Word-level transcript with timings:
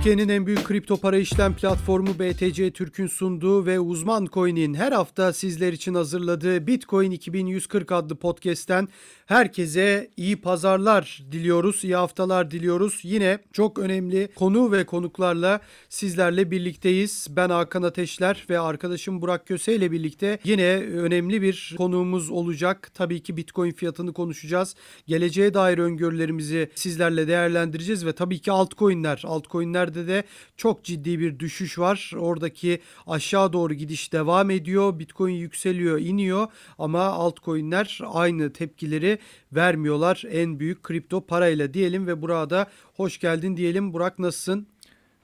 Türkiye'nin 0.00 0.28
en 0.28 0.46
büyük 0.46 0.64
kripto 0.64 0.96
para 0.96 1.16
işlem 1.16 1.56
platformu 1.56 2.08
BTC 2.18 2.70
Türk'ün 2.70 3.06
sunduğu 3.06 3.66
ve 3.66 3.80
uzman 3.80 4.28
coin'in 4.32 4.74
her 4.74 4.92
hafta 4.92 5.32
sizler 5.32 5.72
için 5.72 5.94
hazırladığı 5.94 6.66
Bitcoin 6.66 7.10
2140 7.10 7.92
adlı 7.92 8.16
podcast'ten 8.16 8.88
herkese 9.26 10.10
iyi 10.16 10.40
pazarlar 10.40 11.22
diliyoruz, 11.32 11.84
iyi 11.84 11.96
haftalar 11.96 12.50
diliyoruz. 12.50 13.00
Yine 13.02 13.38
çok 13.52 13.78
önemli 13.78 14.28
konu 14.34 14.72
ve 14.72 14.86
konuklarla 14.86 15.60
sizlerle 15.88 16.50
birlikteyiz. 16.50 17.26
Ben 17.30 17.50
Hakan 17.50 17.82
Ateşler 17.82 18.46
ve 18.50 18.60
arkadaşım 18.60 19.22
Burak 19.22 19.46
Köse 19.46 19.74
ile 19.74 19.90
birlikte 19.92 20.38
yine 20.44 20.76
önemli 20.76 21.42
bir 21.42 21.74
konuğumuz 21.76 22.30
olacak. 22.30 22.90
Tabii 22.94 23.22
ki 23.22 23.36
Bitcoin 23.36 23.72
fiyatını 23.72 24.12
konuşacağız. 24.12 24.74
Geleceğe 25.06 25.54
dair 25.54 25.78
öngörülerimizi 25.78 26.70
sizlerle 26.74 27.28
değerlendireceğiz 27.28 28.06
ve 28.06 28.12
tabii 28.12 28.38
ki 28.38 28.52
altcoin'ler, 28.52 29.22
altcoin'ler 29.26 29.89
coinlerde 29.90 30.06
de 30.06 30.24
çok 30.56 30.84
ciddi 30.84 31.18
bir 31.18 31.38
düşüş 31.38 31.78
var. 31.78 32.12
Oradaki 32.18 32.80
aşağı 33.06 33.52
doğru 33.52 33.74
gidiş 33.74 34.12
devam 34.12 34.50
ediyor. 34.50 34.98
Bitcoin 34.98 35.34
yükseliyor, 35.34 35.98
iniyor 35.98 36.46
ama 36.78 37.02
altcoin'ler 37.02 38.00
aynı 38.12 38.52
tepkileri 38.52 39.18
vermiyorlar. 39.52 40.22
En 40.30 40.60
büyük 40.60 40.82
kripto 40.82 41.20
parayla 41.20 41.74
diyelim 41.74 42.06
ve 42.06 42.22
burada 42.22 42.66
hoş 42.96 43.18
geldin 43.18 43.56
diyelim. 43.56 43.92
Burak 43.92 44.18
nasılsın? 44.18 44.66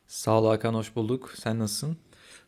Sağ 0.07 0.41
ol 0.41 0.47
Hakan 0.47 0.75
hoş 0.75 0.97
bulduk. 0.97 1.33
Sen 1.37 1.59
nasılsın? 1.59 1.97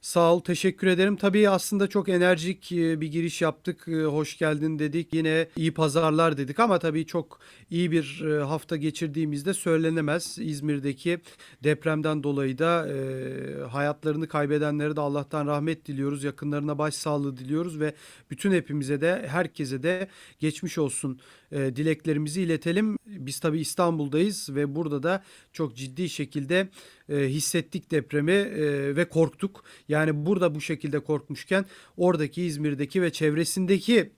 Sağ 0.01 0.35
ol, 0.35 0.41
teşekkür 0.41 0.87
ederim. 0.87 1.17
Tabii 1.17 1.49
aslında 1.51 1.87
çok 1.87 2.09
enerjik 2.09 2.73
e, 2.73 3.01
bir 3.01 3.07
giriş 3.07 3.43
yaptık. 3.43 3.89
E, 3.89 4.05
hoş 4.05 4.39
geldin 4.39 4.79
dedik. 4.79 5.15
Yine 5.15 5.49
iyi 5.57 5.75
pazarlar 5.75 6.37
dedik 6.37 6.61
ama 6.61 6.79
tabii 6.79 7.07
çok 7.07 7.41
iyi 7.71 7.91
bir 7.91 8.25
e, 8.25 8.43
hafta 8.43 8.77
geçirdiğimizde 8.77 9.55
söylenemez. 9.55 10.39
İzmir'deki 10.41 11.19
depremden 11.65 12.23
dolayı 12.23 12.59
da 12.59 12.89
hayatlarını 13.71 14.29
kaybedenlere 14.29 14.97
de 14.97 15.01
Allah'tan 15.01 15.47
rahmet 15.47 15.87
diliyoruz. 15.87 16.25
Yakınlarına 16.25 16.79
başsağlığı 16.79 17.37
diliyoruz 17.37 17.81
ve 17.81 17.95
bütün 18.31 18.53
hepimize 18.53 19.01
de 19.01 19.29
herkese 19.29 19.83
de 19.83 20.09
geçmiş 20.39 20.79
olsun 20.79 21.21
dileklerimizi 21.53 22.43
iletelim. 22.43 22.99
Biz 23.07 23.41
tabii 23.41 23.61
İstanbul'dayız 23.61 24.55
ve 24.55 24.75
burada 24.75 25.03
da 25.03 25.23
çok 25.53 25.77
ciddi 25.77 26.09
şekilde 26.09 26.69
e, 27.09 27.17
hissettik 27.17 27.91
depremi 27.91 28.33
e, 28.33 28.97
ve 28.97 29.09
korktuk. 29.09 29.65
Yani 29.89 30.27
burada 30.27 30.55
bu 30.55 30.61
şekilde 30.61 31.01
korkmuşken 31.01 31.65
oradaki 31.97 32.43
İzmir'deki 32.43 33.03
ve 33.03 33.13
çevresindeki 33.13 34.11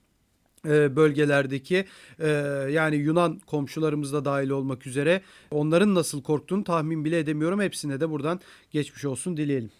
e, 0.65 0.95
bölgelerdeki 0.95 1.85
e, 2.19 2.27
yani 2.71 2.95
Yunan 2.95 3.39
komşularımız 3.39 4.13
da 4.13 4.25
dahil 4.25 4.49
olmak 4.49 4.87
üzere 4.87 5.21
onların 5.51 5.95
nasıl 5.95 6.23
korktuğunu 6.23 6.63
tahmin 6.63 7.05
bile 7.05 7.19
edemiyorum. 7.19 7.61
Hepsine 7.61 7.99
de 7.99 8.09
buradan 8.09 8.39
geçmiş 8.71 9.05
olsun 9.05 9.37
dileyelim. 9.37 9.71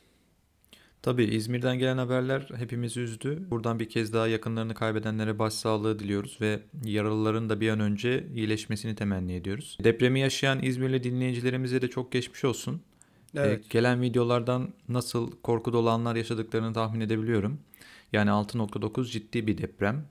Tabii 1.01 1.23
İzmir'den 1.23 1.79
gelen 1.79 1.97
haberler 1.97 2.49
hepimizi 2.55 2.99
üzdü. 2.99 3.41
Buradan 3.49 3.79
bir 3.79 3.89
kez 3.89 4.13
daha 4.13 4.27
yakınlarını 4.27 4.73
kaybedenlere 4.73 5.39
başsağlığı 5.39 5.99
diliyoruz 5.99 6.37
ve 6.41 6.59
yaralıların 6.85 7.49
da 7.49 7.61
bir 7.61 7.69
an 7.69 7.79
önce 7.79 8.27
iyileşmesini 8.35 8.95
temenni 8.95 9.33
ediyoruz. 9.33 9.77
Depremi 9.83 10.19
yaşayan 10.19 10.63
İzmirli 10.63 11.03
dinleyicilerimize 11.03 11.81
de 11.81 11.87
çok 11.87 12.11
geçmiş 12.11 12.45
olsun. 12.45 12.81
Evet. 13.35 13.65
Ee, 13.65 13.67
gelen 13.69 14.01
videolardan 14.01 14.69
nasıl 14.89 15.31
korku 15.31 15.73
dolu 15.73 15.89
anlar 15.89 16.15
yaşadıklarını 16.15 16.73
tahmin 16.73 17.01
edebiliyorum. 17.01 17.59
Yani 18.13 18.29
6.9 18.29 19.11
ciddi 19.11 19.47
bir 19.47 19.57
deprem. 19.57 20.05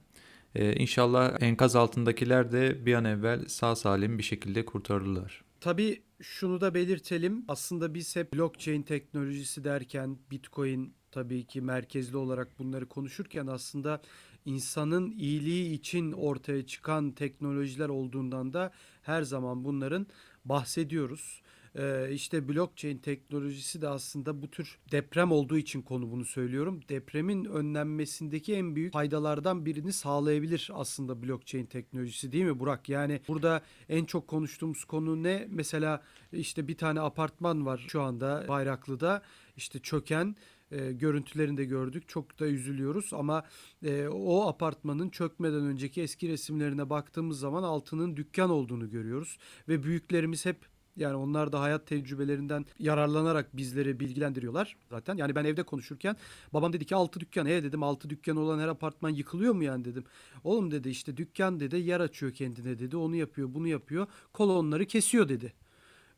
Ee, 0.55 0.73
inşallah 0.75 1.43
enkaz 1.43 1.77
altındakiler 1.77 2.53
de 2.53 2.87
bir 2.87 2.95
an 2.95 3.05
evvel 3.05 3.49
sağ 3.49 3.77
salim 3.77 4.19
bir 4.19 4.23
şekilde 4.23 4.65
kurtarılırlar. 4.65 5.45
Tabii 5.61 6.03
şunu 6.23 6.61
da 6.61 6.75
belirtelim. 6.75 7.45
Aslında 7.49 7.95
biz 7.95 8.17
hep 8.17 8.35
blockchain 8.35 8.83
teknolojisi 8.83 9.65
derken 9.65 10.19
Bitcoin 10.31 10.95
tabii 11.13 11.45
ki 11.45 11.61
merkezli 11.61 12.17
olarak 12.17 12.59
bunları 12.59 12.89
konuşurken 12.89 13.47
aslında 13.47 14.03
insanın 14.45 15.11
iyiliği 15.11 15.73
için 15.73 16.13
ortaya 16.13 16.67
çıkan 16.67 17.13
teknolojiler 17.13 17.89
olduğundan 17.89 18.53
da 18.53 18.73
her 19.03 19.23
zaman 19.23 19.65
bunların 19.65 20.07
bahsediyoruz. 20.45 21.43
Ee, 21.75 22.13
işte 22.13 22.49
blockchain 22.49 22.99
teknolojisi 22.99 23.83
de 23.83 23.89
aslında 23.89 24.43
bu 24.43 24.51
tür 24.51 24.79
deprem 24.93 25.33
olduğu 25.33 25.59
için 25.59 25.83
konu 25.83 26.11
bunu 26.11 26.25
söylüyorum. 26.25 26.81
Depremin 26.89 27.45
önlenmesindeki 27.45 28.55
en 28.55 28.77
büyük 28.77 28.93
faydalardan 28.93 29.67
birini 29.67 29.93
sağlayabilir 29.93 30.71
aslında 30.75 31.23
blockchain 31.23 31.67
teknolojisi 31.67 32.33
değil 32.33 32.45
mi 32.45 32.59
Burak? 32.59 32.89
Yani 32.89 33.21
burada 33.29 33.63
en 33.89 34.05
çok 34.05 34.29
konuştuğumuz 34.29 34.85
konu 34.85 35.23
ne? 35.23 35.47
Mesela 35.51 36.03
işte 36.33 36.69
bir 36.69 36.77
tane 36.77 37.01
apartman 37.01 37.67
var 37.67 37.85
şu 37.89 38.03
anda 38.03 38.45
Bayraklı'da 38.49 39.23
işte 39.57 39.79
çöken 39.79 40.37
e, 40.71 40.93
görüntülerini 40.93 41.57
de 41.57 41.65
gördük. 41.65 42.09
Çok 42.09 42.41
da 42.41 42.47
üzülüyoruz 42.47 43.11
ama 43.13 43.45
e, 43.85 44.09
o 44.09 44.49
apartmanın 44.49 45.11
çökmeden 45.11 45.65
önceki 45.65 46.03
eski 46.03 46.29
resimlerine 46.29 46.91
baktığımız 46.91 47.39
zaman 47.39 47.63
altının 47.63 48.17
dükkan 48.17 48.51
olduğunu 48.51 48.91
görüyoruz 48.91 49.39
ve 49.69 49.83
büyüklerimiz 49.83 50.47
hep 50.47 50.70
yani 50.97 51.17
onlar 51.17 51.53
da 51.53 51.61
hayat 51.61 51.87
tecrübelerinden 51.87 52.67
yararlanarak 52.79 53.57
bizleri 53.57 54.01
bilgilendiriyorlar 54.01 54.77
zaten. 54.91 55.17
Yani 55.17 55.35
ben 55.35 55.45
evde 55.45 55.63
konuşurken 55.63 56.17
babam 56.53 56.73
dedi 56.73 56.85
ki 56.85 56.95
altı 56.97 57.21
dükkan. 57.21 57.47
E 57.47 57.63
dedim 57.63 57.83
altı 57.83 58.11
dükkan 58.11 58.37
olan 58.37 58.59
her 58.59 58.69
apartman 58.69 59.11
yıkılıyor 59.11 59.55
mu 59.55 59.65
yani 59.65 59.85
dedim. 59.85 60.05
Oğlum 60.45 60.71
dedi 60.71 60.89
işte 60.89 61.17
dükkan 61.17 61.61
dedi 61.61 61.77
yer 61.77 62.01
açıyor 62.01 62.33
kendine 62.33 62.79
dedi. 62.79 62.97
Onu 62.97 63.17
yapıyor 63.17 63.55
bunu 63.55 63.69
yapıyor. 63.69 64.07
Kolonları 64.33 64.87
kesiyor 64.87 65.29
dedi. 65.29 65.53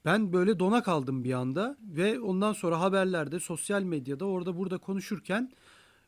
Ben 0.04 0.32
böyle 0.32 0.58
dona 0.58 0.82
kaldım 0.82 1.24
bir 1.24 1.32
anda 1.32 1.76
ve 1.80 2.20
ondan 2.20 2.52
sonra 2.52 2.80
haberlerde, 2.80 3.40
sosyal 3.40 3.82
medyada 3.82 4.24
orada 4.24 4.56
burada 4.56 4.78
konuşurken 4.78 5.52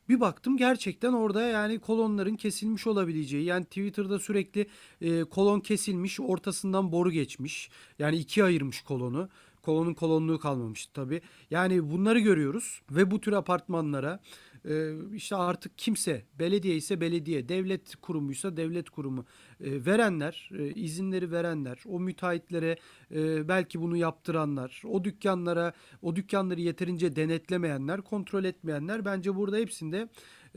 bir 0.09 0.19
baktım 0.19 0.57
gerçekten 0.57 1.13
orada 1.13 1.41
yani 1.41 1.79
kolonların 1.79 2.35
kesilmiş 2.35 2.87
olabileceği. 2.87 3.45
Yani 3.45 3.65
Twitter'da 3.65 4.19
sürekli 4.19 4.67
e, 5.01 5.23
kolon 5.23 5.59
kesilmiş, 5.59 6.19
ortasından 6.19 6.91
boru 6.91 7.11
geçmiş. 7.11 7.69
Yani 7.99 8.17
ikiye 8.17 8.45
ayırmış 8.45 8.81
kolonu. 8.81 9.29
Kolonun 9.61 9.93
kolonluğu 9.93 10.39
kalmamış 10.39 10.85
tabii. 10.85 11.21
Yani 11.51 11.91
bunları 11.91 12.19
görüyoruz 12.19 12.81
ve 12.91 13.11
bu 13.11 13.21
tür 13.21 13.33
apartmanlara 13.33 14.19
e, 14.67 14.93
işte 15.13 15.35
artık 15.35 15.77
kimse 15.77 16.25
belediye 16.39 16.75
ise 16.75 17.01
belediye, 17.01 17.49
devlet 17.49 17.95
kurumuysa 17.95 18.57
devlet 18.57 18.89
kurumu 18.89 19.25
e, 19.59 19.85
verenler, 19.85 20.49
e, 20.57 20.73
izinleri 20.73 21.31
verenler, 21.31 21.83
o 21.85 21.99
müteahhitlere 21.99 22.77
e, 23.11 23.47
belki 23.47 23.81
bunu 23.81 23.97
yaptıranlar, 23.97 24.81
o 24.85 25.03
dükkanlara, 25.03 25.73
o 26.01 26.15
dükkanları 26.15 26.61
yeterince 26.61 27.15
denetlemeyenler, 27.15 28.01
kontrol 28.01 28.43
etmeyenler 28.43 29.05
bence 29.05 29.35
burada 29.35 29.57
hepsinde 29.57 30.09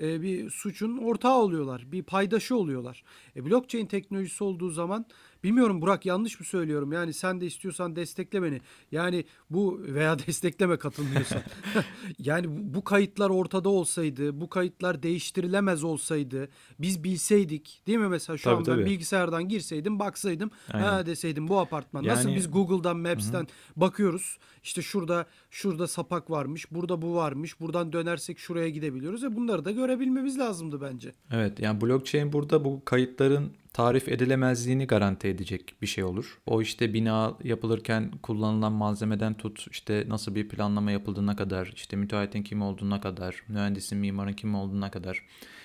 e, 0.02 0.22
bir 0.22 0.50
suçun 0.50 0.98
ortağı 0.98 1.36
oluyorlar. 1.36 1.92
Bir 1.92 2.02
paydaşı 2.02 2.56
oluyorlar. 2.56 3.04
Blockchain 3.36 3.86
teknolojisi 3.86 4.44
olduğu 4.44 4.70
zaman 4.70 5.06
bilmiyorum 5.44 5.82
Burak 5.82 6.06
yanlış 6.06 6.41
mı 6.41 6.47
söylüyorum? 6.47 6.93
Yani 6.93 7.12
sen 7.12 7.41
de 7.41 7.47
istiyorsan 7.47 7.97
destekle 7.97 8.43
beni. 8.43 8.60
Yani 8.93 9.25
bu 9.50 9.81
veya 9.82 10.19
destekleme 10.26 10.76
katılmıyorsan. 10.76 11.43
yani 12.19 12.47
bu 12.49 12.84
kayıtlar 12.84 13.31
ortada 13.31 13.69
olsaydı, 13.69 14.41
bu 14.41 14.49
kayıtlar 14.49 15.03
değiştirilemez 15.03 15.84
olsaydı, 15.84 16.49
biz 16.78 17.04
bilseydik 17.04 17.82
değil 17.87 17.99
mi 17.99 18.09
mesela 18.09 18.37
şu 18.37 18.44
tabii, 18.44 18.72
an 18.72 18.78
ben 18.78 18.87
bilgisayardan 18.87 19.49
girseydim, 19.49 19.99
baksaydım, 19.99 20.50
Aynen. 20.73 20.87
ha 20.87 21.06
deseydim 21.06 21.49
bu 21.49 21.58
apartman. 21.58 22.02
Yani, 22.02 22.17
Nasıl 22.17 22.34
biz 22.34 22.50
Google'dan, 22.50 22.96
Maps'ten 22.96 23.43
hı. 23.43 23.46
bakıyoruz. 23.76 24.38
İşte 24.62 24.82
şurada 24.82 25.26
şurada 25.50 25.87
sapak 25.87 26.31
varmış, 26.31 26.73
burada 26.73 27.02
bu 27.02 27.14
varmış. 27.14 27.61
Buradan 27.61 27.93
dönersek 27.93 28.38
şuraya 28.38 28.69
gidebiliyoruz. 28.69 29.25
ve 29.25 29.37
bunları 29.37 29.64
da 29.64 29.70
görebilmemiz 29.70 30.38
lazımdı 30.38 30.81
bence. 30.81 31.14
Evet 31.31 31.61
yani 31.61 31.81
blockchain 31.81 32.32
burada 32.32 32.64
bu 32.64 32.84
kayıtların 32.84 33.52
tarif 33.78 34.08
edilemezliğini 34.08 34.86
garanti 34.86 35.28
edecek 35.28 35.75
bir 35.82 35.86
şey 35.86 36.04
olur. 36.04 36.38
O 36.46 36.62
işte 36.62 36.94
bina 36.94 37.34
yapılırken 37.44 38.10
kullanılan 38.22 38.72
malzemeden 38.72 39.34
tut 39.34 39.66
işte 39.70 40.04
nasıl 40.08 40.34
bir 40.34 40.48
planlama 40.48 40.90
yapıldığına 40.90 41.36
kadar 41.36 41.72
işte 41.76 41.96
müteahhitin 41.96 42.42
kim 42.42 42.62
olduğuna 42.62 43.00
kadar 43.00 43.42
mühendisin 43.48 43.98
mimarın 43.98 44.32
kim 44.32 44.54
olduğuna 44.54 44.90
kadar. 44.90 45.22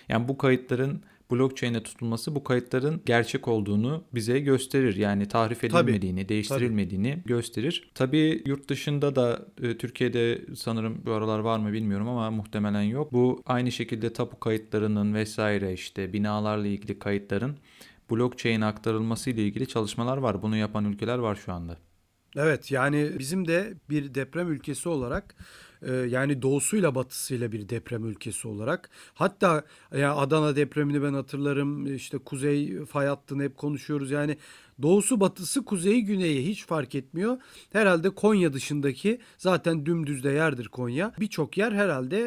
Yani 0.10 0.28
bu 0.28 0.38
kayıtların 0.38 1.02
blockchain'e 1.32 1.84
tutulması 1.84 2.36
bu 2.36 2.44
kayıtların 2.44 3.02
gerçek 3.06 3.48
olduğunu 3.48 4.04
bize 4.14 4.40
gösterir. 4.40 4.96
Yani 4.96 5.28
tahrif 5.28 5.64
edilmediğini, 5.64 6.20
tabii, 6.20 6.30
değiştirilmediğini 6.30 7.12
tabii. 7.12 7.24
gösterir. 7.24 7.92
Tabii 7.96 8.44
yurt 8.46 8.70
dışında 8.70 9.16
da 9.16 9.46
e, 9.62 9.78
Türkiye'de 9.78 10.42
sanırım 10.56 11.02
bu 11.06 11.12
aralar 11.12 11.40
var 11.40 11.60
mı 11.60 11.74
bilmiyorum 11.74 12.08
ama 12.08 12.32
muhtemelen 12.32 12.82
yok. 12.82 13.14
Bu 13.14 13.42
aynı 13.46 13.72
şekilde 13.72 14.14
tapu 14.14 14.40
kayıtlarının 14.40 15.14
vesaire 15.14 15.74
işte 15.74 16.14
binalarla 16.14 16.68
ilgili 16.68 17.00
kayıtların 17.00 17.58
blockchain 18.12 18.62
aktarılması 18.62 19.30
ile 19.30 19.44
ilgili 19.44 19.68
çalışmalar 19.68 20.18
var. 20.18 20.42
Bunu 20.42 20.58
yapan 20.58 20.86
ülkeler 20.86 21.18
var 21.18 21.36
şu 21.36 21.54
anda. 21.54 21.78
Evet 22.36 22.72
yani 22.72 23.12
bizim 23.20 23.48
de 23.48 23.74
bir 23.90 24.16
deprem 24.16 24.52
ülkesi 24.52 24.90
olarak 24.90 25.36
e, 25.82 25.94
yani 25.94 26.42
doğusuyla 26.42 26.96
batısıyla 26.96 27.52
bir 27.52 27.70
deprem 27.70 28.06
ülkesi 28.06 28.48
olarak 28.48 28.90
hatta 29.14 29.64
yani 29.92 30.14
Adana 30.14 30.56
depremini 30.56 31.04
ben 31.04 31.14
hatırlarım 31.14 31.96
işte 31.96 32.18
kuzey 32.18 32.86
fay 32.86 33.08
hattını 33.08 33.44
hep 33.44 33.58
konuşuyoruz 33.58 34.12
yani 34.12 34.38
doğusu 34.82 35.20
batısı 35.20 35.66
kuzeyi 35.66 36.06
güneyi 36.06 36.48
hiç 36.48 36.66
fark 36.66 36.96
etmiyor. 36.96 37.38
Herhalde 37.72 38.10
Konya 38.10 38.54
dışındaki 38.54 39.20
zaten 39.38 39.86
dümdüzde 39.86 40.32
yerdir 40.32 40.68
Konya 40.68 41.14
birçok 41.20 41.58
yer 41.58 41.72
herhalde 41.72 42.20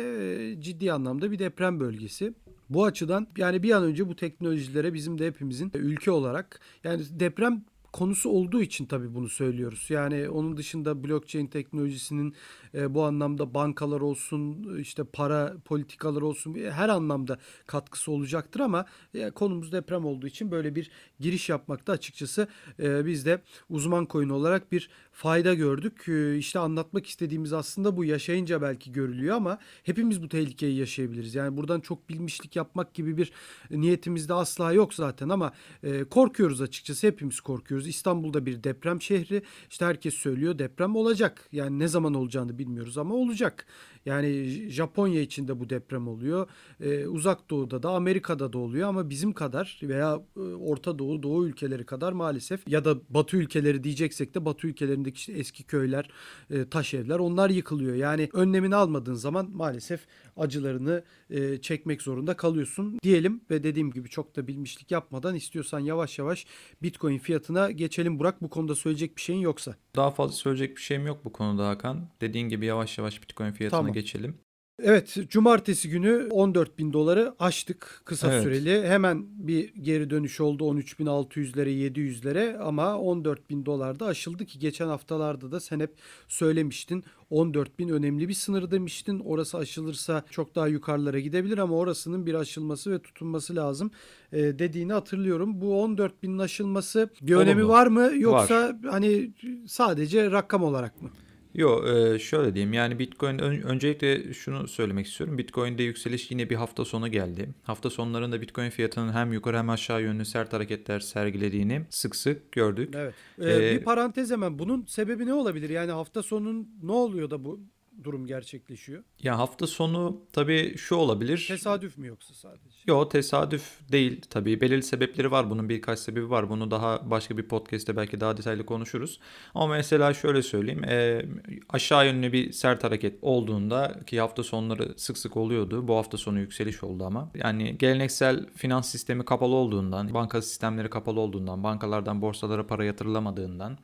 e, 0.52 0.61
ciddi 0.61 0.93
anlamda 0.93 1.31
bir 1.31 1.38
deprem 1.38 1.81
bölgesi. 1.81 2.34
Bu 2.70 2.84
açıdan 2.84 3.26
yani 3.36 3.62
bir 3.62 3.70
an 3.70 3.82
önce 3.82 4.08
bu 4.08 4.16
teknolojilere 4.16 4.94
bizim 4.94 5.18
de 5.18 5.26
hepimizin 5.26 5.70
ülke 5.74 6.10
olarak 6.10 6.60
yani 6.84 7.02
deprem 7.10 7.64
konusu 7.96 8.30
olduğu 8.30 8.62
için 8.62 8.86
tabii 8.86 9.14
bunu 9.14 9.28
söylüyoruz. 9.28 9.86
Yani 9.88 10.28
onun 10.28 10.56
dışında 10.56 11.04
blockchain 11.04 11.46
teknolojisinin 11.46 12.34
e, 12.74 12.94
bu 12.94 13.04
anlamda 13.04 13.54
bankalar 13.54 14.00
olsun, 14.00 14.74
işte 14.78 15.04
para 15.04 15.54
politikalar 15.64 16.22
olsun 16.22 16.54
her 16.54 16.88
anlamda 16.88 17.38
katkısı 17.66 18.12
olacaktır 18.12 18.60
ama 18.60 18.84
e, 19.14 19.30
konumuz 19.30 19.72
deprem 19.72 20.04
olduğu 20.04 20.26
için 20.26 20.50
böyle 20.50 20.74
bir 20.74 20.90
giriş 21.20 21.48
yapmakta 21.48 21.92
açıkçası 21.92 22.48
e, 22.82 23.06
biz 23.06 23.26
de 23.26 23.42
uzman 23.70 24.06
koyun 24.06 24.28
olarak 24.28 24.72
bir 24.72 24.90
fayda 25.16 25.54
gördük. 25.54 26.08
E, 26.08 26.36
işte 26.38 26.58
anlatmak 26.58 27.06
istediğimiz 27.06 27.52
aslında 27.52 27.96
bu 27.96 28.04
yaşayınca 28.04 28.62
belki 28.62 28.92
görülüyor 28.92 29.36
ama 29.36 29.58
hepimiz 29.82 30.22
bu 30.22 30.28
tehlikeyi 30.28 30.78
yaşayabiliriz. 30.78 31.34
Yani 31.34 31.56
buradan 31.56 31.80
çok 31.80 32.08
bilmişlik 32.08 32.56
yapmak 32.56 32.94
gibi 32.94 33.16
bir 33.16 33.32
niyetimiz 33.70 34.28
de 34.28 34.34
asla 34.34 34.72
yok 34.72 34.94
zaten 34.94 35.28
ama 35.28 35.52
e, 35.82 36.04
korkuyoruz 36.04 36.60
açıkçası 36.60 37.06
hepimiz 37.06 37.40
korkuyoruz. 37.40 37.88
İstanbul'da 37.88 38.46
bir 38.46 38.64
deprem 38.64 39.02
şehri 39.02 39.42
işte 39.70 39.86
herkes 39.86 40.14
söylüyor 40.14 40.58
deprem 40.58 40.96
olacak. 40.96 41.48
Yani 41.52 41.78
ne 41.78 41.88
zaman 41.88 42.14
olacağını 42.14 42.58
bilmiyoruz 42.58 42.98
ama 42.98 43.14
olacak. 43.14 43.66
Yani 44.06 44.44
Japonya 44.70 45.20
içinde 45.20 45.60
bu 45.60 45.70
deprem 45.70 46.08
oluyor. 46.08 46.48
Ee, 46.80 47.06
uzak 47.06 47.50
doğuda 47.50 47.82
da 47.82 47.90
Amerika'da 47.90 48.52
da 48.52 48.58
oluyor 48.58 48.88
ama 48.88 49.10
bizim 49.10 49.32
kadar 49.32 49.80
veya 49.82 50.20
e, 50.36 50.40
Orta 50.40 50.98
Doğu, 50.98 51.22
Doğu 51.22 51.46
ülkeleri 51.46 51.86
kadar 51.86 52.12
maalesef 52.12 52.68
ya 52.68 52.84
da 52.84 52.96
Batı 53.10 53.36
ülkeleri 53.36 53.84
diyeceksek 53.84 54.34
de 54.34 54.44
Batı 54.44 54.66
ülkelerindeki 54.66 55.16
işte 55.16 55.32
eski 55.32 55.64
köyler, 55.64 56.10
e, 56.50 56.68
taş 56.68 56.94
evler 56.94 57.18
onlar 57.18 57.50
yıkılıyor. 57.50 57.94
Yani 57.94 58.28
önlemini 58.32 58.76
almadığın 58.76 59.14
zaman 59.14 59.50
maalesef 59.50 60.00
acılarını 60.36 61.04
e, 61.30 61.60
çekmek 61.60 62.02
zorunda 62.02 62.36
kalıyorsun 62.36 62.98
diyelim 63.02 63.40
ve 63.50 63.62
dediğim 63.62 63.92
gibi 63.92 64.08
çok 64.08 64.36
da 64.36 64.46
bilmişlik 64.46 64.90
yapmadan 64.90 65.34
istiyorsan 65.34 65.80
yavaş 65.80 66.18
yavaş 66.18 66.46
Bitcoin 66.82 67.18
fiyatına 67.18 67.70
geçelim 67.70 68.18
Burak. 68.18 68.42
Bu 68.42 68.50
konuda 68.50 68.74
söyleyecek 68.74 69.16
bir 69.16 69.22
şeyin 69.22 69.40
yoksa. 69.40 69.76
Daha 69.96 70.10
fazla 70.10 70.32
söyleyecek 70.32 70.76
bir 70.76 70.82
şeyim 70.82 71.06
yok 71.06 71.24
bu 71.24 71.32
konuda 71.32 71.68
Hakan. 71.68 72.08
Dediğin 72.20 72.48
gibi 72.48 72.66
yavaş 72.66 72.98
yavaş 72.98 73.22
Bitcoin 73.22 73.52
fiyatına 73.52 73.78
tamam. 73.78 73.92
geçelim. 73.92 74.38
Evet, 74.82 75.17
cumartesi 75.28 75.90
günü 75.90 76.28
14 76.31 76.78
bin 76.78 76.93
doları 76.93 77.34
aştık 77.38 78.02
kısa 78.05 78.32
evet. 78.32 78.43
süreli. 78.43 78.88
Hemen 78.88 79.25
bir 79.28 79.75
geri 79.75 80.11
dönüş 80.11 80.40
oldu 80.40 80.64
13.600'lere 80.64 81.69
700'lere 81.69 82.58
ama 82.58 82.99
14 82.99 83.50
bin 83.50 83.67
dolarda 83.67 84.06
aşıldı 84.06 84.44
ki 84.44 84.58
geçen 84.58 84.87
haftalarda 84.88 85.52
da 85.52 85.61
sen 85.61 85.81
hep 85.81 85.94
söylemiştin. 86.28 87.05
14 87.31 87.78
bin 87.78 87.88
önemli 87.88 88.28
bir 88.28 88.34
sınır 88.34 88.70
demiştin. 88.70 89.20
Orası 89.20 89.58
aşılırsa 89.58 90.25
çok 90.31 90.55
daha 90.55 90.69
yukarılara 90.69 91.20
gidebilir 91.20 91.58
ama 91.58 91.76
orasının 91.76 92.26
bir 92.26 92.34
aşılması 92.34 92.93
ve 92.93 92.99
tutunması 92.99 93.56
lazım 93.56 93.90
e, 94.32 94.38
dediğini 94.38 94.93
hatırlıyorum. 94.93 95.61
Bu 95.61 95.82
14 95.82 96.23
binin 96.23 96.38
aşılması 96.38 97.11
bir 97.23 97.34
Olur 97.34 97.43
önemi 97.43 97.69
var 97.69 97.87
mı 97.87 98.11
yoksa 98.14 98.55
var. 98.55 98.76
hani 98.90 99.32
sadece 99.67 100.31
rakam 100.31 100.62
olarak 100.62 101.02
mı? 101.02 101.11
Yok 101.56 101.88
e, 101.88 102.18
şöyle 102.18 102.54
diyeyim 102.54 102.72
yani 102.72 102.98
Bitcoin 102.98 103.38
öncelikle 103.38 104.34
şunu 104.34 104.68
söylemek 104.68 105.06
istiyorum. 105.06 105.38
Bitcoin'de 105.38 105.82
yükseliş 105.82 106.30
yine 106.30 106.50
bir 106.50 106.56
hafta 106.56 106.84
sonu 106.84 107.08
geldi. 107.08 107.48
Hafta 107.62 107.90
sonlarında 107.90 108.40
Bitcoin 108.40 108.70
fiyatının 108.70 109.12
hem 109.12 109.32
yukarı 109.32 109.58
hem 109.58 109.70
aşağı 109.70 110.02
yönlü 110.02 110.24
sert 110.24 110.52
hareketler 110.52 111.00
sergilediğini 111.00 111.82
sık 111.90 112.16
sık 112.16 112.52
gördük. 112.52 112.94
Evet. 112.96 113.14
Ee, 113.38 113.52
ee, 113.52 113.78
bir 113.78 113.84
parantez 113.84 114.30
hemen 114.30 114.58
bunun 114.58 114.84
sebebi 114.86 115.26
ne 115.26 115.34
olabilir? 115.34 115.70
Yani 115.70 115.90
hafta 115.90 116.22
sonun 116.22 116.68
ne 116.82 116.92
oluyor 116.92 117.30
da 117.30 117.44
bu 117.44 117.60
durum 118.04 118.26
gerçekleşiyor? 118.26 119.02
Ya 119.22 119.38
hafta 119.38 119.66
sonu 119.66 120.20
tabii 120.32 120.76
şu 120.76 120.94
olabilir. 120.94 121.44
Tesadüf 121.48 121.98
mü 121.98 122.06
yoksa 122.06 122.34
sadece? 122.34 122.78
Yok 122.87 123.10
tesadüf 123.10 123.78
değil 123.93 124.22
tabii. 124.31 124.60
Belirli 124.60 124.82
sebepleri 124.82 125.31
var. 125.31 125.50
Bunun 125.50 125.69
birkaç 125.69 125.98
sebebi 125.98 126.31
var. 126.31 126.50
Bunu 126.50 126.70
daha 126.70 127.10
başka 127.10 127.38
bir 127.38 127.48
podcast'te 127.48 127.96
belki 127.96 128.20
daha 128.20 128.37
detaylı 128.37 128.66
konuşuruz. 128.66 129.20
Ama 129.54 129.66
mesela 129.66 130.14
şöyle 130.14 130.43
söyleyeyim. 130.43 130.84
E, 130.84 131.26
aşağı 131.69 132.06
yönlü 132.06 132.32
bir 132.32 132.52
sert 132.52 132.84
hareket 132.84 133.19
olduğunda 133.22 134.00
ki 134.06 134.20
hafta 134.20 134.42
sonları 134.42 134.94
sık 134.96 135.19
sık 135.19 135.37
oluyordu. 135.37 135.88
Bu 135.88 135.96
hafta 135.96 136.16
sonu 136.16 136.40
yükseliş 136.40 136.82
oldu 136.82 137.04
ama. 137.04 137.31
Yani 137.34 137.78
geleneksel 137.78 138.46
finans 138.56 138.88
sistemi 138.90 139.25
kapalı 139.25 139.54
olduğundan, 139.54 140.14
banka 140.14 140.42
sistemleri 140.42 140.90
kapalı 140.90 141.20
olduğundan, 141.20 141.64
bankalardan 141.64 142.22
borsalara 142.22 142.66
para 142.66 142.84
yatırılamadığından 142.84 143.78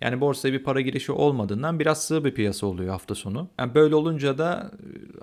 yani 0.00 0.20
borsaya 0.20 0.54
bir 0.54 0.62
para 0.62 0.80
girişi 0.80 1.12
olmadığından 1.12 1.80
biraz 1.80 2.04
sığ 2.04 2.24
bir 2.24 2.34
piyasa 2.34 2.66
oluyor 2.66 2.90
hafta 2.90 3.14
sonu. 3.14 3.48
Yani 3.58 3.74
böyle 3.74 3.94
olunca 3.94 4.38
da 4.38 4.70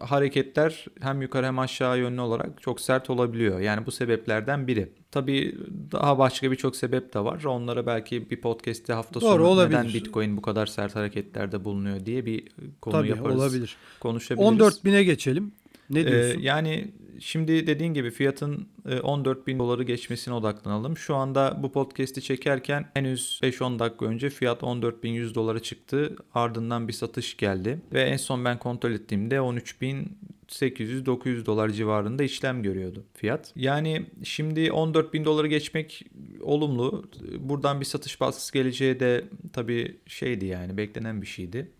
e, 0.01 0.05
hareketler 0.05 0.85
hem 1.01 1.21
yukarı 1.21 1.45
hem 1.45 1.59
aşağı 1.59 1.99
yönlü 1.99 2.21
olarak 2.21 2.61
çok 2.61 2.81
sert 2.81 3.09
olabiliyor. 3.09 3.59
Yani 3.59 3.85
bu 3.85 3.91
sebeplerden 3.91 4.67
biri. 4.67 4.89
Tabii 5.11 5.57
daha 5.91 6.19
başka 6.19 6.51
birçok 6.51 6.75
sebep 6.75 7.13
de 7.13 7.19
var. 7.19 7.43
Onlara 7.43 7.85
belki 7.85 8.29
bir 8.29 8.41
podcast'te 8.41 8.93
hafta 8.93 9.21
Doğru, 9.21 9.31
sonu 9.31 9.47
olabilir. 9.47 9.79
neden 9.79 9.93
Bitcoin 9.93 10.37
bu 10.37 10.41
kadar 10.41 10.65
sert 10.65 10.95
hareketlerde 10.95 11.65
bulunuyor 11.65 12.05
diye 12.05 12.25
bir 12.25 12.47
konu 12.81 12.93
Tabii, 12.93 13.09
yaparız. 13.09 13.35
olabilir. 13.35 13.75
Konuşabiliriz. 13.99 14.51
14 14.51 14.85
bine 14.85 15.03
geçelim. 15.03 15.53
Ne 15.89 15.99
ee, 15.99 16.07
diyorsun? 16.07 16.39
Ee, 16.39 16.43
yani 16.43 16.91
şimdi 17.19 17.67
dediğin 17.67 17.93
gibi 17.93 18.11
fiyatın 18.11 18.67
14 19.03 19.37
e, 19.37 19.45
bin 19.45 19.59
doları 19.59 19.83
geçmesine 19.83 20.33
odaklanalım. 20.33 20.97
Şu 20.97 21.15
anda 21.15 21.59
bu 21.63 21.71
podcast'i 21.71 22.21
çekerken 22.21 22.89
henüz 22.93 23.39
5-10 23.43 23.79
dakika 23.79 24.05
önce 24.05 24.29
fiyat 24.29 24.63
14 24.63 25.03
bin 25.03 25.11
100 25.11 25.35
dolara 25.35 25.59
çıktı. 25.59 26.15
Ardından 26.33 26.87
bir 26.87 26.93
satış 26.93 27.37
geldi. 27.37 27.81
Ve 27.93 28.01
en 28.01 28.17
son 28.17 28.45
ben 28.45 28.59
kontrol 28.59 28.91
ettiğimde 28.91 29.41
13 29.41 29.81
bin 29.81 30.17
800-900 30.49 31.45
dolar 31.45 31.69
civarında 31.69 32.23
işlem 32.23 32.63
görüyordu 32.63 33.03
fiyat. 33.13 33.53
Yani 33.55 34.05
şimdi 34.23 34.71
14 34.71 35.13
bin 35.13 35.25
doları 35.25 35.47
geçmek 35.47 36.03
olumlu. 36.41 37.09
Buradan 37.39 37.79
bir 37.79 37.85
satış 37.85 38.21
baskısı 38.21 38.53
geleceği 38.53 38.99
de 38.99 39.25
tabii 39.53 39.97
şeydi 40.07 40.45
yani 40.45 40.77
beklenen 40.77 41.21
bir 41.21 41.27
şeydi. 41.27 41.71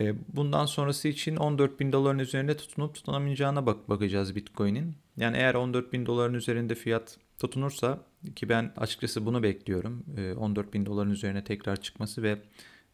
Ee, 0.00 0.14
bundan 0.36 0.66
sonrası 0.66 1.08
için 1.08 1.36
14 1.36 1.80
bin 1.80 1.92
doların 1.92 2.18
üzerinde 2.18 2.56
tutunup 2.56 2.94
tutunamayacağına 2.94 3.66
bak 3.66 3.88
bakacağız 3.88 4.36
Bitcoin'in. 4.36 4.94
Yani 5.16 5.36
eğer 5.36 5.54
14 5.54 5.92
bin 5.92 6.06
doların 6.06 6.34
üzerinde 6.34 6.74
fiyat 6.74 7.18
tutunursa 7.38 7.98
ki 8.36 8.48
ben 8.48 8.72
açıkçası 8.76 9.26
bunu 9.26 9.42
bekliyorum. 9.42 10.04
14 10.38 10.68
ee, 10.68 10.72
bin 10.72 10.86
doların 10.86 11.10
üzerine 11.10 11.44
tekrar 11.44 11.80
çıkması 11.80 12.22
ve 12.22 12.38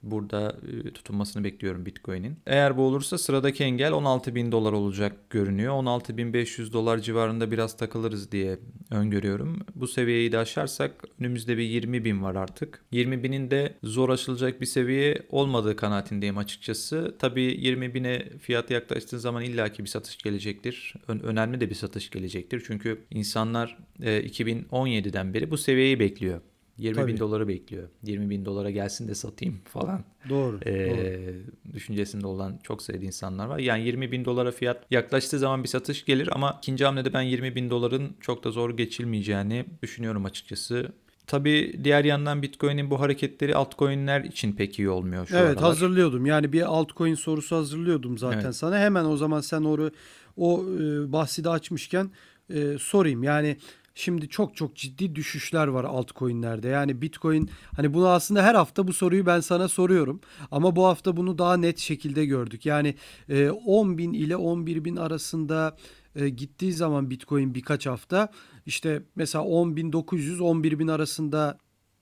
burada 0.03 0.57
e, 0.87 0.91
tutunmasını 0.91 1.45
bekliyorum 1.45 1.87
Bitcoin'in. 1.87 2.37
Eğer 2.47 2.77
bu 2.77 2.83
olursa 2.83 3.19
sıradaki 3.19 3.65
engel 3.65 3.93
16 3.93 4.35
bin 4.35 4.53
dolar 4.53 4.73
olacak 4.73 5.31
görünüyor. 5.31 5.73
16 5.73 6.17
bin 6.17 6.33
500 6.33 6.73
dolar 6.73 6.99
civarında 6.99 7.51
biraz 7.51 7.77
takılırız 7.77 8.33
diye 8.33 8.59
öngörüyorum. 8.91 9.61
Bu 9.75 9.89
seviyeyi 9.89 10.33
de 10.33 10.39
aşarsak 10.39 11.05
önümüzde 11.21 11.59
bir 11.59 11.63
20 11.63 12.05
bin 12.05 12.23
var 12.23 12.35
artık. 12.35 12.85
20 12.93 13.23
binin 13.23 13.51
de 13.51 13.75
zor 13.83 14.09
aşılacak 14.09 14.61
bir 14.61 14.67
seviye 14.67 15.23
olmadığı 15.29 15.77
kanaatindeyim 15.77 16.39
açıkçası. 16.39 17.17
Tabii 17.19 17.43
20 17.43 17.95
bine 17.95 18.29
fiyat 18.41 18.71
yaklaştığı 18.71 19.21
zaman 19.21 19.43
illaki 19.43 19.85
bir 19.85 19.89
satış 19.89 20.19
gelecektir. 20.19 20.95
Ön- 21.09 21.21
önemli 21.21 21.61
de 21.61 21.71
bir 21.71 21.75
satış 21.75 22.11
gelecektir. 22.11 22.63
Çünkü 22.67 22.99
insanlar 23.11 23.79
e, 24.03 24.23
2017'den 24.27 25.35
beri 25.35 25.51
bu 25.51 25.59
seviyeyi 25.59 26.01
bekliyor. 26.01 26.41
20 26.79 26.97
Tabii. 26.97 27.13
bin 27.13 27.19
doları 27.19 27.49
bekliyor. 27.49 27.89
20 28.03 28.31
bin 28.31 28.45
dolara 28.45 28.71
gelsin 28.71 29.09
de 29.09 29.15
satayım 29.15 29.61
falan. 29.65 30.05
Doğru, 30.29 30.61
ee, 30.67 30.91
doğru. 30.91 31.75
Düşüncesinde 31.75 32.27
olan 32.27 32.59
çok 32.63 32.83
sayıda 32.83 33.05
insanlar 33.05 33.47
var. 33.47 33.59
Yani 33.59 33.85
20 33.85 34.13
bin 34.13 34.25
dolara 34.25 34.51
fiyat 34.51 34.85
yaklaştığı 34.91 35.39
zaman 35.39 35.63
bir 35.63 35.69
satış 35.69 36.05
gelir 36.05 36.29
ama 36.33 36.59
ikinci 36.59 36.85
hamlede 36.85 37.13
ben 37.13 37.23
20 37.23 37.55
bin 37.55 37.71
doların 37.71 38.17
çok 38.21 38.45
da 38.45 38.51
zor 38.51 38.77
geçilmeyeceğini 38.77 39.65
düşünüyorum 39.83 40.25
açıkçası. 40.25 40.93
Tabii 41.27 41.81
diğer 41.85 42.05
yandan 42.05 42.43
Bitcoin'in 42.43 42.91
bu 42.91 43.01
hareketleri 43.01 43.55
altcoin'ler 43.55 44.25
için 44.25 44.53
pek 44.53 44.79
iyi 44.79 44.91
olmuyor 44.91 45.27
şu 45.27 45.37
Evet 45.37 45.47
aralar. 45.47 45.63
hazırlıyordum. 45.63 46.27
Yani 46.27 46.53
bir 46.53 46.63
altcoin 46.63 47.15
sorusu 47.15 47.57
hazırlıyordum 47.57 48.19
zaten 48.19 48.41
evet. 48.41 48.57
sana. 48.57 48.79
Hemen 48.79 49.05
o 49.05 49.17
zaman 49.17 49.41
sen 49.41 49.63
oru, 49.63 49.91
o 50.37 50.63
e, 50.63 51.13
bahsi 51.13 51.45
de 51.45 51.49
açmışken 51.49 52.11
e, 52.51 52.79
sorayım. 52.79 53.23
Yani 53.23 53.57
Şimdi 53.99 54.29
çok 54.29 54.57
çok 54.57 54.77
ciddi 54.77 55.15
düşüşler 55.15 55.69
var 55.69 55.85
altcoin'lerde. 55.85 56.69
Yani 56.69 57.03
Bitcoin 57.03 57.51
hani 57.77 57.95
bunu 57.95 58.09
aslında 58.09 58.43
her 58.43 58.55
hafta 58.55 58.89
bu 58.89 58.93
soruyu 58.93 59.27
ben 59.27 59.41
sana 59.41 59.69
soruyorum. 59.69 60.21
Ama 60.51 60.77
bu 60.77 60.87
hafta 60.87 61.17
bunu 61.17 61.39
daha 61.39 61.57
net 61.57 61.79
şekilde 61.79 62.27
gördük. 62.27 62.67
Yani 62.67 62.95
10 63.29 63.95
e, 63.95 63.99
bin 63.99 64.13
ile 64.13 64.37
11 64.37 64.85
bin 64.85 64.97
arasında 64.97 65.77
e, 66.15 66.29
gittiği 66.29 66.73
zaman 66.73 67.11
Bitcoin 67.11 67.55
birkaç 67.55 67.87
hafta 67.87 68.29
işte 68.67 69.03
mesela 69.17 69.45
10 69.45 69.77
bin 69.77 69.93
900 69.93 70.41
11 70.41 70.79
bin 70.79 70.89
arasında 70.89 71.59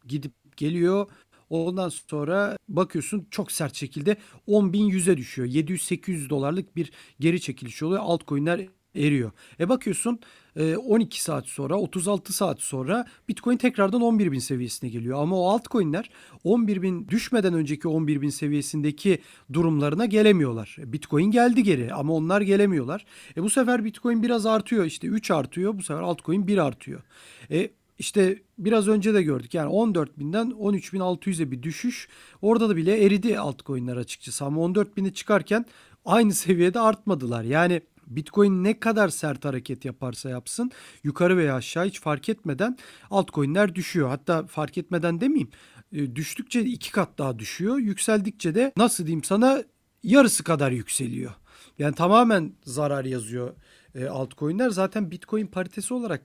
gidip 0.07 0.57
geliyor. 0.57 1.07
Ondan 1.51 1.89
sonra 1.89 2.57
bakıyorsun 2.69 3.27
çok 3.31 3.53
sert 3.53 3.75
şekilde 3.75 4.17
10.100'e 4.49 5.17
düşüyor. 5.17 5.49
700-800 5.49 6.31
dolarlık 6.31 6.77
bir 6.77 6.93
geri 7.21 7.41
çekiliş 7.41 7.83
oluyor. 7.83 8.03
Altcoin'ler 8.05 8.69
eriyor. 8.97 9.31
E 9.61 9.69
bakıyorsun 9.69 10.21
12 10.59 11.23
saat 11.23 11.47
sonra 11.47 11.77
36 11.77 12.33
saat 12.33 12.61
sonra 12.61 13.07
Bitcoin 13.29 13.57
tekrardan 13.57 14.01
11 14.01 14.33
bin 14.33 14.39
seviyesine 14.39 14.91
geliyor. 14.91 15.23
Ama 15.23 15.41
o 15.41 15.49
altcoin'ler 15.49 16.11
11 16.45 16.83
bin 16.83 17.09
düşmeden 17.09 17.55
önceki 17.55 17.89
11 17.89 18.21
bin 18.21 18.29
seviyesindeki 18.29 19.19
durumlarına 19.53 20.07
gelemiyorlar. 20.07 20.77
E, 20.79 20.93
Bitcoin 20.93 21.31
geldi 21.31 21.63
geri 21.63 21.95
ama 21.95 22.13
onlar 22.13 22.41
gelemiyorlar. 22.41 23.07
E 23.37 23.43
bu 23.43 23.51
sefer 23.51 23.85
Bitcoin 23.85 24.23
biraz 24.23 24.47
artıyor 24.47 24.85
işte 24.85 25.07
3 25.07 25.31
artıyor 25.31 25.79
bu 25.79 25.83
sefer 25.83 26.03
altcoin 26.03 26.47
1 26.47 26.59
artıyor. 26.59 27.03
E 27.51 27.71
işte 27.99 28.43
biraz 28.59 28.89
önce 28.89 29.15
de 29.15 29.23
gördük 29.23 29.55
yani 29.55 29.71
14.000'den 29.71 30.51
13.600'e 30.51 31.51
bir 31.51 31.63
düşüş. 31.63 32.09
Orada 32.43 32.69
da 32.69 32.77
bile 32.77 33.05
eridi 33.05 33.39
altcoin'ler 33.39 33.97
açıkçası 33.97 34.45
ama 34.45 34.61
14.000'e 34.61 35.13
çıkarken 35.13 35.67
aynı 36.05 36.33
seviyede 36.33 36.81
artmadılar. 36.81 37.45
Yani 37.45 37.81
Bitcoin 38.07 38.65
ne 38.65 38.81
kadar 38.81 39.09
sert 39.09 39.45
hareket 39.45 39.85
yaparsa 39.85 40.31
yapsın 40.31 40.71
yukarı 41.05 41.37
veya 41.37 41.55
aşağı 41.55 41.87
hiç 41.87 42.01
fark 42.01 42.29
etmeden 42.29 42.77
altcoin'ler 43.11 43.75
düşüyor. 43.75 44.09
Hatta 44.09 44.47
fark 44.47 44.79
etmeden 44.79 45.21
demeyeyim 45.21 45.51
e, 45.93 46.17
düştükçe 46.17 46.61
iki 46.61 46.93
kat 46.93 47.19
daha 47.19 47.39
düşüyor. 47.39 47.79
Yükseldikçe 47.79 48.55
de 48.55 48.73
nasıl 48.77 49.07
diyeyim 49.07 49.25
sana 49.25 49.63
yarısı 50.03 50.45
kadar 50.45 50.71
yükseliyor. 50.71 51.33
Yani 51.79 51.95
tamamen 51.95 52.53
zarar 52.65 53.05
yazıyor 53.05 53.55
e, 53.95 54.07
altcoin'ler. 54.07 54.71
Zaten 54.71 55.11
Bitcoin 55.11 55.47
paritesi 55.47 55.95
olarak 55.95 56.23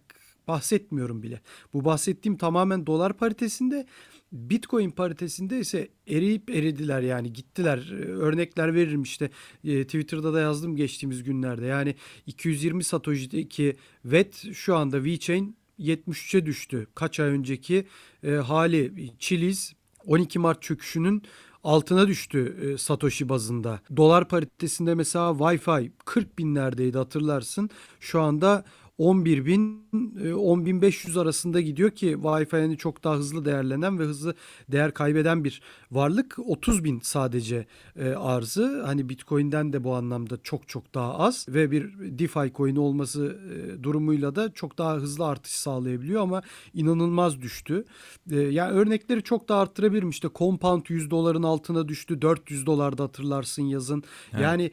bahsetmiyorum 0.48 1.24
bile. 1.24 1.42
Bu 1.74 1.86
bahsettiğim 1.86 2.38
tamamen 2.38 2.86
dolar 2.86 3.14
paritesinde 3.14 3.86
Bitcoin 4.32 4.92
paritesinde 4.92 5.60
ise 5.60 5.90
eriyip 6.08 6.50
eridiler 6.50 7.02
yani 7.02 7.34
gittiler. 7.34 7.92
Örnekler 8.08 8.74
veririm 8.74 9.04
işte 9.04 9.30
e, 9.64 9.84
Twitter'da 9.84 10.34
da 10.34 10.42
yazdım 10.42 10.76
geçtiğimiz 10.76 11.24
günlerde. 11.24 11.66
Yani 11.66 11.96
220 12.28 12.84
Satoshi'deki 12.84 13.76
VET 14.06 14.54
şu 14.54 14.76
anda 14.76 15.04
VeChain 15.04 15.56
73'e 15.80 16.46
düştü. 16.46 16.88
Kaç 16.96 17.20
ay 17.20 17.30
önceki 17.30 17.86
e, 18.24 18.32
hali 18.32 19.12
Chiliz 19.20 19.74
12 20.06 20.40
Mart 20.40 20.62
çöküşünün 20.62 21.24
altına 21.64 22.08
düştü 22.08 22.58
e, 22.62 22.78
Satoshi 22.78 23.30
bazında. 23.30 23.82
Dolar 23.98 24.28
paritesinde 24.28 24.96
mesela 24.96 25.26
Wi-Fi 25.30 25.92
40 26.06 26.40
binlerdeydi 26.40 26.98
hatırlarsın. 26.98 27.70
Şu 28.00 28.22
anda 28.22 28.66
11 29.02 29.46
bin 29.46 29.86
10.500 29.94 31.18
e, 31.18 31.22
arasında 31.22 31.62
gidiyor 31.62 31.92
ki 31.92 32.18
Wi-Fi'nin 32.24 32.76
çok 32.76 33.04
daha 33.04 33.16
hızlı 33.16 33.46
değerlenen 33.46 34.00
ve 34.00 34.04
hızlı 34.04 34.36
değer 34.72 34.94
kaybeden 34.94 35.44
bir 35.44 35.62
varlık 35.92 36.40
30 36.46 36.84
bin 36.84 37.00
sadece 37.00 37.66
e, 38.00 38.10
arzı 38.10 38.84
hani 38.86 39.10
Bitcoin'den 39.10 39.74
de 39.74 39.84
bu 39.84 39.96
anlamda 39.96 40.38
çok 40.44 40.68
çok 40.68 40.94
daha 40.94 41.18
az 41.18 41.46
ve 41.50 41.72
bir 41.72 41.94
DeFi 42.20 42.54
coin 42.56 42.76
olması 42.76 43.38
e, 43.54 43.84
durumuyla 43.84 44.36
da 44.36 44.54
çok 44.54 44.78
daha 44.78 44.96
hızlı 44.96 45.26
artış 45.26 45.52
sağlayabiliyor 45.52 46.22
ama 46.22 46.42
inanılmaz 46.74 47.42
düştü. 47.42 47.86
Yani 48.30 48.72
örnekleri 48.72 49.24
çok 49.24 49.50
da 49.50 49.56
arttırabilirim 49.56 50.10
işte 50.10 50.30
Compound 50.36 50.86
100 50.90 51.12
doların 51.12 51.44
altına 51.44 51.88
düştü 51.88 52.22
400 52.22 52.66
dolarda 52.66 53.04
hatırlarsın 53.04 53.64
yazın. 53.64 54.04
Evet. 54.34 54.44
Yani 54.44 54.72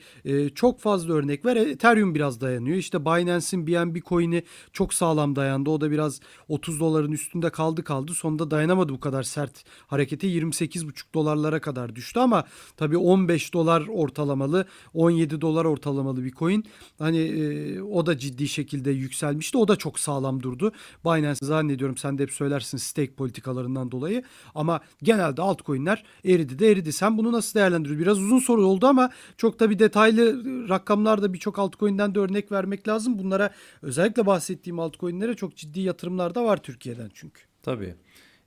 çok 0.54 0.80
fazla 0.80 1.14
örnek 1.14 1.44
var. 1.44 1.56
Ethereum 1.56 2.14
biraz 2.14 2.40
dayanıyor. 2.40 2.76
İşte 2.76 3.04
Binance'in 3.04 3.66
BNB 3.66 3.96
coin'i 4.06 4.42
çok 4.72 4.94
sağlam 4.94 5.36
dayandı. 5.36 5.70
O 5.70 5.80
da 5.80 5.90
biraz 5.90 6.20
30 6.48 6.80
doların 6.80 7.12
üstünde 7.12 7.50
kaldı 7.50 7.84
kaldı. 7.84 8.14
Sonunda 8.14 8.50
dayanamadı 8.50 8.92
bu 8.92 9.00
kadar 9.00 9.22
sert 9.22 9.64
harekete. 9.86 10.28
28,5 10.28 11.07
dolarlara 11.14 11.60
kadar 11.60 11.96
düştü 11.96 12.20
ama 12.20 12.44
tabii 12.76 12.96
15 12.96 13.54
dolar 13.54 13.86
ortalamalı, 13.88 14.64
17 14.94 15.40
dolar 15.40 15.64
ortalamalı 15.64 16.24
bir 16.24 16.32
coin. 16.32 16.64
Hani 16.98 17.18
e, 17.18 17.80
o 17.80 18.06
da 18.06 18.18
ciddi 18.18 18.48
şekilde 18.48 18.90
yükselmişti. 18.90 19.58
O 19.58 19.68
da 19.68 19.76
çok 19.76 19.98
sağlam 19.98 20.42
durdu. 20.42 20.72
Binance 21.04 21.46
zannediyorum 21.46 21.96
sen 21.96 22.18
de 22.18 22.22
hep 22.22 22.32
söylersin 22.32 22.78
stake 22.78 23.12
politikalarından 23.12 23.90
dolayı. 23.90 24.22
Ama 24.54 24.80
genelde 25.02 25.42
altcoin'ler 25.42 26.04
eridi 26.24 26.58
de 26.58 26.70
eridi. 26.70 26.92
Sen 26.92 27.18
bunu 27.18 27.32
nasıl 27.32 27.58
değerlendiriyorsun? 27.58 28.04
Biraz 28.04 28.18
uzun 28.18 28.38
soru 28.38 28.66
oldu 28.66 28.86
ama 28.86 29.10
çok 29.36 29.60
da 29.60 29.70
bir 29.70 29.78
detaylı 29.78 30.44
rakamlarda 30.68 31.32
birçok 31.32 31.58
altcoin'den 31.58 32.14
de 32.14 32.18
örnek 32.18 32.52
vermek 32.52 32.88
lazım. 32.88 33.18
Bunlara 33.18 33.50
özellikle 33.82 34.26
bahsettiğim 34.26 34.78
altcoin'lere 34.78 35.34
çok 35.34 35.56
ciddi 35.56 35.80
yatırımlar 35.80 36.34
da 36.34 36.44
var 36.44 36.62
Türkiye'den 36.62 37.10
çünkü. 37.14 37.42
Tabii. 37.62 37.94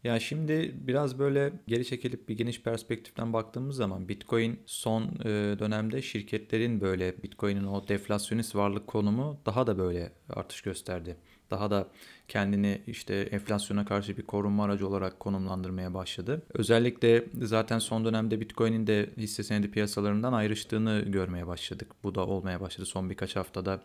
Ya 0.03 0.19
şimdi 0.19 0.75
biraz 0.87 1.19
böyle 1.19 1.53
geri 1.67 1.85
çekilip 1.85 2.29
bir 2.29 2.37
geniş 2.37 2.61
perspektiften 2.61 3.33
baktığımız 3.33 3.75
zaman 3.75 4.09
Bitcoin 4.09 4.59
son 4.65 5.03
e, 5.03 5.25
dönemde 5.59 6.01
şirketlerin 6.01 6.81
böyle 6.81 7.23
Bitcoin'in 7.23 7.63
o 7.63 7.87
deflasyonist 7.87 8.55
varlık 8.55 8.87
konumu 8.87 9.41
daha 9.45 9.67
da 9.67 9.77
böyle 9.77 10.11
artış 10.29 10.61
gösterdi 10.61 11.17
daha 11.51 11.71
da 11.71 11.87
kendini 12.27 12.81
işte 12.87 13.15
enflasyona 13.15 13.85
karşı 13.85 14.17
bir 14.17 14.21
korunma 14.21 14.63
aracı 14.65 14.87
olarak 14.87 15.19
konumlandırmaya 15.19 15.93
başladı. 15.93 16.41
Özellikle 16.53 17.25
zaten 17.41 17.79
son 17.79 18.05
dönemde 18.05 18.41
Bitcoin'in 18.41 18.87
de 18.87 19.09
hisse 19.17 19.43
senedi 19.43 19.71
piyasalarından 19.71 20.33
ayrıştığını 20.33 21.03
görmeye 21.07 21.47
başladık. 21.47 21.91
Bu 22.03 22.15
da 22.15 22.27
olmaya 22.27 22.61
başladı 22.61 22.85
son 22.85 23.09
birkaç 23.09 23.35
haftada. 23.35 23.81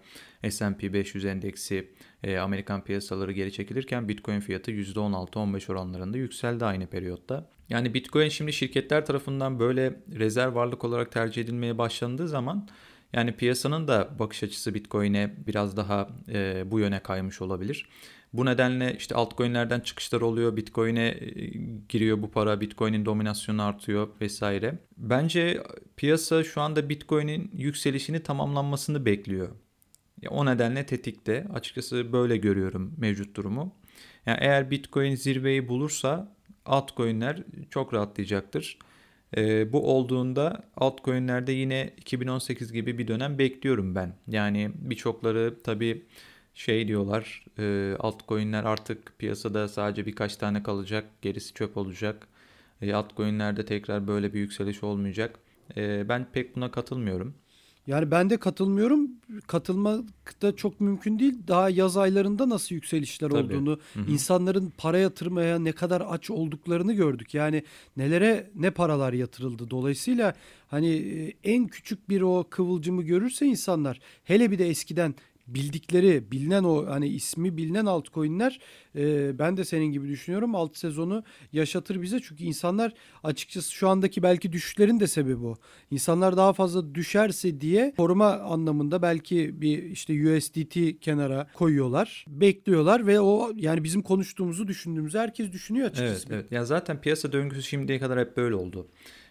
S&P 0.51 0.93
500 0.93 1.25
endeksi 1.25 1.91
e, 2.23 2.39
Amerikan 2.39 2.85
piyasaları 2.85 3.33
geri 3.33 3.53
çekilirken 3.53 4.09
Bitcoin 4.09 4.41
fiyatı 4.41 4.71
%16-15 4.71 5.73
oranlarında 5.73 6.19
yükseldi 6.19 6.65
aynı 6.65 6.87
periyotta. 6.87 7.49
Yani 7.69 7.95
Bitcoin 7.95 8.29
şimdi 8.29 8.53
şirketler 8.53 9.07
tarafından 9.07 9.59
böyle 9.61 10.01
rezerv 10.19 10.55
varlık 10.55 10.85
olarak 10.85 11.13
tercih 11.13 11.43
edilmeye 11.43 11.79
başlandığı 11.79 12.29
zaman 12.29 12.69
yani 13.13 13.33
piyasanın 13.33 13.89
da 13.89 14.11
bakış 14.19 14.43
açısı 14.43 14.75
Bitcoin'e 14.75 15.35
biraz 15.47 15.77
daha 15.77 16.09
e, 16.29 16.71
bu 16.71 16.81
yöne 16.81 17.01
kaymış 17.01 17.43
olabilir. 17.43 17.89
Bu 18.33 18.47
nedenle 18.47 18.97
işte 18.97 19.15
altcoin'lerden 19.15 19.81
çıkışlar 19.81 20.21
oluyor. 20.21 20.57
Bitcoin'e 20.57 21.07
e, 21.07 21.31
giriyor 21.89 22.23
bu 22.23 22.31
para. 22.31 22.61
Bitcoin'in 22.61 23.05
dominasyonu 23.05 23.63
artıyor 23.63 24.09
vesaire. 24.21 24.79
Bence 24.97 25.63
piyasa 25.97 26.45
şu 26.45 26.61
anda 26.61 26.89
Bitcoin'in 26.89 27.51
yükselişini 27.55 28.23
tamamlanmasını 28.23 29.07
bekliyor. 29.07 29.49
O 30.29 30.47
nedenle 30.47 30.87
tetikte. 30.87 31.47
Açıkçası 31.55 32.13
böyle 32.13 32.37
görüyorum 32.37 32.95
mevcut 32.99 33.37
durumu. 33.37 33.75
Yani 34.27 34.39
eğer 34.41 34.71
Bitcoin 34.71 35.15
zirveyi 35.15 35.69
bulursa 35.69 36.37
altcoin'ler 36.65 37.43
çok 37.71 37.95
rahatlayacaktır. 37.95 38.79
E, 39.37 39.73
bu 39.73 39.92
olduğunda 39.97 40.64
altcoin'lerde 40.76 41.52
yine 41.52 41.92
2018 41.97 42.73
gibi 42.73 42.99
bir 42.99 43.09
dönem 43.09 43.38
bekliyorum 43.38 43.95
ben. 43.95 44.14
Yani 44.28 44.71
birçokları 44.75 45.54
tabii 45.64 46.06
şey 46.54 46.88
diyorlar 46.88 47.45
e, 47.59 47.97
altcoin'ler 47.99 48.64
artık 48.64 49.18
piyasada 49.18 49.68
sadece 49.68 50.06
birkaç 50.06 50.37
tane 50.37 50.62
kalacak 50.62 51.04
gerisi 51.23 51.54
çöp 51.54 51.76
olacak. 51.76 52.28
E, 52.83 52.95
altcoin'lerde 52.95 53.64
tekrar 53.64 54.06
böyle 54.06 54.35
bir 54.35 54.38
yükseliş 54.40 54.83
olmayacak. 54.83 55.38
E, 55.76 56.09
ben 56.09 56.26
pek 56.33 56.56
buna 56.56 56.71
katılmıyorum. 56.71 57.35
Yani 57.87 58.11
ben 58.11 58.31
de 58.31 58.37
katılmıyorum. 58.37 59.11
Katılmak 59.47 60.05
da 60.43 60.57
çok 60.57 60.81
mümkün 60.81 61.19
değil. 61.19 61.35
Daha 61.49 61.71
yaz 61.71 61.97
aylarında 61.97 62.49
nasıl 62.49 62.75
yükselişler 62.75 63.28
Tabii. 63.28 63.43
olduğunu, 63.43 63.78
Hı-hı. 63.95 64.11
insanların 64.11 64.73
para 64.78 64.99
yatırmaya 64.99 65.59
ne 65.59 65.73
kadar 65.73 66.02
aç 66.09 66.31
olduklarını 66.31 66.93
gördük. 66.93 67.35
Yani 67.35 67.62
nelere 67.97 68.50
ne 68.55 68.71
paralar 68.71 69.12
yatırıldı. 69.12 69.71
Dolayısıyla 69.71 70.35
hani 70.69 70.88
e, 70.88 71.35
en 71.45 71.66
küçük 71.66 72.09
bir 72.09 72.21
o 72.21 72.45
kıvılcımı 72.50 73.02
görürse 73.02 73.47
insanlar 73.47 74.00
hele 74.25 74.50
bir 74.50 74.59
de 74.59 74.69
eskiden 74.69 75.14
bildikleri, 75.49 76.31
bilinen 76.31 76.65
o 76.65 76.87
hani 76.87 77.09
ismi 77.09 77.57
bilinen 77.57 77.87
altcoin'ler 77.87 78.61
e, 78.97 79.38
ben 79.38 79.57
de 79.57 79.65
senin 79.65 79.87
gibi 79.87 80.09
düşünüyorum. 80.09 80.55
Alt 80.55 80.76
sezonu 80.76 81.25
yaşatır 81.53 82.03
bize 82.03 82.21
çünkü 82.21 82.45
insanlar 82.45 82.95
açıkçası 83.25 83.73
şu 83.73 83.88
andaki 83.88 84.23
belki 84.23 84.53
düşüşlerin 84.53 85.00
de 85.00 85.07
sebebi 85.07 85.47
o. 85.47 85.57
İnsanlar 85.91 86.37
daha 86.37 86.53
fazla 86.53 86.95
düşerse 86.95 87.61
diye 87.61 87.95
koruma 87.97 88.33
anlamında 88.33 89.03
belki 89.03 89.61
bir 89.61 89.83
işte 89.83 90.37
USDT 90.37 91.00
kenara 91.00 91.47
koyuyorlar, 91.55 92.25
bekliyorlar 92.29 93.07
ve 93.07 93.21
o 93.21 93.53
yani 93.57 93.85
bizim 93.85 94.03
konuştuğumuzu 94.03 94.69
düşündüğümüzü 94.69 95.19
herkes 95.19 95.53
düşünüyor 95.53 95.87
açıkçası. 95.87 96.26
Evet, 96.29 96.41
evet. 96.41 96.53
Ya 96.53 96.65
zaten 96.65 97.00
piyasa 97.00 97.33
döngüsü 97.33 97.62
şimdiye 97.62 97.99
kadar 97.99 98.19
hep 98.19 98.37
böyle 98.37 98.55
oldu. 98.55 98.88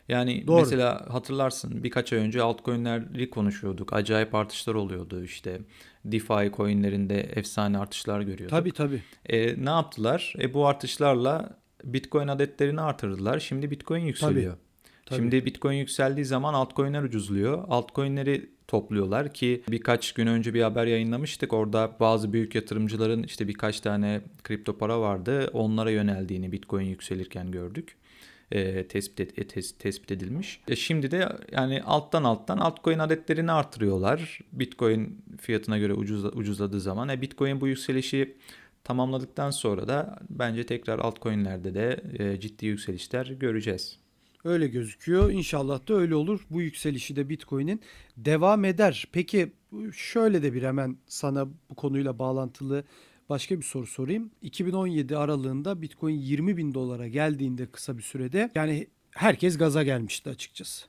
Yani 0.10 0.48
Doğru. 0.48 0.60
mesela 0.60 1.06
hatırlarsın 1.10 1.84
birkaç 1.84 2.14
ay 2.14 2.20
önce 2.20 2.42
altcoin'leri 2.42 3.30
konuşuyorduk. 3.30 3.94
Acayip 3.94 4.36
artışlar 4.36 4.76
oluyordu 4.76 5.24
işte. 5.24 5.62
DeFi 6.06 6.52
coin'lerinde 6.58 7.20
efsane 7.20 7.78
artışlar 7.78 8.22
görüyorduk. 8.22 8.50
Tabii 8.50 8.72
tabii. 8.72 9.02
E, 9.26 9.66
ne 9.66 9.70
yaptılar? 9.70 10.34
E, 10.40 10.54
bu 10.54 10.68
artışlarla 10.68 11.58
Bitcoin 11.84 12.28
adetlerini 12.28 12.82
artırdılar. 12.82 13.40
Şimdi 13.40 13.72
Bitcoin 13.72 14.06
yükseliyor. 14.06 14.54
Tabii. 14.54 14.66
Tabii. 15.06 15.20
Şimdi 15.20 15.46
Bitcoin 15.46 15.78
yükseldiği 15.78 16.26
zaman 16.26 16.54
altcoin'ler 16.54 17.04
ucuzluyor. 17.04 17.64
Altcoin'leri 17.68 18.50
topluyorlar 18.68 19.34
ki 19.34 19.64
birkaç 19.72 20.14
gün 20.14 20.28
önce 20.28 20.54
bir 20.54 20.62
haber 20.62 20.86
yayınlamıştık. 20.86 21.54
Orada 21.54 21.92
bazı 22.00 22.34
büyük 22.34 22.56
yatırımcıların 22.56 23.24
işte 23.24 23.48
birkaç 23.48 23.80
tane 23.80 24.22
kripto 24.44 24.78
para 24.78 25.02
vardı. 25.02 25.50
Onlara 25.54 25.92
yöneldiğini 25.92 26.52
Bitcoin 26.52 26.86
yükselirken 26.86 27.52
gördük. 27.52 27.96
E, 28.52 28.88
tespit 28.88 29.20
et, 29.20 29.40
e, 29.40 29.42
tes- 29.42 29.78
tespit 29.78 30.12
edilmiş. 30.12 30.62
E, 30.68 30.76
şimdi 30.76 31.12
de 31.12 31.30
yani 31.52 31.84
alttan 31.84 32.24
alttan 32.24 32.58
altcoin 32.58 33.00
adetlerini 33.00 33.52
artırıyorlar. 33.52 34.40
Bitcoin 34.52 35.24
fiyatına 35.42 35.78
göre 35.78 35.94
ucuz, 35.94 36.26
ucuzladığı 36.26 36.82
zaman. 36.82 37.10
E, 37.10 37.22
Bitcoin 37.22 37.62
bu 37.62 37.68
yükselişi 37.68 38.36
tamamladıktan 38.84 39.52
sonra 39.52 39.88
da 39.88 40.20
bence 40.30 40.66
tekrar 40.66 41.00
altcoin'lerde 41.00 41.74
de 41.74 42.02
e, 42.20 42.40
ciddi 42.40 42.66
yükselişler 42.66 43.26
göreceğiz. 43.26 44.00
Öyle 44.44 44.68
gözüküyor. 44.68 45.32
İnşallah 45.32 45.88
da 45.88 45.94
öyle 45.94 46.16
olur. 46.16 46.46
Bu 46.50 46.62
yükselişi 46.62 47.16
de 47.16 47.30
Bitcoin'in 47.30 47.82
devam 48.18 48.66
eder. 48.66 49.08
Peki 49.12 49.52
şöyle 49.94 50.44
de 50.44 50.54
bir 50.54 50.64
hemen 50.64 50.98
sana 51.08 51.48
bu 51.70 51.76
konuyla 51.76 52.20
bağlantılı 52.20 52.84
başka 53.30 53.58
bir 53.58 53.64
soru 53.64 53.88
sorayım. 53.88 54.32
2017 54.42 55.18
aralığında 55.18 55.82
Bitcoin 55.82 56.16
20 56.16 56.58
bin 56.58 56.74
dolara 56.74 57.08
geldiğinde 57.08 57.66
kısa 57.66 57.98
bir 57.98 58.04
sürede 58.04 58.52
yani 58.56 58.88
herkes 59.12 59.58
gaza 59.58 59.84
gelmişti 59.84 60.30
açıkçası. 60.30 60.86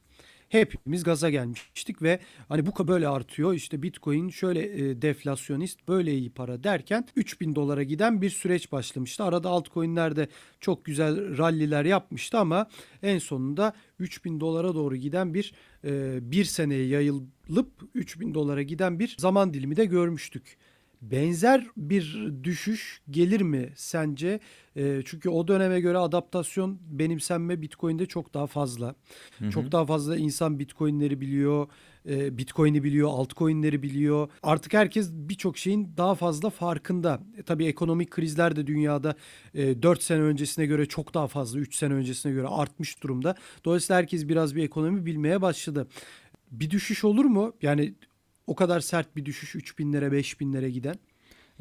Hepimiz 0.49 1.05
gaza 1.05 1.31
gelmiştik 1.31 2.03
ve 2.03 2.21
hani 2.49 2.67
bu 2.67 2.89
böyle 2.89 3.09
artıyor 3.09 3.55
işte 3.55 3.83
Bitcoin 3.83 4.29
şöyle 4.29 4.91
e, 4.91 5.03
deflasyonist 5.03 5.89
böyle 5.89 6.15
iyi 6.15 6.31
para 6.31 6.65
derken 6.65 7.09
3000 7.17 7.55
dolara 7.55 7.83
giden 7.83 8.23
bir 8.23 8.31
süreç 8.31 8.73
başlamıştı. 8.73 9.25
Arada 9.25 9.49
altcoin'ler 9.49 10.17
de 10.17 10.29
çok 10.61 10.85
güzel 10.85 11.39
ralliler 11.39 11.85
yapmıştı 11.85 12.39
ama 12.39 12.69
en 13.03 13.19
sonunda 13.19 13.73
3000 13.99 14.41
dolara 14.41 14.75
doğru 14.75 14.97
giden 14.97 15.35
bir 15.35 15.55
e, 15.85 16.19
bir 16.31 16.45
seneye 16.45 16.87
yayılıp 16.87 17.71
3000 17.95 18.35
dolara 18.35 18.63
giden 18.63 18.99
bir 18.99 19.17
zaman 19.19 19.55
dilimi 19.55 19.77
de 19.77 19.85
görmüştük. 19.85 20.57
Benzer 21.03 21.67
bir 21.77 22.33
düşüş 22.45 23.01
gelir 23.11 23.41
mi 23.41 23.73
sence? 23.77 24.41
E, 24.77 25.03
çünkü 25.05 25.29
o 25.29 25.49
döneme 25.49 25.81
göre 25.81 25.99
adaptasyon, 25.99 26.79
benimsenme 26.91 27.63
Bitcoin'de 27.63 28.07
çok 28.07 28.35
daha 28.35 28.47
fazla. 28.47 28.95
Hı 29.39 29.45
hı. 29.45 29.51
Çok 29.51 29.73
daha 29.73 29.87
fazla 29.87 30.17
insan 30.17 30.59
Bitcoin'leri 30.59 31.21
biliyor, 31.21 31.69
e, 32.09 32.39
Bitcoin'i 32.39 32.85
biliyor, 32.85 33.09
altcoin'leri 33.09 33.83
biliyor. 33.83 34.29
Artık 34.43 34.75
herkes 34.75 35.11
birçok 35.13 35.59
şeyin 35.59 35.93
daha 35.97 36.15
fazla 36.15 36.51
farkında. 36.51 37.21
E, 37.39 37.43
tabii 37.43 37.67
ekonomik 37.67 38.11
krizler 38.11 38.57
de 38.57 38.67
dünyada 38.67 39.15
e, 39.55 39.83
4 39.83 40.03
sene 40.03 40.23
öncesine 40.23 40.67
göre 40.67 40.87
çok 40.87 41.15
daha 41.15 41.27
fazla, 41.29 41.59
3 41.59 41.77
sene 41.77 41.95
öncesine 41.95 42.33
göre 42.33 42.47
artmış 42.47 43.03
durumda. 43.03 43.35
Dolayısıyla 43.65 43.99
herkes 43.99 44.29
biraz 44.29 44.55
bir 44.55 44.65
ekonomi 44.65 45.07
bilmeye 45.07 45.43
başladı. 45.43 45.89
Bir 46.51 46.71
düşüş 46.71 47.05
olur 47.05 47.25
mu? 47.25 47.53
Yani 47.63 47.95
o 48.47 48.55
kadar 48.55 48.81
sert 48.81 49.17
bir 49.17 49.25
düşüş 49.25 49.55
3000'lere 49.55 50.13
5000'lere 50.13 50.69
giden. 50.69 50.97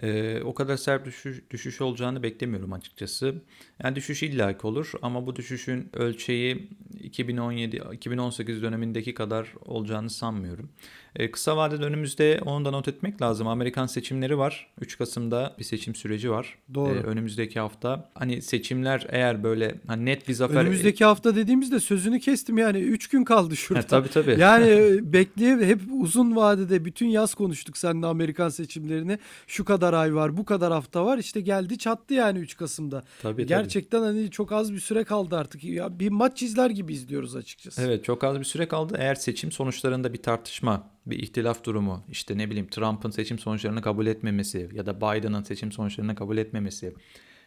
Ee, 0.04 0.42
o 0.44 0.54
kadar 0.54 0.78
sert 0.78 1.06
düşüş, 1.06 1.42
düşüş 1.52 1.82
olacağını 1.82 2.24
beklemiyorum 2.24 2.74
açıkçası. 2.74 3.36
Yani 3.84 3.96
düşüş 3.96 4.24
illaki 4.24 4.68
olur 4.68 4.92
ama 5.02 5.28
bu 5.28 5.36
düşüşün 5.36 5.90
ölçeği 5.94 6.70
2017-2018 7.04 8.62
dönemindeki 8.62 9.14
kadar 9.14 9.54
olacağını 9.66 10.10
sanmıyorum. 10.10 10.70
Ee, 11.16 11.32
kısa 11.32 11.58
vadede 11.58 11.84
önümüzde 11.84 12.42
onu 12.46 12.66
da 12.66 12.72
not 12.72 12.88
etmek 12.88 13.22
lazım. 13.22 13.48
Amerikan 13.48 13.86
seçimleri 13.86 14.38
var. 14.38 14.68
3 14.82 14.98
Kasım'da 14.98 15.56
bir 15.60 15.64
seçim 15.64 15.96
süreci 15.96 16.32
var. 16.32 16.58
Doğru. 16.74 16.96
Ee, 16.96 17.02
önümüzdeki 17.02 17.60
hafta. 17.60 18.10
Hani 18.14 18.42
seçimler 18.42 19.08
eğer 19.10 19.44
böyle 19.44 19.76
hani 19.88 20.06
net 20.06 20.28
bir 20.28 20.34
zafer... 20.34 20.62
Önümüzdeki 20.62 21.06
hafta 21.06 21.36
dediğimizde 21.36 21.80
sözünü 21.80 22.20
kestim 22.20 22.58
yani 22.58 22.78
3 22.78 23.08
gün 23.08 23.24
kaldı 23.24 23.56
şurada. 23.56 23.84
Ha, 23.84 23.88
tabii 23.88 24.10
tabii. 24.10 24.36
Yani 24.40 24.66
e, 24.70 25.14
bekleye 25.14 25.58
hep 25.58 25.82
uzun 25.92 26.36
vadede 26.36 26.86
bütün 26.86 27.08
yaz 27.08 27.34
konuştuk 27.34 27.78
seninle 27.78 28.06
Amerikan 28.06 28.50
seçimlerini. 28.50 29.20
Şu 29.48 29.66
kadar 29.66 29.85
ay 29.94 30.16
var, 30.16 30.38
bu 30.38 30.46
kadar 30.46 30.74
hafta 30.74 31.06
var. 31.06 31.18
İşte 31.18 31.42
geldi 31.42 31.78
çattı 31.78 32.14
yani 32.14 32.40
3 32.40 32.58
Kasım'da. 32.58 33.04
Tabii, 33.22 33.46
Gerçekten 33.46 34.00
tabii. 34.00 34.08
hani 34.08 34.32
çok 34.32 34.52
az 34.52 34.74
bir 34.74 34.80
süre 34.80 35.04
kaldı 35.04 35.38
artık. 35.38 35.64
Ya 35.64 36.00
bir 36.00 36.10
maç 36.10 36.44
izler 36.44 36.70
gibi 36.70 36.94
izliyoruz 36.94 37.36
açıkçası. 37.36 37.82
Evet 37.82 38.04
çok 38.04 38.24
az 38.24 38.40
bir 38.40 38.46
süre 38.46 38.68
kaldı. 38.68 38.96
Eğer 39.00 39.16
seçim 39.16 39.52
sonuçlarında 39.52 40.14
bir 40.14 40.22
tartışma 40.24 40.90
bir 41.06 41.20
ihtilaf 41.20 41.64
durumu 41.64 42.04
işte 42.10 42.38
ne 42.38 42.50
bileyim 42.50 42.68
Trump'ın 42.68 43.10
seçim 43.10 43.40
sonuçlarını 43.40 43.82
kabul 43.82 44.08
etmemesi 44.08 44.70
ya 44.74 44.86
da 44.86 44.98
Biden'ın 44.98 45.44
seçim 45.44 45.72
sonuçlarını 45.72 46.16
kabul 46.16 46.38
etmemesi 46.38 46.94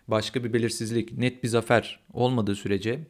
başka 0.08 0.44
bir 0.44 0.52
belirsizlik 0.52 1.18
net 1.18 1.42
bir 1.42 1.48
zafer 1.48 2.00
olmadığı 2.12 2.54
sürece 2.54 3.06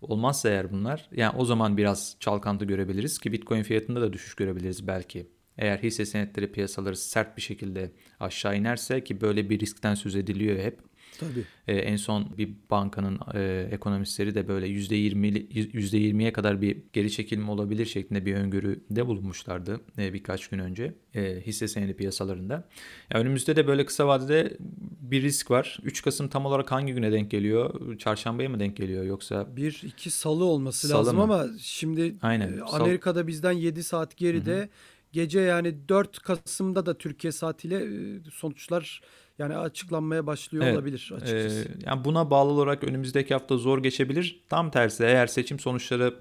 olmazsa 0.00 0.48
eğer 0.48 0.72
bunlar 0.72 1.08
yani 1.12 1.36
o 1.36 1.44
zaman 1.44 1.76
biraz 1.76 2.16
çalkantı 2.20 2.64
görebiliriz 2.64 3.18
ki 3.18 3.32
Bitcoin 3.32 3.62
fiyatında 3.62 4.00
da 4.00 4.12
düşüş 4.12 4.34
görebiliriz 4.34 4.86
belki. 4.86 5.26
Eğer 5.58 5.78
hisse 5.78 6.06
senetleri 6.06 6.52
piyasaları 6.52 6.96
sert 6.96 7.36
bir 7.36 7.42
şekilde 7.42 7.90
aşağı 8.20 8.56
inerse 8.56 9.04
ki 9.04 9.20
böyle 9.20 9.50
bir 9.50 9.60
riskten 9.60 9.94
söz 9.94 10.16
ediliyor 10.16 10.58
hep 10.58 10.78
Tabii. 11.20 11.44
E, 11.68 11.76
en 11.76 11.96
son 11.96 12.38
bir 12.38 12.50
bankanın 12.70 13.18
e, 13.34 13.68
ekonomistleri 13.72 14.34
de 14.34 14.48
böyle 14.48 14.66
%20 14.66 15.48
%20'ye 15.50 16.32
kadar 16.32 16.60
bir 16.60 16.78
geri 16.92 17.10
çekilme 17.10 17.50
olabilir 17.50 17.86
şeklinde 17.86 18.26
bir 18.26 18.34
öngörüde 18.34 19.06
bulunmuşlardı 19.06 19.80
e, 19.98 20.12
birkaç 20.12 20.48
gün 20.48 20.58
önce 20.58 20.94
e, 21.14 21.40
hisse 21.46 21.68
senedi 21.68 21.96
piyasalarında. 21.96 22.68
Yani 23.10 23.22
önümüzde 23.22 23.56
de 23.56 23.66
böyle 23.66 23.86
kısa 23.86 24.06
vadede 24.06 24.56
bir 25.00 25.22
risk 25.22 25.50
var. 25.50 25.78
3 25.82 26.02
Kasım 26.02 26.28
tam 26.28 26.46
olarak 26.46 26.72
hangi 26.72 26.92
güne 26.92 27.12
denk 27.12 27.30
geliyor? 27.30 27.98
Çarşambaya 27.98 28.48
mı 28.48 28.60
denk 28.60 28.76
geliyor 28.76 29.04
yoksa? 29.04 29.56
Bir 29.56 29.82
iki 29.86 30.10
salı 30.10 30.44
olması 30.44 30.88
salı 30.88 30.98
lazım 30.98 31.16
mı? 31.16 31.22
ama 31.22 31.46
şimdi 31.60 32.14
Aynen. 32.22 32.58
E, 32.58 32.62
Amerika'da 32.62 33.26
bizden 33.26 33.52
7 33.52 33.82
saat 33.82 34.16
geride. 34.16 34.56
Hı-hı. 34.56 34.68
Gece 35.12 35.40
yani 35.40 35.88
4 35.88 36.18
Kasım'da 36.18 36.86
da 36.86 36.98
Türkiye 36.98 37.32
saatiyle 37.32 37.76
e, 37.76 38.20
sonuçlar 38.32 39.00
yani 39.38 39.56
açıklanmaya 39.56 40.26
başlıyor 40.26 40.64
evet, 40.64 40.74
olabilir 40.74 41.12
açıkçası. 41.16 41.68
E, 41.68 41.86
yani 41.86 42.04
buna 42.04 42.30
bağlı 42.30 42.50
olarak 42.50 42.84
önümüzdeki 42.84 43.34
hafta 43.34 43.56
zor 43.56 43.82
geçebilir. 43.82 44.44
Tam 44.48 44.70
tersi 44.70 45.04
eğer 45.04 45.26
seçim 45.26 45.58
sonuçları 45.58 46.14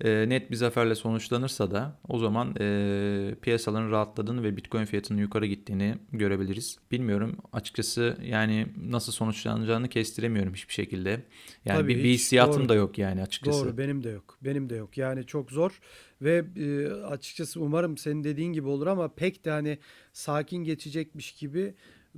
e, 0.00 0.28
net 0.28 0.50
bir 0.50 0.56
zaferle 0.56 0.94
sonuçlanırsa 0.94 1.70
da 1.70 1.98
o 2.08 2.18
zaman 2.18 2.54
e, 2.60 3.34
piyasaların 3.42 3.90
rahatladığını 3.90 4.42
ve 4.42 4.56
Bitcoin 4.56 4.84
fiyatının 4.84 5.20
yukarı 5.20 5.46
gittiğini 5.46 5.94
görebiliriz. 6.12 6.78
Bilmiyorum 6.90 7.36
açıkçası 7.52 8.16
yani 8.22 8.66
nasıl 8.88 9.12
sonuçlanacağını 9.12 9.88
kestiremiyorum 9.88 10.54
hiçbir 10.54 10.74
şekilde. 10.74 11.22
Yani 11.64 11.80
Tabii 11.80 11.96
bir, 11.96 12.04
bir 12.04 12.08
hissiyatım 12.08 12.68
da 12.68 12.74
yok 12.74 12.98
yani 12.98 13.22
açıkçası. 13.22 13.64
Doğru 13.64 13.78
benim 13.78 14.04
de 14.04 14.08
yok. 14.10 14.38
Benim 14.42 14.70
de 14.70 14.76
yok. 14.76 14.98
Yani 14.98 15.26
çok 15.26 15.50
zor 15.50 15.80
ve 16.22 16.44
e, 16.56 16.86
açıkçası 16.86 17.60
umarım 17.60 17.96
senin 17.96 18.24
dediğin 18.24 18.52
gibi 18.52 18.68
olur 18.68 18.86
ama 18.86 19.14
pek 19.14 19.44
de 19.44 19.50
hani 19.50 19.78
sakin 20.12 20.64
geçecekmiş 20.64 21.32
gibi 21.32 21.74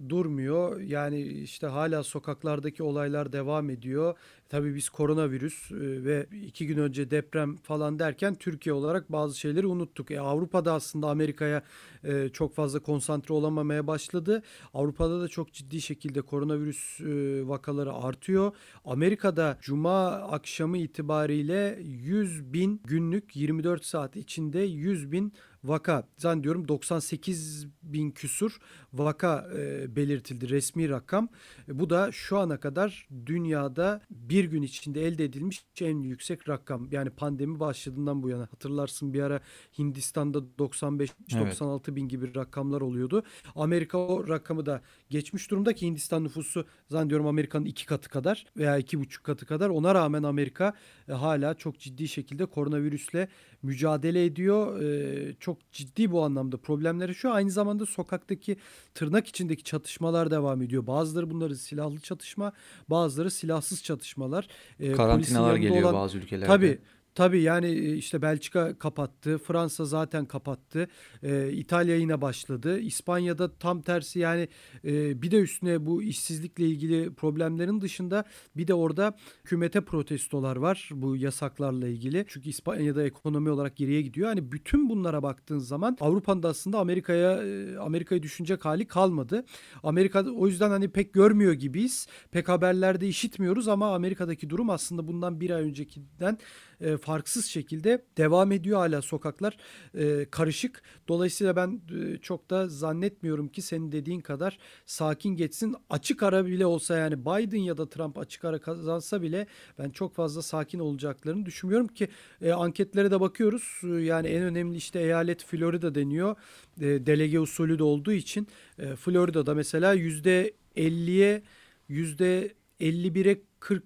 durmuyor. 0.08 0.80
Yani 0.80 1.22
işte 1.22 1.66
hala 1.66 2.02
sokaklardaki 2.02 2.82
olaylar 2.82 3.32
devam 3.32 3.70
ediyor. 3.70 4.18
Tabii 4.48 4.74
biz 4.74 4.88
koronavirüs 4.88 5.72
e, 5.72 6.04
ve 6.04 6.26
iki 6.46 6.66
gün 6.66 6.78
önce 6.78 7.10
deprem 7.10 7.56
falan 7.56 7.98
derken 7.98 8.34
Türkiye 8.34 8.72
olarak 8.72 9.12
bazı 9.12 9.38
şeyleri 9.38 9.66
unuttuk. 9.66 10.10
E, 10.10 10.20
Avrupa'da 10.20 10.72
aslında 10.72 11.08
Amerika'ya 11.08 11.62
e, 12.04 12.28
çok 12.28 12.54
fazla 12.54 12.78
konsantre 12.78 13.34
olamamaya 13.34 13.86
başladı. 13.86 14.42
Avrupa'da 14.74 15.20
da 15.20 15.28
çok 15.28 15.52
ciddi 15.52 15.80
şekilde 15.80 16.22
koronavirüs 16.22 17.00
e, 17.00 17.48
vakaları 17.48 17.92
artıyor. 17.92 18.52
Amerika'da 18.84 19.58
Cuma 19.60 20.06
akşamı 20.08 20.78
itibariyle 20.78 21.78
100 21.82 22.52
bin 22.52 22.80
günlük 22.84 23.36
24 23.36 23.84
saat 23.84 24.16
içinde 24.16 24.60
100 24.60 25.12
bin 25.12 25.32
vaka 25.68 26.08
zannediyorum 26.16 26.68
98 26.68 27.66
bin 27.82 28.10
küsur 28.10 28.58
vaka 28.92 29.48
e, 29.56 29.96
belirtildi 29.96 30.48
resmi 30.48 30.88
rakam. 30.88 31.28
E, 31.68 31.78
bu 31.78 31.90
da 31.90 32.12
şu 32.12 32.38
ana 32.38 32.60
kadar 32.60 33.08
dünyada 33.26 34.00
bir 34.10 34.35
gün 34.44 34.62
içinde 34.62 35.06
elde 35.06 35.24
edilmiş 35.24 35.64
en 35.80 36.02
yüksek 36.02 36.48
rakam. 36.48 36.88
Yani 36.90 37.10
pandemi 37.10 37.60
başladığından 37.60 38.22
bu 38.22 38.28
yana 38.28 38.42
hatırlarsın 38.42 39.14
bir 39.14 39.22
ara 39.22 39.40
Hindistan'da 39.78 40.38
95-96 40.38 41.10
evet. 41.36 41.96
bin 41.96 42.08
gibi 42.08 42.34
rakamlar 42.34 42.80
oluyordu. 42.80 43.22
Amerika 43.54 43.98
o 43.98 44.28
rakamı 44.28 44.66
da 44.66 44.82
geçmiş 45.10 45.50
durumda 45.50 45.74
ki 45.74 45.86
Hindistan 45.86 46.24
nüfusu 46.24 46.66
zannediyorum 46.88 47.26
Amerika'nın 47.26 47.64
iki 47.64 47.86
katı 47.86 48.08
kadar 48.08 48.46
veya 48.56 48.78
iki 48.78 49.00
buçuk 49.00 49.24
katı 49.24 49.46
kadar. 49.46 49.68
Ona 49.68 49.94
rağmen 49.94 50.22
Amerika 50.22 50.74
e, 51.08 51.12
hala 51.12 51.54
çok 51.54 51.78
ciddi 51.78 52.08
şekilde 52.08 52.46
koronavirüsle 52.46 53.28
mücadele 53.66 54.24
ediyor. 54.24 54.82
E, 54.82 55.34
çok 55.40 55.72
ciddi 55.72 56.12
bu 56.12 56.24
anlamda 56.24 56.56
problemleri 56.56 57.14
şu. 57.14 57.30
Aynı 57.32 57.50
zamanda 57.50 57.86
sokaktaki 57.86 58.56
tırnak 58.94 59.26
içindeki 59.26 59.62
çatışmalar 59.62 60.30
devam 60.30 60.62
ediyor. 60.62 60.86
Bazıları 60.86 61.30
bunları 61.30 61.56
silahlı 61.56 62.00
çatışma, 62.00 62.52
bazıları 62.90 63.30
silahsız 63.30 63.82
çatışmalar. 63.82 64.48
E, 64.80 64.92
Karantinalar 64.92 65.56
geliyor 65.56 65.82
olan, 65.82 65.94
bazı 65.94 66.18
ülkelerde. 66.18 66.46
Tabii 66.46 66.78
Tabii 67.16 67.42
yani 67.42 67.66
e, 67.66 67.94
işte 67.94 68.22
Belçika 68.22 68.78
kapattı, 68.78 69.38
Fransa 69.38 69.84
zaten 69.84 70.26
kapattı, 70.26 70.88
e, 71.22 71.52
İtalya 71.52 71.96
yine 71.96 72.20
başladı. 72.20 72.80
İspanya'da 72.80 73.58
tam 73.58 73.82
tersi 73.82 74.18
yani 74.18 74.48
e, 74.84 75.22
bir 75.22 75.30
de 75.30 75.40
üstüne 75.40 75.86
bu 75.86 76.02
işsizlikle 76.02 76.64
ilgili 76.66 77.14
problemlerin 77.14 77.80
dışında 77.80 78.24
bir 78.56 78.68
de 78.68 78.74
orada 78.74 79.16
hükümete 79.44 79.80
protestolar 79.80 80.56
var 80.56 80.90
bu 80.92 81.16
yasaklarla 81.16 81.88
ilgili. 81.88 82.24
Çünkü 82.28 82.48
İspanya'da 82.48 83.02
ekonomi 83.02 83.50
olarak 83.50 83.76
geriye 83.76 84.02
gidiyor. 84.02 84.28
Hani 84.28 84.52
bütün 84.52 84.88
bunlara 84.88 85.22
baktığın 85.22 85.58
zaman 85.58 85.96
Avrupa'nın 86.00 86.42
da 86.42 86.48
aslında 86.48 86.78
Amerika'ya 86.78 87.42
e, 87.42 87.78
Amerika'yı 87.78 88.22
düşünecek 88.22 88.64
hali 88.64 88.86
kalmadı. 88.86 89.44
Amerika 89.82 90.24
o 90.24 90.46
yüzden 90.46 90.70
hani 90.70 90.88
pek 90.88 91.12
görmüyor 91.12 91.52
gibiyiz. 91.52 92.06
Pek 92.30 92.48
haberlerde 92.48 93.08
işitmiyoruz 93.08 93.68
ama 93.68 93.94
Amerika'daki 93.94 94.50
durum 94.50 94.70
aslında 94.70 95.08
bundan 95.08 95.40
bir 95.40 95.50
ay 95.50 95.62
öncekinden 95.62 96.38
e, 96.80 96.96
farksız 96.96 97.46
şekilde 97.46 98.04
devam 98.16 98.52
ediyor 98.52 98.78
hala 98.78 99.02
sokaklar 99.02 99.56
e, 99.94 100.26
karışık. 100.30 100.82
Dolayısıyla 101.08 101.56
ben 101.56 101.80
e, 102.00 102.18
çok 102.18 102.50
da 102.50 102.68
zannetmiyorum 102.68 103.48
ki 103.48 103.62
senin 103.62 103.92
dediğin 103.92 104.20
kadar 104.20 104.58
sakin 104.86 105.36
geçsin. 105.36 105.76
Açık 105.90 106.22
ara 106.22 106.46
bile 106.46 106.66
olsa 106.66 106.98
yani 106.98 107.20
Biden 107.20 107.60
ya 107.60 107.76
da 107.76 107.88
Trump 107.88 108.18
açık 108.18 108.44
ara 108.44 108.58
kazansa 108.58 109.22
bile 109.22 109.46
ben 109.78 109.90
çok 109.90 110.14
fazla 110.14 110.42
sakin 110.42 110.78
olacaklarını 110.78 111.46
düşünmüyorum 111.46 111.88
ki 111.88 112.08
e, 112.42 112.52
anketlere 112.52 113.10
de 113.10 113.20
bakıyoruz. 113.20 113.80
E, 113.84 113.88
yani 113.88 114.28
en 114.28 114.42
önemli 114.42 114.76
işte 114.76 115.00
eyalet 115.00 115.44
Florida 115.44 115.94
deniyor. 115.94 116.36
E, 116.80 117.06
delege 117.06 117.40
usulü 117.40 117.78
de 117.78 117.82
olduğu 117.82 118.12
için 118.12 118.48
e, 118.78 118.96
Florida'da 118.96 119.54
mesela 119.54 119.92
yüzde 119.92 120.52
50'ye 120.76 121.42
yüzde 121.88 122.54
51'e 122.80 123.42
40 123.60 123.84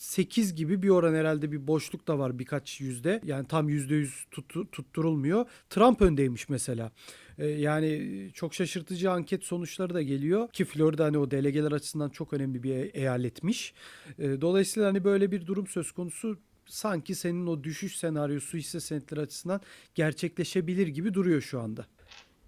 8 0.00 0.54
gibi 0.54 0.82
bir 0.82 0.88
oran 0.88 1.14
herhalde 1.14 1.52
bir 1.52 1.66
boşluk 1.66 2.08
da 2.08 2.18
var 2.18 2.38
birkaç 2.38 2.80
yüzde. 2.80 3.20
Yani 3.24 3.46
tam 3.46 3.68
yüzde 3.68 3.94
yüz 3.94 4.26
tutturulmuyor. 4.72 5.46
Trump 5.70 6.02
öndeymiş 6.02 6.48
mesela. 6.48 6.92
Ee, 7.38 7.46
yani 7.46 8.30
çok 8.34 8.54
şaşırtıcı 8.54 9.10
anket 9.10 9.44
sonuçları 9.44 9.94
da 9.94 10.02
geliyor 10.02 10.48
ki 10.48 10.64
Florida 10.64 11.04
hani 11.04 11.18
o 11.18 11.30
delegeler 11.30 11.72
açısından 11.72 12.08
çok 12.08 12.32
önemli 12.32 12.62
bir 12.62 12.74
e, 12.74 12.80
eyaletmiş. 12.80 13.74
Ee, 14.18 14.40
dolayısıyla 14.40 14.88
hani 14.88 15.04
böyle 15.04 15.32
bir 15.32 15.46
durum 15.46 15.66
söz 15.66 15.92
konusu 15.92 16.38
sanki 16.66 17.14
senin 17.14 17.46
o 17.46 17.64
düşüş 17.64 17.96
senaryosu 17.96 18.58
hisse 18.58 18.80
senetleri 18.80 19.20
açısından 19.20 19.60
gerçekleşebilir 19.94 20.86
gibi 20.86 21.14
duruyor 21.14 21.40
şu 21.40 21.60
anda. 21.60 21.86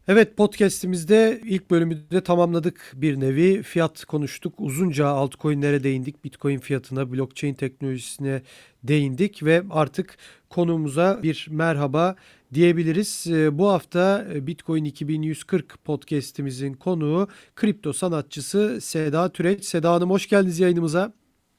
Evet 0.08 0.36
podcast'imizde 0.36 1.40
ilk 1.44 1.70
bölümü 1.70 2.10
de 2.10 2.20
tamamladık 2.20 2.92
bir 2.94 3.20
nevi. 3.20 3.62
Fiyat 3.62 4.04
konuştuk. 4.04 4.54
Uzunca 4.58 5.06
altcoin'lere 5.06 5.84
değindik. 5.84 6.24
Bitcoin 6.24 6.58
fiyatına, 6.58 7.12
blockchain 7.12 7.54
teknolojisine 7.54 8.42
değindik 8.84 9.42
ve 9.42 9.62
artık 9.70 10.16
konumuza 10.50 11.22
bir 11.22 11.46
merhaba 11.50 12.16
diyebiliriz. 12.54 13.26
Ee, 13.30 13.58
bu 13.58 13.68
hafta 13.68 14.26
e, 14.34 14.46
Bitcoin 14.46 14.84
2140 14.84 15.84
podcast'imizin 15.84 16.74
konuğu 16.74 17.28
kripto 17.56 17.92
sanatçısı 17.92 18.80
Seda 18.80 19.32
Türeç. 19.32 19.64
Seda 19.64 19.92
Hanım 19.92 20.10
hoş 20.10 20.28
geldiniz 20.28 20.60
yayınımıza. 20.60 21.12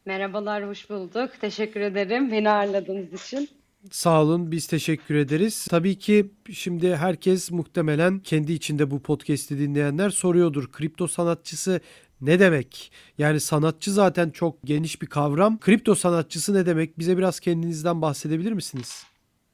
Merhabalar, 0.05 0.67
hoş 0.67 0.89
bulduk. 0.89 1.29
Teşekkür 1.41 1.81
ederim 1.81 2.31
beni 2.31 2.49
ağırladığınız 2.49 3.13
için. 3.13 3.49
Sağ 3.91 4.21
olun 4.21 4.51
biz 4.51 4.67
teşekkür 4.67 5.15
ederiz. 5.15 5.67
Tabii 5.69 5.99
ki 5.99 6.31
şimdi 6.53 6.95
herkes 6.95 7.51
muhtemelen 7.51 8.19
kendi 8.19 8.53
içinde 8.53 8.91
bu 8.91 9.03
podcast'i 9.03 9.59
dinleyenler 9.59 10.09
soruyordur. 10.09 10.71
Kripto 10.71 11.07
sanatçısı 11.07 11.81
ne 12.21 12.39
demek? 12.39 12.91
Yani 13.17 13.39
sanatçı 13.39 13.91
zaten 13.91 14.29
çok 14.29 14.63
geniş 14.63 15.01
bir 15.01 15.07
kavram. 15.07 15.59
Kripto 15.59 15.95
sanatçısı 15.95 16.53
ne 16.53 16.65
demek? 16.65 16.99
Bize 16.99 17.17
biraz 17.17 17.39
kendinizden 17.39 18.01
bahsedebilir 18.01 18.51
misiniz? 18.51 19.03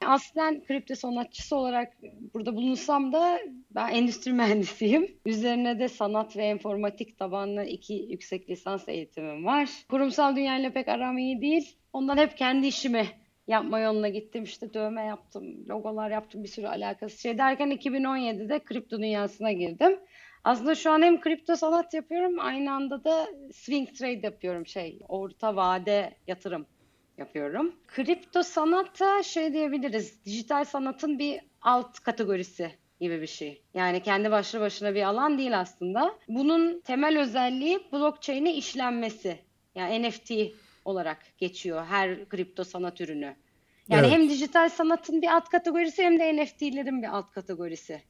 Aslen 0.06 0.64
kripto 0.64 0.96
sanatçısı 0.96 1.56
olarak 1.56 1.94
burada 2.34 2.56
bulunsam 2.56 3.14
da 3.14 3.40
ben 3.72 3.90
endüstri 3.90 4.34
mühendisiyim. 4.34 5.08
Üzerine 5.26 5.80
de 5.80 5.88
sanat 5.88 6.38
ve 6.38 6.50
informatik 6.50 7.18
tabanlı 7.18 7.64
iki 7.64 7.94
yüksek 7.94 8.50
lisans 8.50 8.90
eğitimim 8.90 9.46
var. 9.46 9.70
Kurumsal 9.90 10.36
dünyayla 10.36 10.74
pek 10.74 10.88
aram 10.88 11.18
iyi 11.18 11.42
değil. 11.42 11.76
Ondan 11.94 12.18
hep 12.18 12.38
kendi 12.38 12.68
işimi 12.68 13.08
yapma 13.50 13.80
yoluna 13.80 14.10
gittim. 14.10 14.44
İşte 14.44 14.74
dövme 14.74 15.06
yaptım, 15.06 15.44
logolar 15.70 16.12
yaptım, 16.12 16.44
bir 16.44 16.50
sürü 16.50 16.68
alakası 16.68 17.22
şey 17.22 17.38
derken 17.38 17.72
2017'de 17.72 18.60
kripto 18.60 18.98
dünyasına 18.98 19.52
girdim. 19.52 20.00
Aslında 20.44 20.76
şu 20.76 20.92
an 20.92 21.02
hem 21.02 21.22
kripto 21.22 21.56
sanat 21.56 21.94
yapıyorum 21.94 22.40
aynı 22.40 22.72
anda 22.72 23.04
da 23.04 23.28
swing 23.54 23.90
trade 23.94 24.20
yapıyorum 24.24 24.68
şey 24.68 25.00
orta 25.08 25.56
vade 25.56 26.16
yatırım 26.28 26.66
yapıyorum. 27.18 27.76
Kripto 27.88 28.44
sanatta 28.44 29.24
şey 29.24 29.54
diyebiliriz 29.54 30.26
dijital 30.26 30.66
sanatın 30.66 31.20
bir 31.20 31.40
alt 31.62 32.00
kategorisi 32.00 32.72
gibi 33.02 33.22
bir 33.22 33.28
şey. 33.28 33.62
Yani 33.74 34.04
kendi 34.04 34.32
başlı 34.32 34.60
başına 34.60 34.96
bir 34.96 35.04
alan 35.04 35.38
değil 35.38 35.60
aslında. 35.60 36.16
Bunun 36.28 36.82
temel 36.82 37.20
özelliği 37.20 37.80
blockchain'e 37.94 38.54
işlenmesi. 38.54 39.40
Yani 39.76 40.10
NFT 40.10 40.32
olarak 40.90 41.18
geçiyor 41.38 41.86
her 41.86 42.30
kripto 42.30 42.64
sanat 42.64 43.02
ürünü. 43.02 43.36
Yani 43.90 44.08
evet. 44.08 44.12
hem 44.12 44.30
dijital 44.30 44.70
sanatın 44.70 45.22
bir 45.22 45.28
alt 45.28 45.50
kategorisi 45.50 46.04
hem 46.04 46.20
de 46.20 46.44
NFT'lerin 46.44 47.02
bir 47.02 47.18
alt 47.18 47.32
kategorisi. 47.32 48.02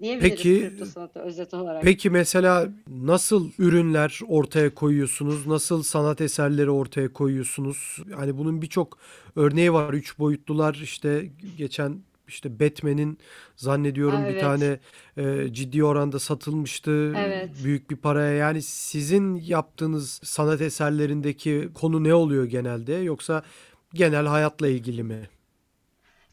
Peki, 0.00 0.72
özet 1.14 1.54
olarak. 1.54 1.82
Peki 1.82 2.10
mesela 2.10 2.68
nasıl 2.88 3.50
ürünler 3.58 4.20
ortaya 4.28 4.74
koyuyorsunuz? 4.74 5.46
Nasıl 5.46 5.82
sanat 5.82 6.20
eserleri 6.20 6.70
ortaya 6.70 7.12
koyuyorsunuz? 7.12 7.98
Hani 8.14 8.38
bunun 8.38 8.62
birçok 8.62 8.98
örneği 9.36 9.72
var. 9.72 9.94
Üç 9.94 10.18
boyutlular 10.18 10.74
işte 10.74 11.30
geçen 11.58 12.02
işte 12.30 12.60
Batman'in 12.60 13.18
zannediyorum 13.56 14.20
evet. 14.24 14.34
bir 14.34 14.40
tane 14.40 14.78
e, 15.16 15.52
ciddi 15.52 15.84
oranda 15.84 16.18
satılmıştı 16.18 17.14
evet. 17.16 17.50
büyük 17.64 17.90
bir 17.90 17.96
paraya. 17.96 18.32
Yani 18.32 18.62
sizin 18.62 19.34
yaptığınız 19.34 20.20
sanat 20.24 20.60
eserlerindeki 20.60 21.68
konu 21.74 22.04
ne 22.04 22.14
oluyor 22.14 22.44
genelde 22.44 22.94
yoksa 22.94 23.42
genel 23.94 24.26
hayatla 24.26 24.68
ilgili 24.68 25.02
mi? 25.02 25.28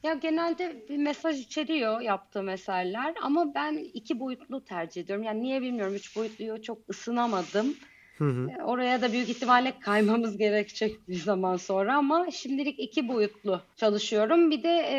Ya 0.03 0.13
genelde 0.13 0.85
bir 0.89 0.97
mesaj 0.97 1.39
içeriyor 1.39 2.01
yaptığım 2.01 2.49
eserler 2.49 3.15
ama 3.21 3.55
ben 3.55 3.77
iki 3.93 4.19
boyutlu 4.19 4.63
tercih 4.63 5.01
ediyorum. 5.01 5.23
Yani 5.23 5.41
niye 5.41 5.61
bilmiyorum 5.61 5.95
üç 5.95 6.15
boyutluyu 6.15 6.61
çok 6.61 6.77
ısınamadım. 6.89 7.75
Hı 8.17 8.23
hı. 8.23 8.49
E, 8.49 8.63
oraya 8.63 9.01
da 9.01 9.11
büyük 9.11 9.29
ihtimalle 9.29 9.73
kaymamız 9.79 10.37
gerekecek 10.43 11.07
bir 11.07 11.15
zaman 11.15 11.57
sonra 11.57 11.97
ama 11.97 12.31
şimdilik 12.31 12.79
iki 12.79 13.07
boyutlu 13.07 13.61
çalışıyorum. 13.75 14.51
Bir 14.51 14.63
de 14.63 14.69
e, 14.69 14.97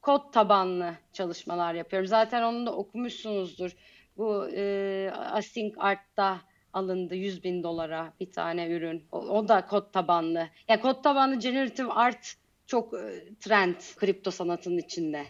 kod 0.00 0.32
tabanlı 0.32 0.94
çalışmalar 1.12 1.74
yapıyorum. 1.74 2.06
Zaten 2.06 2.42
onu 2.42 2.66
da 2.66 2.76
okumuşsunuzdur. 2.76 3.70
Bu 4.16 4.48
e, 4.54 5.10
Async 5.14 5.74
Art'ta 5.78 6.40
alındı 6.72 7.14
100 7.14 7.44
bin 7.44 7.62
dolara 7.62 8.12
bir 8.20 8.32
tane 8.32 8.68
ürün. 8.68 9.04
O, 9.12 9.18
o 9.18 9.48
da 9.48 9.66
kod 9.66 9.92
tabanlı. 9.92 10.38
Ya 10.38 10.48
yani 10.68 10.80
kod 10.80 11.02
tabanlı 11.02 11.38
generative 11.38 11.92
art 11.92 12.34
çok 12.66 12.94
e, 12.94 13.24
trend 13.40 13.74
kripto 13.96 14.30
sanatının 14.30 14.78
içinde. 14.78 15.24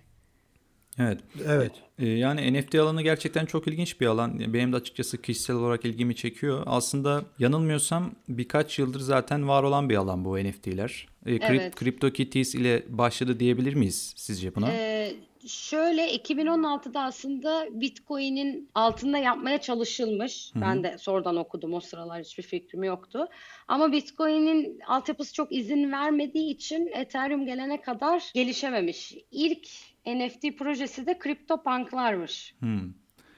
Evet. 0.98 1.18
Evet. 1.46 1.72
Ee, 1.98 2.06
yani 2.06 2.52
NFT 2.52 2.74
alanı 2.74 3.02
gerçekten 3.02 3.46
çok 3.46 3.68
ilginç 3.68 4.00
bir 4.00 4.06
alan. 4.06 4.52
Benim 4.54 4.72
de 4.72 4.76
açıkçası 4.76 5.22
kişisel 5.22 5.56
olarak 5.56 5.84
ilgimi 5.84 6.16
çekiyor. 6.16 6.62
Aslında 6.66 7.24
yanılmıyorsam 7.38 8.10
birkaç 8.28 8.78
yıldır 8.78 9.00
zaten 9.00 9.48
var 9.48 9.62
olan 9.62 9.90
bir 9.90 9.96
alan 9.96 10.24
bu 10.24 10.38
NFT'ler. 10.38 11.08
Ee, 11.26 11.34
evet. 11.34 11.76
CryptoKitties 11.80 12.54
ile 12.54 12.82
başladı 12.88 13.40
diyebilir 13.40 13.74
miyiz 13.74 14.14
sizce 14.16 14.54
buna? 14.54 14.72
Ee, 14.72 15.12
şöyle 15.46 16.16
2016'da 16.16 17.00
aslında 17.00 17.66
Bitcoin'in 17.70 18.70
altında 18.74 19.18
yapmaya 19.18 19.60
çalışılmış. 19.60 20.50
Hı-hı. 20.54 20.62
Ben 20.62 20.84
de 20.84 20.98
sonradan 20.98 21.36
okudum 21.36 21.74
o 21.74 21.80
sıralar 21.80 22.24
hiçbir 22.24 22.42
fikrim 22.42 22.84
yoktu. 22.84 23.28
Ama 23.68 23.92
Bitcoin'in 23.92 24.80
altyapısı 24.86 25.34
çok 25.34 25.52
izin 25.52 25.92
vermediği 25.92 26.50
için 26.50 26.86
Ethereum 26.86 27.46
gelene 27.46 27.80
kadar 27.80 28.30
gelişememiş. 28.34 29.14
İlk 29.30 29.68
NFT 30.16 30.58
projesi 30.58 31.06
de 31.06 31.18
CryptoPunk'larmış. 31.24 32.54
Hmm. 32.58 32.92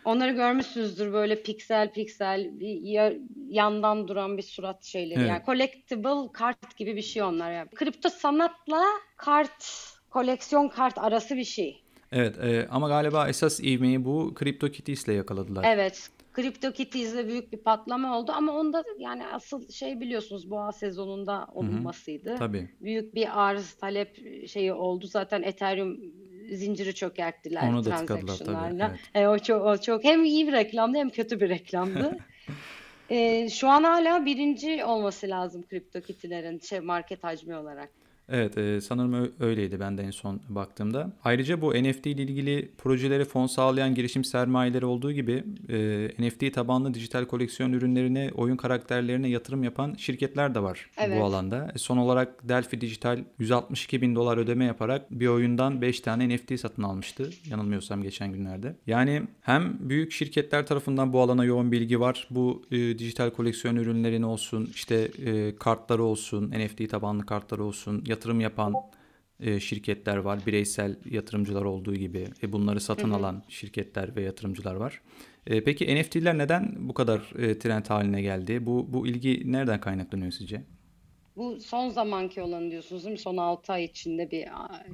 Onları 0.04 0.32
görmüşsünüzdür 0.32 1.12
böyle 1.12 1.42
piksel 1.42 1.92
piksel 1.92 2.60
bir 2.60 2.80
ya, 2.80 3.12
yandan 3.48 4.08
duran 4.08 4.36
bir 4.36 4.42
surat 4.42 4.84
şeyleri. 4.84 5.18
Evet. 5.18 5.28
Yani 5.28 5.42
collectible 5.46 6.32
kart 6.32 6.76
gibi 6.76 6.96
bir 6.96 7.02
şey 7.02 7.22
onlar. 7.22 7.52
Yani. 7.52 7.68
Kripto 7.74 8.08
sanatla 8.08 8.84
kart, 9.16 9.64
koleksiyon 10.10 10.68
kart 10.68 10.98
arası 10.98 11.36
bir 11.36 11.44
şey. 11.44 11.82
Evet 12.12 12.38
e, 12.38 12.68
ama 12.70 12.88
galiba 12.88 13.28
esas 13.28 13.60
ivmeyi 13.60 14.04
bu 14.04 14.34
CryptoKitties 14.38 15.04
ile 15.04 15.12
yakaladılar. 15.12 15.64
Evet. 15.66 16.10
CryptoKitties'le 16.36 17.28
büyük 17.28 17.52
bir 17.52 17.58
patlama 17.58 18.18
oldu 18.18 18.32
ama 18.34 18.52
onda 18.52 18.84
yani 18.98 19.26
asıl 19.26 19.68
şey 19.68 20.00
biliyorsunuz 20.00 20.50
boğa 20.50 20.72
sezonunda 20.72 21.46
olunmasıydı. 21.54 22.30
Hı 22.30 22.34
hı, 22.34 22.38
tabii. 22.38 22.68
Büyük 22.80 23.14
bir 23.14 23.40
arz 23.42 23.72
talep 23.72 24.16
şeyi 24.48 24.72
oldu. 24.72 25.06
Zaten 25.06 25.42
Ethereum 25.42 26.00
zinciri 26.56 26.94
çökerttiler 26.94 27.68
Onu 27.68 27.84
da 27.84 27.96
tıkadılar. 27.96 28.72
Evet. 28.90 29.00
E, 29.14 29.26
o, 29.26 29.38
çok, 29.38 29.66
o 29.66 29.76
çok 29.76 30.04
hem 30.04 30.24
iyi 30.24 30.46
bir 30.46 30.52
reklamdı 30.52 30.98
hem 30.98 31.10
kötü 31.10 31.40
bir 31.40 31.48
reklamdı. 31.48 32.16
e, 33.10 33.48
şu 33.48 33.68
an 33.68 33.84
hala 33.84 34.26
birinci 34.26 34.84
olması 34.84 35.28
lazım 35.28 35.66
kripto 35.70 36.00
kitlerin 36.00 36.58
şey 36.58 36.80
market 36.80 37.24
hacmi 37.24 37.56
olarak. 37.56 37.99
Evet 38.30 38.58
e, 38.58 38.80
sanırım 38.80 39.32
öyleydi 39.40 39.80
ben 39.80 39.98
de 39.98 40.02
en 40.02 40.10
son 40.10 40.40
baktığımda. 40.48 41.12
Ayrıca 41.24 41.60
bu 41.60 41.74
NFT 41.74 42.06
ile 42.06 42.22
ilgili 42.22 42.70
projelere 42.78 43.24
fon 43.24 43.46
sağlayan 43.46 43.94
girişim 43.94 44.24
sermayeleri 44.24 44.86
olduğu 44.86 45.12
gibi 45.12 45.44
e, 45.68 46.08
NFT 46.18 46.54
tabanlı 46.54 46.94
dijital 46.94 47.24
koleksiyon 47.24 47.72
ürünlerine, 47.72 48.30
oyun 48.34 48.56
karakterlerine 48.56 49.28
yatırım 49.28 49.64
yapan 49.64 49.94
şirketler 49.94 50.54
de 50.54 50.62
var 50.62 50.90
evet. 50.96 51.20
bu 51.20 51.24
alanda. 51.24 51.72
E, 51.74 51.78
son 51.78 51.96
olarak 51.96 52.48
Delphi 52.48 52.80
Dijital 52.80 53.24
162 53.38 54.02
bin 54.02 54.14
dolar 54.14 54.38
ödeme 54.38 54.64
yaparak 54.64 55.10
bir 55.10 55.26
oyundan 55.26 55.82
5 55.82 56.00
tane 56.00 56.36
NFT 56.36 56.60
satın 56.60 56.82
almıştı. 56.82 57.30
Yanılmıyorsam 57.50 58.02
geçen 58.02 58.32
günlerde. 58.32 58.76
Yani 58.86 59.22
hem 59.40 59.76
büyük 59.80 60.12
şirketler 60.12 60.66
tarafından 60.66 61.12
bu 61.12 61.20
alana 61.20 61.44
yoğun 61.44 61.72
bilgi 61.72 62.00
var. 62.00 62.28
Bu 62.30 62.62
e, 62.70 62.98
dijital 62.98 63.30
koleksiyon 63.30 63.76
ürünlerini 63.76 64.26
olsun, 64.26 64.70
işte 64.74 65.10
e, 65.26 65.56
kartları 65.56 66.02
olsun, 66.02 66.50
NFT 66.50 66.90
tabanlı 66.90 67.26
kartları 67.26 67.64
olsun, 67.64 68.04
yatırım 68.06 68.19
yapan 68.40 68.74
e, 69.40 69.60
şirketler 69.60 70.16
var. 70.16 70.40
Bireysel 70.46 70.96
yatırımcılar 71.10 71.62
olduğu 71.62 71.94
gibi 71.94 72.26
e, 72.42 72.52
bunları 72.52 72.80
satın 72.80 73.10
alan 73.10 73.42
şirketler 73.48 74.16
ve 74.16 74.22
yatırımcılar 74.22 74.74
var. 74.74 75.00
E, 75.46 75.64
peki 75.64 76.00
NFT'ler 76.00 76.38
neden 76.38 76.74
bu 76.78 76.94
kadar 76.94 77.32
e, 77.38 77.58
trend 77.58 77.86
haline 77.86 78.22
geldi? 78.22 78.66
Bu 78.66 78.86
bu 78.92 79.06
ilgi 79.06 79.52
nereden 79.52 79.80
kaynaklanıyor 79.80 80.32
sizce? 80.32 80.62
Bu 81.36 81.60
son 81.60 81.88
zamanki 81.88 82.42
olan 82.42 82.70
diyorsunuz 82.70 83.04
değil 83.04 83.12
mi? 83.12 83.18
Son 83.18 83.36
6 83.36 83.72
ay 83.72 83.84
içinde 83.84 84.30
bir 84.30 84.48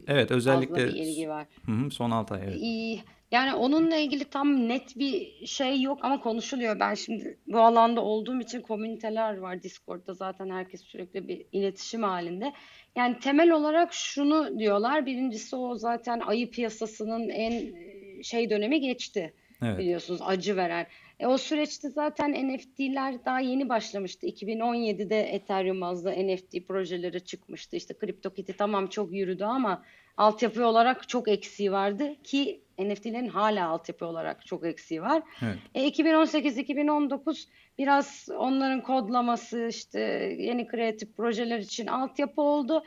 Evet 0.07 0.31
özellikle 0.31 0.89
bir 0.89 0.95
ilgi 0.95 1.29
var. 1.29 1.47
Hı 1.67 1.73
hı, 1.73 1.91
son 1.91 2.11
6 2.11 2.35
ay 2.35 2.41
evet. 2.45 2.57
İyi. 2.61 3.03
Yani 3.31 3.55
onunla 3.55 3.97
ilgili 3.97 4.25
tam 4.25 4.69
net 4.69 4.99
bir 4.99 5.47
şey 5.47 5.83
yok 5.83 5.99
ama 6.03 6.21
konuşuluyor. 6.21 6.81
Ben 6.81 6.95
şimdi 6.95 7.39
bu 7.47 7.61
alanda 7.61 8.01
olduğum 8.01 8.41
için 8.41 8.61
komüniteler 8.61 9.37
var 9.37 9.63
Discord'da 9.63 10.15
zaten 10.15 10.51
herkes 10.51 10.83
sürekli 10.83 11.29
bir 11.29 11.47
iletişim 11.53 12.03
halinde. 12.03 12.53
Yani 12.97 13.19
temel 13.19 13.51
olarak 13.51 13.93
şunu 13.93 14.59
diyorlar. 14.59 15.07
Birincisi 15.07 15.57
o 15.57 15.75
zaten 15.75 16.21
ayı 16.21 16.51
piyasasının 16.51 17.29
en 17.29 17.75
şey 18.23 18.51
dönemi 18.51 18.81
geçti. 18.81 19.33
Evet. 19.63 19.79
Biliyorsunuz 19.79 20.21
acı 20.25 20.57
veren. 20.57 20.87
E, 21.21 21.27
o 21.27 21.39
süreçte 21.39 21.91
zaten 21.91 22.33
NFT'ler 22.33 23.25
daha 23.25 23.41
yeni 23.41 23.69
başlamıştı. 23.69 24.27
2017'de 24.27 25.21
Ethereum 25.21 25.81
bazlı 25.81 26.11
NFT 26.13 26.69
projeleri 26.69 27.25
çıkmıştı. 27.25 27.77
İşte 27.77 27.95
CryptoKitty 28.01 28.53
tamam 28.53 28.87
çok 28.87 29.13
yürüdü 29.13 29.45
ama 29.45 29.83
altyapı 30.17 30.67
olarak 30.67 31.09
çok 31.09 31.29
eksiği 31.29 31.73
vardı 31.73 32.15
ki 32.23 32.61
NFT'lerin 32.79 33.29
hala 33.29 33.69
altyapı 33.69 34.07
olarak 34.07 34.47
çok 34.47 34.67
eksiği 34.67 35.03
var. 35.03 35.23
Evet. 35.43 35.59
E, 35.75 35.89
2018-2019 35.89 37.49
biraz 37.79 38.29
onların 38.39 38.83
kodlaması 38.83 39.67
işte 39.71 40.01
yeni 40.39 40.67
kreatif 40.67 41.17
projeler 41.17 41.59
için 41.59 41.87
altyapı 41.87 42.43
oldu. 42.43 42.85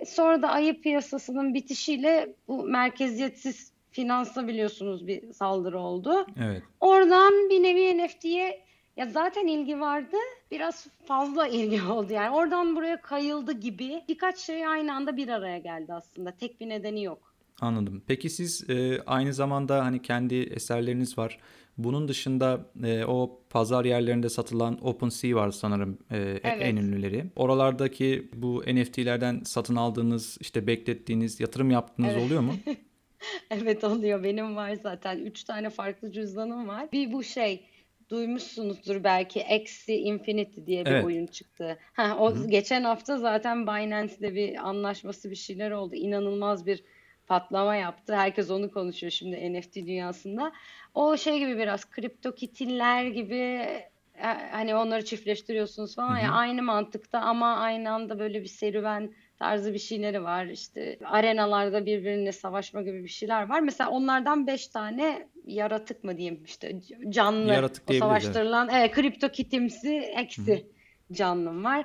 E, 0.00 0.04
sonra 0.04 0.42
da 0.42 0.50
ayı 0.50 0.80
piyasasının 0.80 1.54
bitişiyle 1.54 2.34
bu 2.48 2.64
merkeziyetsiz 2.64 3.72
finansa 3.90 4.48
biliyorsunuz 4.48 5.06
bir 5.06 5.32
saldırı 5.32 5.80
oldu. 5.80 6.26
Evet. 6.44 6.62
Oradan 6.80 7.32
bir 7.50 7.62
nevi 7.62 8.04
NFT'ye 8.04 8.64
ya 8.96 9.06
zaten 9.06 9.46
ilgi 9.46 9.80
vardı. 9.80 10.16
Biraz 10.50 10.86
fazla 11.04 11.46
ilgi 11.46 11.82
oldu 11.92 12.12
yani. 12.12 12.30
Oradan 12.30 12.76
buraya 12.76 13.00
kayıldı 13.00 13.52
gibi. 13.52 14.02
Birkaç 14.08 14.38
şey 14.38 14.66
aynı 14.66 14.94
anda 14.94 15.16
bir 15.16 15.28
araya 15.28 15.58
geldi 15.58 15.94
aslında. 15.94 16.30
Tek 16.30 16.60
bir 16.60 16.68
nedeni 16.68 17.02
yok. 17.02 17.31
Anladım. 17.60 18.02
Peki 18.06 18.30
siz 18.30 18.70
e, 18.70 19.02
aynı 19.06 19.34
zamanda 19.34 19.84
hani 19.84 20.02
kendi 20.02 20.34
eserleriniz 20.34 21.18
var. 21.18 21.38
Bunun 21.78 22.08
dışında 22.08 22.66
e, 22.84 23.04
o 23.04 23.40
pazar 23.50 23.84
yerlerinde 23.84 24.28
satılan 24.28 24.86
OpenSea 24.86 25.36
var 25.36 25.50
sanırım 25.50 25.98
e, 26.10 26.16
evet. 26.18 26.58
en 26.60 26.76
ünlüleri. 26.76 27.24
Oralardaki 27.36 28.30
bu 28.34 28.62
NFT'lerden 28.66 29.40
satın 29.44 29.76
aldığınız, 29.76 30.38
işte 30.40 30.66
beklettiğiniz, 30.66 31.40
yatırım 31.40 31.70
yaptığınız 31.70 32.12
evet. 32.12 32.26
oluyor 32.26 32.40
mu? 32.40 32.54
evet 33.50 33.84
oluyor. 33.84 34.22
Benim 34.24 34.56
var 34.56 34.74
zaten. 34.74 35.18
Üç 35.18 35.44
tane 35.44 35.70
farklı 35.70 36.12
cüzdanım 36.12 36.68
var. 36.68 36.92
Bir 36.92 37.12
bu 37.12 37.22
şey 37.22 37.66
duymuşsunuzdur 38.12 39.04
belki 39.04 39.44
Axie 39.46 39.98
Infinity 39.98 40.60
diye 40.66 40.86
bir 40.86 40.90
evet. 40.90 41.04
oyun 41.04 41.26
çıktı. 41.26 41.78
Ha, 41.92 42.16
o 42.18 42.34
Hı-hı. 42.34 42.48
geçen 42.48 42.84
hafta 42.84 43.18
zaten 43.18 43.66
Binance'de 43.66 44.34
bir 44.34 44.68
anlaşması 44.68 45.30
bir 45.30 45.36
şeyler 45.36 45.70
oldu. 45.70 45.94
İnanılmaz 45.94 46.66
bir 46.66 46.84
patlama 47.32 47.76
yaptı. 47.76 48.16
Herkes 48.16 48.50
onu 48.50 48.70
konuşuyor 48.70 49.10
şimdi 49.10 49.52
NFT 49.52 49.76
dünyasında. 49.76 50.52
O 50.94 51.16
şey 51.16 51.38
gibi 51.38 51.58
biraz 51.58 51.90
kripto 51.90 52.34
kitiller 52.34 53.04
gibi 53.04 53.34
e, 53.34 54.26
hani 54.50 54.74
onları 54.74 55.04
çiftleştiriyorsunuz 55.04 55.94
falan 55.94 56.18
ya 56.18 56.32
aynı 56.32 56.62
mantıkta 56.62 57.20
ama 57.20 57.56
aynı 57.56 57.92
anda 57.92 58.18
böyle 58.18 58.42
bir 58.42 58.48
serüven 58.48 59.14
tarzı 59.38 59.74
bir 59.74 59.78
şeyleri 59.78 60.22
var. 60.22 60.46
İşte 60.46 60.98
arenalarda 61.04 61.86
birbirine 61.86 62.32
savaşma 62.32 62.82
gibi 62.82 63.04
bir 63.04 63.08
şeyler 63.08 63.48
var. 63.48 63.60
Mesela 63.60 63.90
onlardan 63.90 64.46
beş 64.46 64.66
tane 64.66 65.28
yaratık 65.46 66.04
mı 66.04 66.16
diyeyim 66.16 66.42
işte 66.44 66.80
canlı 67.08 67.52
yaratık 67.52 67.90
o 67.90 67.92
savaştırılan 67.92 68.68
evet, 68.72 68.92
kripto 68.92 69.28
kitimsi 69.28 69.96
eksi 69.96 70.66
canlım 71.12 71.64
var. 71.64 71.84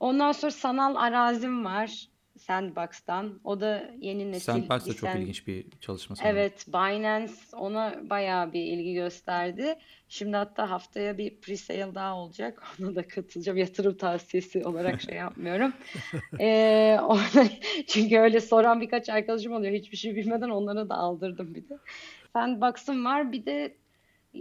Ondan 0.00 0.32
sonra 0.32 0.52
sanal 0.52 0.96
arazim 0.96 1.64
var. 1.64 2.10
Sandbox'tan. 2.40 3.40
O 3.44 3.60
da 3.60 3.90
yeni 4.00 4.32
nesil. 4.32 4.44
Sandbox 4.44 4.86
da 4.86 4.94
çok 4.94 5.14
ilginç 5.16 5.46
bir 5.46 5.66
çalışma 5.80 6.16
sanırım. 6.16 6.36
Evet, 6.36 6.66
Binance 6.68 7.32
ona 7.52 8.10
bayağı 8.10 8.52
bir 8.52 8.62
ilgi 8.62 8.94
gösterdi. 8.94 9.74
Şimdi 10.08 10.36
hatta 10.36 10.70
haftaya 10.70 11.18
bir 11.18 11.30
pre-sale 11.30 11.94
daha 11.94 12.16
olacak. 12.16 12.62
Ona 12.82 12.94
da 12.94 13.08
katılacağım. 13.08 13.58
Yatırım 13.58 13.96
tavsiyesi 13.96 14.64
olarak 14.64 15.00
şey 15.00 15.14
yapmıyorum. 15.16 15.72
ee, 16.40 16.98
ona, 17.02 17.48
çünkü 17.86 18.18
öyle 18.18 18.40
soran 18.40 18.80
birkaç 18.80 19.08
arkadaşım 19.08 19.52
oluyor. 19.52 19.72
Hiçbir 19.72 19.96
şey 19.96 20.16
bilmeden 20.16 20.48
onlara 20.50 20.88
da 20.88 20.94
aldırdım 20.94 21.54
bir 21.54 21.68
de. 21.68 21.78
Sandbox'ım 22.32 23.04
var. 23.04 23.32
Bir 23.32 23.46
de 23.46 23.76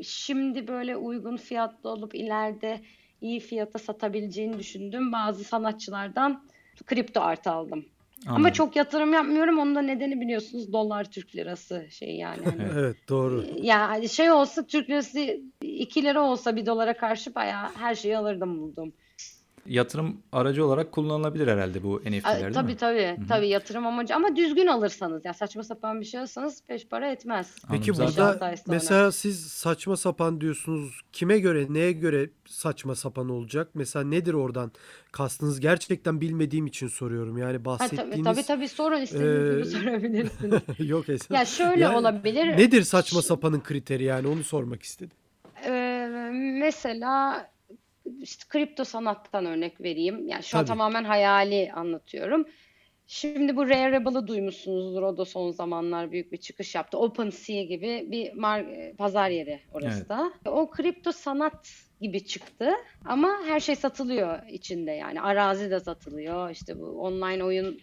şimdi 0.03 0.67
böyle 0.67 0.97
uygun 0.97 1.38
fiyatlı 1.38 1.89
olup 1.89 2.15
ileride 2.15 2.81
iyi 3.21 3.39
fiyata 3.39 3.79
satabileceğini 3.79 4.59
düşündüm. 4.59 5.12
Bazı 5.12 5.43
sanatçılardan 5.43 6.43
kripto 6.85 7.21
artı 7.21 7.51
aldım. 7.51 7.85
Anladım. 8.25 8.35
Ama 8.45 8.53
çok 8.53 8.75
yatırım 8.75 9.13
yapmıyorum. 9.13 9.59
Onun 9.59 9.75
da 9.75 9.81
nedeni 9.81 10.21
biliyorsunuz 10.21 10.73
dolar 10.73 11.11
Türk 11.11 11.35
lirası 11.35 11.87
şey 11.91 12.15
yani. 12.15 12.45
Hani, 12.45 12.69
evet 12.79 12.95
doğru. 13.09 13.45
Ya 13.61 14.01
şey 14.09 14.31
olsa 14.31 14.67
Türk 14.67 14.89
lirası 14.89 15.19
2 15.61 16.03
lira 16.03 16.21
olsa 16.21 16.55
bir 16.55 16.65
dolara 16.65 16.97
karşı 16.97 17.35
bayağı 17.35 17.69
her 17.75 17.95
şeyi 17.95 18.17
alırdım 18.17 18.59
buldum 18.59 18.93
yatırım 19.69 20.17
aracı 20.32 20.65
olarak 20.65 20.91
kullanılabilir 20.91 21.47
herhalde 21.47 21.84
bu 21.84 21.99
NFT'ler 21.99 22.12
değil 22.12 22.23
tabii, 22.23 22.71
mi? 22.71 22.77
Tabii 22.77 22.77
tabii. 22.77 23.27
Tabii 23.27 23.47
yatırım 23.47 23.88
amacı 23.88 24.15
ama 24.15 24.36
düzgün 24.36 24.67
alırsanız 24.67 25.25
ya 25.25 25.34
saçma 25.34 25.63
sapan 25.63 26.01
bir 26.01 26.05
şey 26.05 26.19
alırsanız 26.19 26.63
peş 26.67 26.88
para 26.88 27.12
etmez. 27.12 27.55
Peki 27.71 27.91
Anladım. 27.91 28.13
burada 28.17 28.55
mesela 28.67 29.12
siz 29.12 29.47
saçma 29.47 29.97
sapan 29.97 30.41
diyorsunuz. 30.41 31.01
Kime 31.13 31.39
göre, 31.39 31.65
neye 31.69 31.91
göre 31.91 32.29
saçma 32.45 32.95
sapan 32.95 33.29
olacak? 33.29 33.69
Mesela 33.73 34.05
nedir 34.05 34.34
oradan 34.34 34.71
kastınız? 35.12 35.60
Gerçekten 35.60 36.21
bilmediğim 36.21 36.67
için 36.67 36.88
soruyorum. 36.88 37.38
Yani 37.38 37.65
bahsettiğiniz... 37.65 38.08
Ha, 38.08 38.23
tabii, 38.23 38.23
tabii 38.23 38.47
tabii 38.47 38.67
sorun 38.67 39.01
istediğiniz 39.01 39.75
e... 39.75 39.79
sorabilirsiniz. 39.79 40.62
Yok 40.89 41.10
esas. 41.10 41.32
Ya 41.32 41.45
şöyle 41.45 41.84
yani, 41.84 41.97
olabilir. 41.97 42.58
Nedir 42.58 42.82
saçma 42.82 43.21
sapanın 43.21 43.60
kriteri 43.60 44.03
yani 44.03 44.27
onu 44.27 44.43
sormak 44.43 44.84
istedim. 44.84 45.17
Ee, 45.65 46.10
mesela 46.60 47.49
işte 48.21 48.43
kripto 48.49 48.83
sanattan 48.83 49.45
örnek 49.45 49.81
vereyim. 49.81 50.27
Yani 50.27 50.43
şu 50.43 50.51
Tabii. 50.51 50.59
an 50.61 50.65
tamamen 50.65 51.03
hayali 51.03 51.71
anlatıyorum. 51.73 52.45
Şimdi 53.11 53.55
bu 53.55 53.69
Rareable'ı 53.69 54.27
duymuşsunuzdur. 54.27 55.01
O 55.01 55.17
da 55.17 55.25
son 55.25 55.51
zamanlar 55.51 56.11
büyük 56.11 56.31
bir 56.31 56.37
çıkış 56.37 56.75
yaptı. 56.75 56.97
OpenSea 56.97 57.63
gibi 57.63 58.07
bir 58.11 58.31
mar- 58.31 58.95
pazar 58.95 59.29
yeri 59.29 59.59
orası 59.73 59.97
evet. 59.97 60.09
da. 60.09 60.33
O 60.45 60.69
kripto 60.69 61.11
sanat 61.11 61.69
gibi 62.01 62.25
çıktı. 62.25 62.71
Ama 63.05 63.39
her 63.45 63.59
şey 63.59 63.75
satılıyor 63.75 64.39
içinde 64.49 64.91
yani. 64.91 65.21
Arazi 65.21 65.71
de 65.71 65.79
satılıyor. 65.79 66.49
İşte 66.49 66.79
bu 66.79 66.85
online 66.85 67.43
oyun 67.43 67.79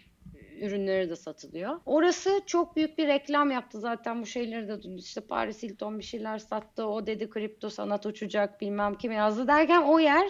ürünleri 0.60 1.10
de 1.10 1.16
satılıyor. 1.16 1.80
Orası 1.86 2.40
çok 2.46 2.76
büyük 2.76 2.98
bir 2.98 3.08
reklam 3.08 3.50
yaptı 3.50 3.80
zaten 3.80 4.22
bu 4.22 4.26
şeyleri 4.26 4.68
de 4.68 4.78
işte 4.98 5.20
Paris 5.20 5.62
Hilton 5.62 5.98
bir 5.98 6.04
şeyler 6.04 6.38
sattı. 6.38 6.86
O 6.86 7.06
dedi 7.06 7.30
kripto 7.30 7.70
sanat 7.70 8.06
uçacak 8.06 8.60
bilmem 8.60 8.94
kim 8.94 9.12
yazdı 9.12 9.48
derken 9.48 9.82
o 9.82 9.98
yer 9.98 10.28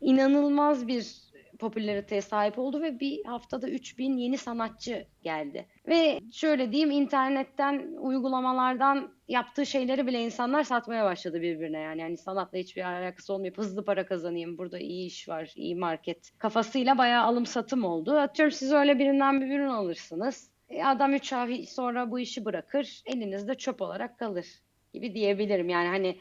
inanılmaz 0.00 0.88
bir 0.88 1.25
popülariteye 1.56 2.22
sahip 2.22 2.58
oldu 2.58 2.82
ve 2.82 3.00
bir 3.00 3.24
haftada 3.24 3.68
3000 3.68 4.16
yeni 4.16 4.38
sanatçı 4.38 5.06
geldi. 5.22 5.66
Ve 5.88 6.20
şöyle 6.32 6.72
diyeyim 6.72 6.90
internetten, 6.90 7.96
uygulamalardan 7.98 9.10
yaptığı 9.28 9.66
şeyleri 9.66 10.06
bile 10.06 10.20
insanlar 10.24 10.62
satmaya 10.62 11.04
başladı 11.04 11.42
birbirine 11.42 11.78
yani. 11.78 12.00
Yani 12.00 12.16
sanatla 12.16 12.58
hiçbir 12.58 12.82
alakası 12.82 13.34
olmayıp 13.34 13.58
hızlı 13.58 13.84
para 13.84 14.06
kazanayım, 14.06 14.58
burada 14.58 14.78
iyi 14.78 15.06
iş 15.06 15.28
var, 15.28 15.52
iyi 15.56 15.76
market 15.76 16.30
kafasıyla 16.38 16.98
bayağı 16.98 17.24
alım 17.24 17.46
satım 17.46 17.84
oldu. 17.84 18.16
Atıyorum 18.16 18.52
siz 18.52 18.72
öyle 18.72 18.98
birinden 18.98 19.40
bir 19.40 19.46
ürün 19.46 19.68
alırsınız. 19.68 20.50
E, 20.68 20.84
adam 20.84 21.14
3 21.14 21.32
ay 21.32 21.66
sonra 21.66 22.10
bu 22.10 22.20
işi 22.20 22.44
bırakır, 22.44 23.02
elinizde 23.06 23.54
çöp 23.54 23.82
olarak 23.82 24.18
kalır 24.18 24.46
gibi 24.94 25.14
diyebilirim. 25.14 25.68
Yani 25.68 25.88
hani 25.88 26.16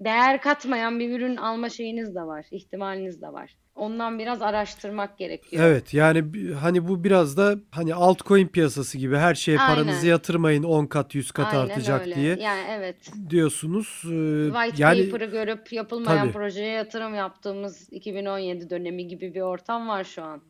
değer 0.00 0.40
katmayan 0.40 1.00
bir 1.00 1.10
ürün 1.10 1.36
alma 1.36 1.68
şeyiniz 1.68 2.14
de 2.14 2.22
var, 2.22 2.46
ihtimaliniz 2.50 3.22
de 3.22 3.32
var. 3.32 3.56
Ondan 3.74 4.18
biraz 4.18 4.42
araştırmak 4.42 5.18
gerekiyor. 5.18 5.64
Evet 5.64 5.94
yani 5.94 6.24
hani 6.60 6.88
bu 6.88 7.04
biraz 7.04 7.36
da 7.36 7.56
hani 7.70 7.94
altcoin 7.94 8.48
piyasası 8.48 8.98
gibi 8.98 9.16
her 9.16 9.34
şeye 9.34 9.56
paranızı 9.58 9.98
Aynen. 9.98 10.08
yatırmayın 10.10 10.62
10 10.62 10.86
kat 10.86 11.14
100 11.14 11.30
kat 11.30 11.54
Aynen 11.54 11.64
artacak 11.64 12.00
öyle. 12.00 12.14
diye 12.16 12.36
Yani 12.36 12.62
evet. 12.70 12.96
diyorsunuz. 13.30 14.02
Ee, 14.04 14.52
White 14.52 14.82
yani 14.82 15.10
paper'ı 15.10 15.30
görüp 15.30 15.72
yapılmayan 15.72 16.18
Tabii. 16.20 16.32
projeye 16.32 16.72
yatırım 16.72 17.14
yaptığımız 17.14 17.88
2017 17.92 18.70
dönemi 18.70 19.08
gibi 19.08 19.34
bir 19.34 19.40
ortam 19.40 19.88
var 19.88 20.04
şu 20.04 20.22
an. 20.22 20.42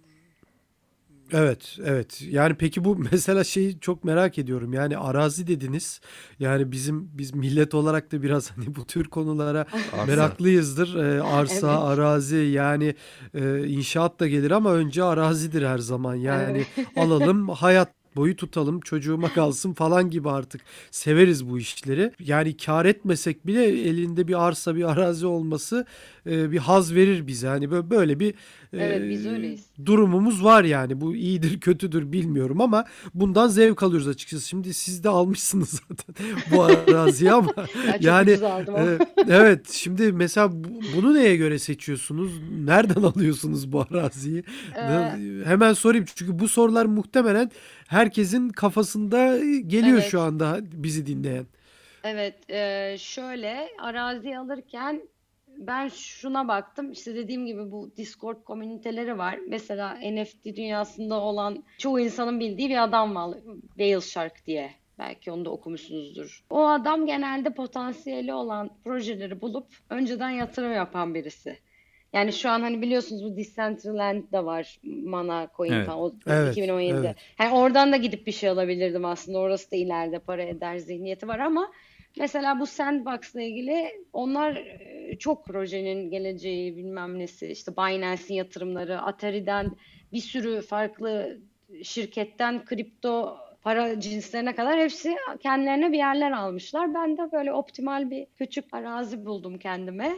Evet, 1.33 1.79
evet. 1.85 2.23
Yani 2.31 2.55
peki 2.55 2.85
bu 2.85 2.97
mesela 3.13 3.45
şeyi 3.45 3.81
çok 3.81 4.05
merak 4.05 4.39
ediyorum. 4.39 4.73
Yani 4.73 4.99
arazi 4.99 5.47
dediniz. 5.47 6.01
Yani 6.39 6.73
bizim 6.73 7.11
biz 7.19 7.35
millet 7.35 7.75
olarak 7.75 8.13
da 8.13 8.23
biraz 8.23 8.51
hani 8.51 8.77
bu 8.77 8.85
tür 8.87 9.05
konulara 9.05 9.67
Arsa. 9.93 10.07
meraklıyızdır. 10.07 10.95
Ee, 10.97 11.23
arsa, 11.23 11.55
Evet. 11.73 11.83
arazi 11.99 12.37
yani 12.37 12.95
e, 13.35 13.67
inşaat 13.67 14.21
da 14.21 14.29
gelir 14.29 14.51
ama 14.51 14.73
önce 14.75 15.03
arazidir 15.03 15.63
her 15.67 15.79
zaman. 15.79 16.15
Yani 16.15 16.65
alalım 16.97 17.49
hayat 17.49 17.89
boyu 18.17 18.37
tutalım 18.37 18.81
çocuğuma 18.81 19.33
kalsın 19.33 19.73
falan 19.73 20.11
gibi 20.11 20.31
artık 20.31 20.61
severiz 20.91 21.51
bu 21.51 21.59
işleri. 21.59 22.13
Yani 22.21 22.57
kar 22.57 22.85
etmesek 22.85 23.47
bile 23.47 23.65
elinde 23.65 24.29
bir 24.29 24.47
arsa 24.47 24.77
bir 24.77 24.85
arazi 24.91 25.27
olması 25.27 25.87
e, 26.27 26.51
bir 26.51 26.59
haz 26.59 26.95
verir 26.95 27.27
bize. 27.27 27.49
Hani 27.49 27.71
böyle, 27.71 27.91
böyle 27.91 28.21
bir 28.21 28.31
e, 28.73 28.79
Evet, 28.79 29.11
biz 29.11 29.27
öyleyiz. 29.27 29.70
Durumumuz 29.87 30.45
var 30.45 30.65
yani. 30.65 31.01
Bu 31.01 31.15
iyidir 31.17 31.61
kötüdür 31.61 32.13
bilmiyorum 32.13 32.61
ama 32.61 32.85
bundan 33.15 33.49
zevk 33.49 33.83
alıyoruz 33.83 34.09
açıkçası. 34.09 34.49
Şimdi 34.49 34.75
siz 34.75 35.05
de 35.05 35.09
almışsınız 35.09 35.71
zaten 35.89 36.15
bu 36.53 36.63
araziyi 36.63 37.33
ama 37.33 37.53
yani 38.01 38.31
e, 38.31 38.99
evet 39.29 39.71
şimdi 39.71 40.13
mesela 40.13 40.53
bu- 40.53 40.81
bunu 40.97 41.15
neye 41.15 41.37
göre 41.37 41.59
seçiyorsunuz? 41.59 42.33
Nereden 42.65 43.03
alıyorsunuz 43.03 43.73
bu 43.73 43.81
araziyi? 43.91 44.45
Ee, 44.77 45.11
Hemen 45.45 45.73
sorayım 45.73 46.05
çünkü 46.15 46.39
bu 46.39 46.49
sorular 46.49 46.87
muhtemelen 46.87 47.51
herkesin 47.89 48.49
kafasında 48.49 49.39
geliyor 49.67 49.99
Evet. 49.99 50.11
şu 50.11 50.21
anda 50.21 50.59
bizi 50.63 51.07
dinleyen. 51.07 51.47
Evet, 52.05 52.51
e, 52.51 52.97
şöyle 52.99 53.69
arazi 53.83 54.39
alırken 54.39 55.03
ben 55.67 55.89
şuna 55.89 56.49
baktım. 56.49 56.93
İşte 56.93 57.15
dediğim 57.15 57.47
gibi 57.47 57.71
bu 57.71 57.91
Discord 57.97 58.45
komüniteleri 58.45 59.19
var. 59.19 59.39
Mesela 59.49 59.95
NFT 59.95 60.45
dünyasında 60.45 61.21
olan 61.21 61.65
çoğu 61.79 62.01
insanın 62.01 62.41
bildiği 62.41 62.69
bir 62.71 62.83
adam 62.85 63.15
var. 63.15 63.39
Whale 63.77 64.01
Shark 64.01 64.47
diye. 64.47 64.71
Belki 64.99 65.33
onu 65.33 65.45
da 65.45 65.51
okumuşsunuzdur. 65.51 66.45
O 66.51 66.67
adam 66.69 67.07
genelde 67.07 67.55
potansiyeli 67.55 68.35
olan 68.35 68.71
projeleri 68.85 69.41
bulup 69.41 69.67
önceden 69.91 70.31
yatırım 70.31 70.73
yapan 70.73 71.15
birisi. 71.15 71.59
Yani 72.13 72.33
şu 72.33 72.51
an 72.51 72.61
hani 72.61 72.83
biliyorsunuz 72.83 73.25
bu 73.25 73.37
Decentraland 73.37 74.33
da 74.33 74.45
var. 74.45 74.81
Mana 74.85 75.49
Coin 75.57 75.73
Evet. 75.73 75.87
falan. 75.87 76.01
O 76.01 76.13
Evet, 76.27 76.57
2017'de. 76.57 77.07
evet. 77.07 77.17
Hani 77.39 77.55
oradan 77.55 77.93
da 77.93 77.97
gidip 77.97 78.27
bir 78.27 78.33
şey 78.33 78.51
alabilirdim 78.51 79.05
aslında. 79.05 79.39
Orası 79.39 79.71
da 79.71 79.77
ileride 79.77 80.19
para 80.19 80.43
eder 80.43 80.79
zihniyeti 80.79 81.29
var 81.29 81.39
ama 81.39 81.73
Mesela 82.19 82.61
bu 82.61 82.67
Sandbox'la 82.67 83.43
ilgili 83.43 84.05
onlar 84.13 84.57
e, 84.57 85.19
çok 85.19 85.47
projenin 85.47 86.11
geleceği 86.11 86.77
bilmem 86.77 87.19
nesi 87.19 87.47
işte 87.47 87.73
Binance'in 87.73 88.35
yatırımları, 88.35 89.01
Atari'den 89.01 89.77
bir 90.13 90.21
sürü 90.21 90.63
farklı 90.63 91.41
şirketten 91.83 92.65
kripto 92.65 93.39
para 93.63 94.01
cinslerine 94.01 94.55
kadar 94.55 94.81
hepsi 94.81 95.17
kendilerine 95.41 95.93
bir 95.93 95.99
yerler 95.99 96.31
almışlar. 96.31 96.95
Ben 96.95 97.19
de 97.19 97.33
böyle 97.33 97.53
optimal 97.53 98.11
bir 98.11 98.27
küçük 98.39 98.75
arazi 98.75 99.27
buldum 99.27 99.59
kendime. 99.59 100.17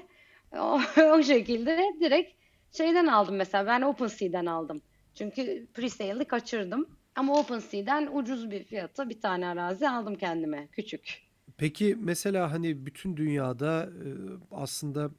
O, 0.58 0.80
şekilde 1.22 1.92
direkt 2.00 2.32
şeyden 2.76 3.06
aldım 3.06 3.36
mesela 3.36 3.66
ben 3.66 3.82
OpenSea'den 3.82 4.46
aldım. 4.46 4.82
Çünkü 5.14 5.66
pre-sale'i 5.74 6.24
kaçırdım. 6.24 6.88
Ama 7.16 7.40
OpenSea'den 7.40 8.08
ucuz 8.12 8.50
bir 8.50 8.64
fiyata 8.64 9.08
bir 9.08 9.20
tane 9.20 9.46
arazi 9.46 9.88
aldım 9.88 10.14
kendime 10.14 10.68
küçük. 10.72 11.31
Peki 11.62 11.96
mesela 12.00 12.52
hani 12.52 12.86
bütün 12.86 13.16
dünyada 13.16 13.84
e, 13.84 14.08
aslında 14.50 15.10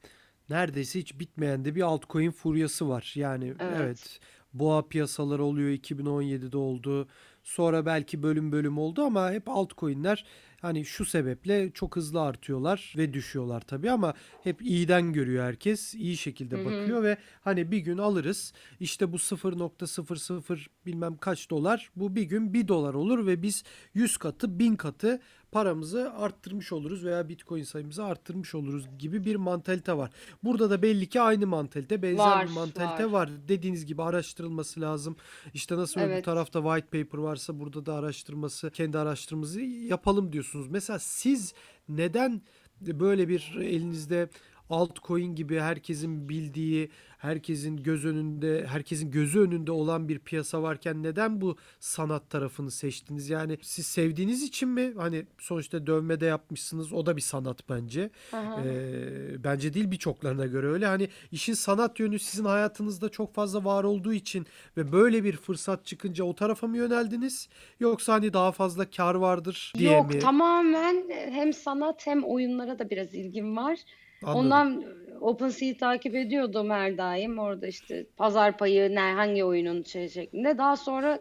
neredeyse 0.50 0.98
hiç 0.98 1.18
bitmeyen 1.18 1.64
de 1.64 1.74
bir 1.74 1.82
altcoin 1.82 2.30
furyası 2.30 2.88
var. 2.88 3.12
Yani 3.16 3.54
Evet. 3.60 3.76
evet 3.80 4.20
boğa 4.54 4.88
piyasaları 4.88 5.44
oluyor 5.44 5.70
2017'de 5.70 6.56
oldu. 6.56 7.08
Sonra 7.42 7.86
belki 7.86 8.22
bölüm 8.22 8.52
bölüm 8.52 8.78
oldu 8.78 9.02
ama 9.02 9.32
hep 9.32 9.48
altcoin'ler 9.48 10.24
hani 10.60 10.84
şu 10.84 11.04
sebeple 11.04 11.70
çok 11.70 11.96
hızlı 11.96 12.20
artıyorlar 12.20 12.94
ve 12.96 13.14
düşüyorlar 13.14 13.60
tabii 13.60 13.90
ama 13.90 14.14
hep 14.42 14.62
iyiden 14.62 15.12
görüyor 15.12 15.44
herkes. 15.44 15.94
iyi 15.94 16.16
şekilde 16.16 16.56
Hı 16.56 16.60
hı. 16.60 16.64
bakıyor 16.64 17.02
ve 17.02 17.16
hani 17.40 17.70
bir 17.70 17.78
gün 17.78 17.98
alırız. 17.98 18.52
İşte 18.80 19.12
bu 19.12 19.16
0.00 19.16 20.66
bilmem 20.86 21.16
kaç 21.16 21.50
dolar 21.50 21.90
bu 21.96 22.16
bir 22.16 22.22
gün 22.22 22.52
1 22.54 22.68
dolar 22.68 22.94
olur 22.94 23.26
ve 23.26 23.42
biz 23.42 23.64
100 23.94 24.16
katı 24.16 24.58
1000 24.58 24.76
katı 24.76 25.20
paramızı 25.54 26.12
arttırmış 26.12 26.72
oluruz 26.72 27.04
veya 27.04 27.28
bitcoin 27.28 27.62
sayımızı 27.62 28.04
arttırmış 28.04 28.54
oluruz 28.54 28.86
gibi 28.98 29.24
bir 29.24 29.36
mantalite 29.36 29.96
var. 29.96 30.10
Burada 30.44 30.70
da 30.70 30.82
belli 30.82 31.06
ki 31.06 31.20
aynı 31.20 31.46
mantalite, 31.46 32.02
benzer 32.02 32.24
Var, 32.24 32.46
bir 32.46 32.52
mantalite 32.52 33.04
var. 33.06 33.12
var. 33.12 33.30
Dediğiniz 33.48 33.86
gibi 33.86 34.02
araştırılması 34.02 34.80
lazım. 34.80 35.16
İşte 35.54 35.76
nasıl 35.76 36.00
öbür 36.00 36.10
Evet. 36.10 36.24
tarafta 36.24 36.62
white 36.62 37.02
paper 37.02 37.18
varsa 37.18 37.60
burada 37.60 37.86
da 37.86 37.94
araştırması, 37.94 38.70
kendi 38.70 38.98
araştırmamızı 38.98 39.60
yapalım 39.60 40.32
diyorsunuz. 40.32 40.68
Mesela 40.68 40.98
siz 40.98 41.54
neden 41.88 42.42
böyle 42.80 43.28
bir 43.28 43.56
elinizde 43.60 44.28
altcoin 44.70 45.34
gibi 45.34 45.60
herkesin 45.60 46.28
bildiği, 46.28 46.90
herkesin 47.24 47.76
göz 47.76 48.04
önünde, 48.04 48.66
herkesin 48.66 49.10
gözü 49.10 49.40
önünde 49.40 49.72
olan 49.72 50.08
bir 50.08 50.18
piyasa 50.18 50.62
varken 50.62 51.02
neden 51.02 51.40
bu 51.40 51.56
sanat 51.80 52.30
tarafını 52.30 52.70
seçtiniz? 52.70 53.30
Yani 53.30 53.58
siz 53.62 53.86
sevdiğiniz 53.86 54.42
için 54.42 54.68
mi? 54.68 54.92
Hani 54.96 55.26
sonuçta 55.38 55.86
dövmede 55.86 56.26
yapmışsınız. 56.26 56.92
O 56.92 57.06
da 57.06 57.16
bir 57.16 57.20
sanat 57.20 57.68
bence. 57.68 58.10
Aha. 58.32 58.60
Ee, 58.64 59.44
bence 59.44 59.74
değil 59.74 59.90
birçoklarına 59.90 60.46
göre 60.46 60.66
öyle. 60.66 60.86
Hani 60.86 61.08
işin 61.32 61.54
sanat 61.54 62.00
yönü 62.00 62.18
sizin 62.18 62.44
hayatınızda 62.44 63.08
çok 63.08 63.34
fazla 63.34 63.64
var 63.64 63.84
olduğu 63.84 64.12
için 64.12 64.46
ve 64.76 64.92
böyle 64.92 65.24
bir 65.24 65.36
fırsat 65.36 65.86
çıkınca 65.86 66.24
o 66.24 66.34
tarafa 66.34 66.66
mı 66.66 66.76
yöneldiniz? 66.76 67.48
Yoksa 67.80 68.12
hani 68.12 68.32
daha 68.32 68.52
fazla 68.52 68.90
kar 68.90 69.14
vardır 69.14 69.72
diye 69.78 69.92
Yok 69.92 70.14
mi? 70.14 70.18
tamamen 70.18 71.04
hem 71.10 71.52
sanat 71.52 72.06
hem 72.06 72.24
oyunlara 72.24 72.78
da 72.78 72.90
biraz 72.90 73.14
ilgim 73.14 73.56
var. 73.56 73.78
Anladım. 74.24 74.44
Ondan 74.44 74.84
OpenSea'yi 75.20 75.76
takip 75.76 76.14
ediyordum 76.14 76.70
her 76.70 76.98
daim. 76.98 77.38
Orada 77.38 77.66
işte 77.66 78.06
pazar 78.16 78.58
payı 78.58 78.94
ne 78.94 79.00
hangi 79.00 79.44
oyunun 79.44 79.82
şey 79.82 80.08
şeklinde. 80.08 80.58
Daha 80.58 80.76
sonra 80.76 81.20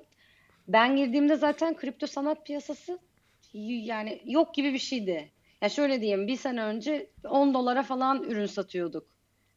ben 0.67 0.95
girdiğimde 0.95 1.35
zaten 1.35 1.75
kripto 1.75 2.07
sanat 2.07 2.45
piyasası 2.45 2.99
yani 3.53 4.21
yok 4.25 4.53
gibi 4.53 4.73
bir 4.73 4.79
şeydi. 4.79 5.31
Ya 5.61 5.69
şöyle 5.69 6.01
diyeyim 6.01 6.27
bir 6.27 6.35
sene 6.35 6.63
önce 6.63 7.09
10 7.23 7.53
dolara 7.53 7.83
falan 7.83 8.23
ürün 8.23 8.45
satıyorduk. 8.45 9.07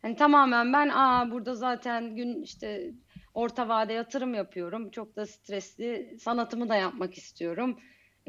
Hani 0.02 0.16
tamamen 0.16 0.72
ben 0.72 0.88
aa 0.88 1.30
burada 1.30 1.54
zaten 1.54 2.16
gün 2.16 2.42
işte 2.42 2.92
orta 3.34 3.68
vade 3.68 3.92
yatırım 3.92 4.34
yapıyorum. 4.34 4.90
Çok 4.90 5.16
da 5.16 5.26
stresli 5.26 6.16
sanatımı 6.20 6.68
da 6.68 6.76
yapmak 6.76 7.14
istiyorum. 7.14 7.80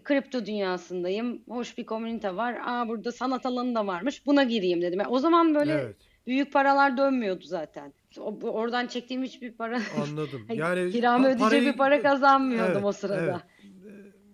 Kripto 0.03 0.45
dünyasındayım. 0.45 1.41
Hoş 1.49 1.77
bir 1.77 1.85
komünite 1.85 2.35
var. 2.35 2.57
Aa 2.65 2.87
burada 2.87 3.11
sanat 3.11 3.45
alanı 3.45 3.75
da 3.75 3.87
varmış. 3.87 4.25
Buna 4.25 4.43
gireyim 4.43 4.81
dedim. 4.81 4.99
Yani 4.99 5.09
o 5.09 5.19
zaman 5.19 5.55
böyle 5.55 5.73
Evet, 5.73 5.95
büyük 6.27 6.53
paralar 6.53 6.97
dönmüyordu 6.97 7.43
zaten. 7.45 7.93
O, 8.19 8.39
oradan 8.41 8.87
çektiğim 8.87 9.23
hiçbir 9.23 9.51
para 9.51 9.81
anladım. 10.03 10.45
Yani 10.53 10.91
kiramı 10.91 11.25
pa- 11.27 11.35
ödeyecek 11.35 11.41
parayı- 11.49 11.65
bir 11.73 11.77
para 11.77 12.01
kazanmıyordum 12.01 12.71
Evet, 12.73 12.85
o 12.85 12.91
sırada. 12.91 13.41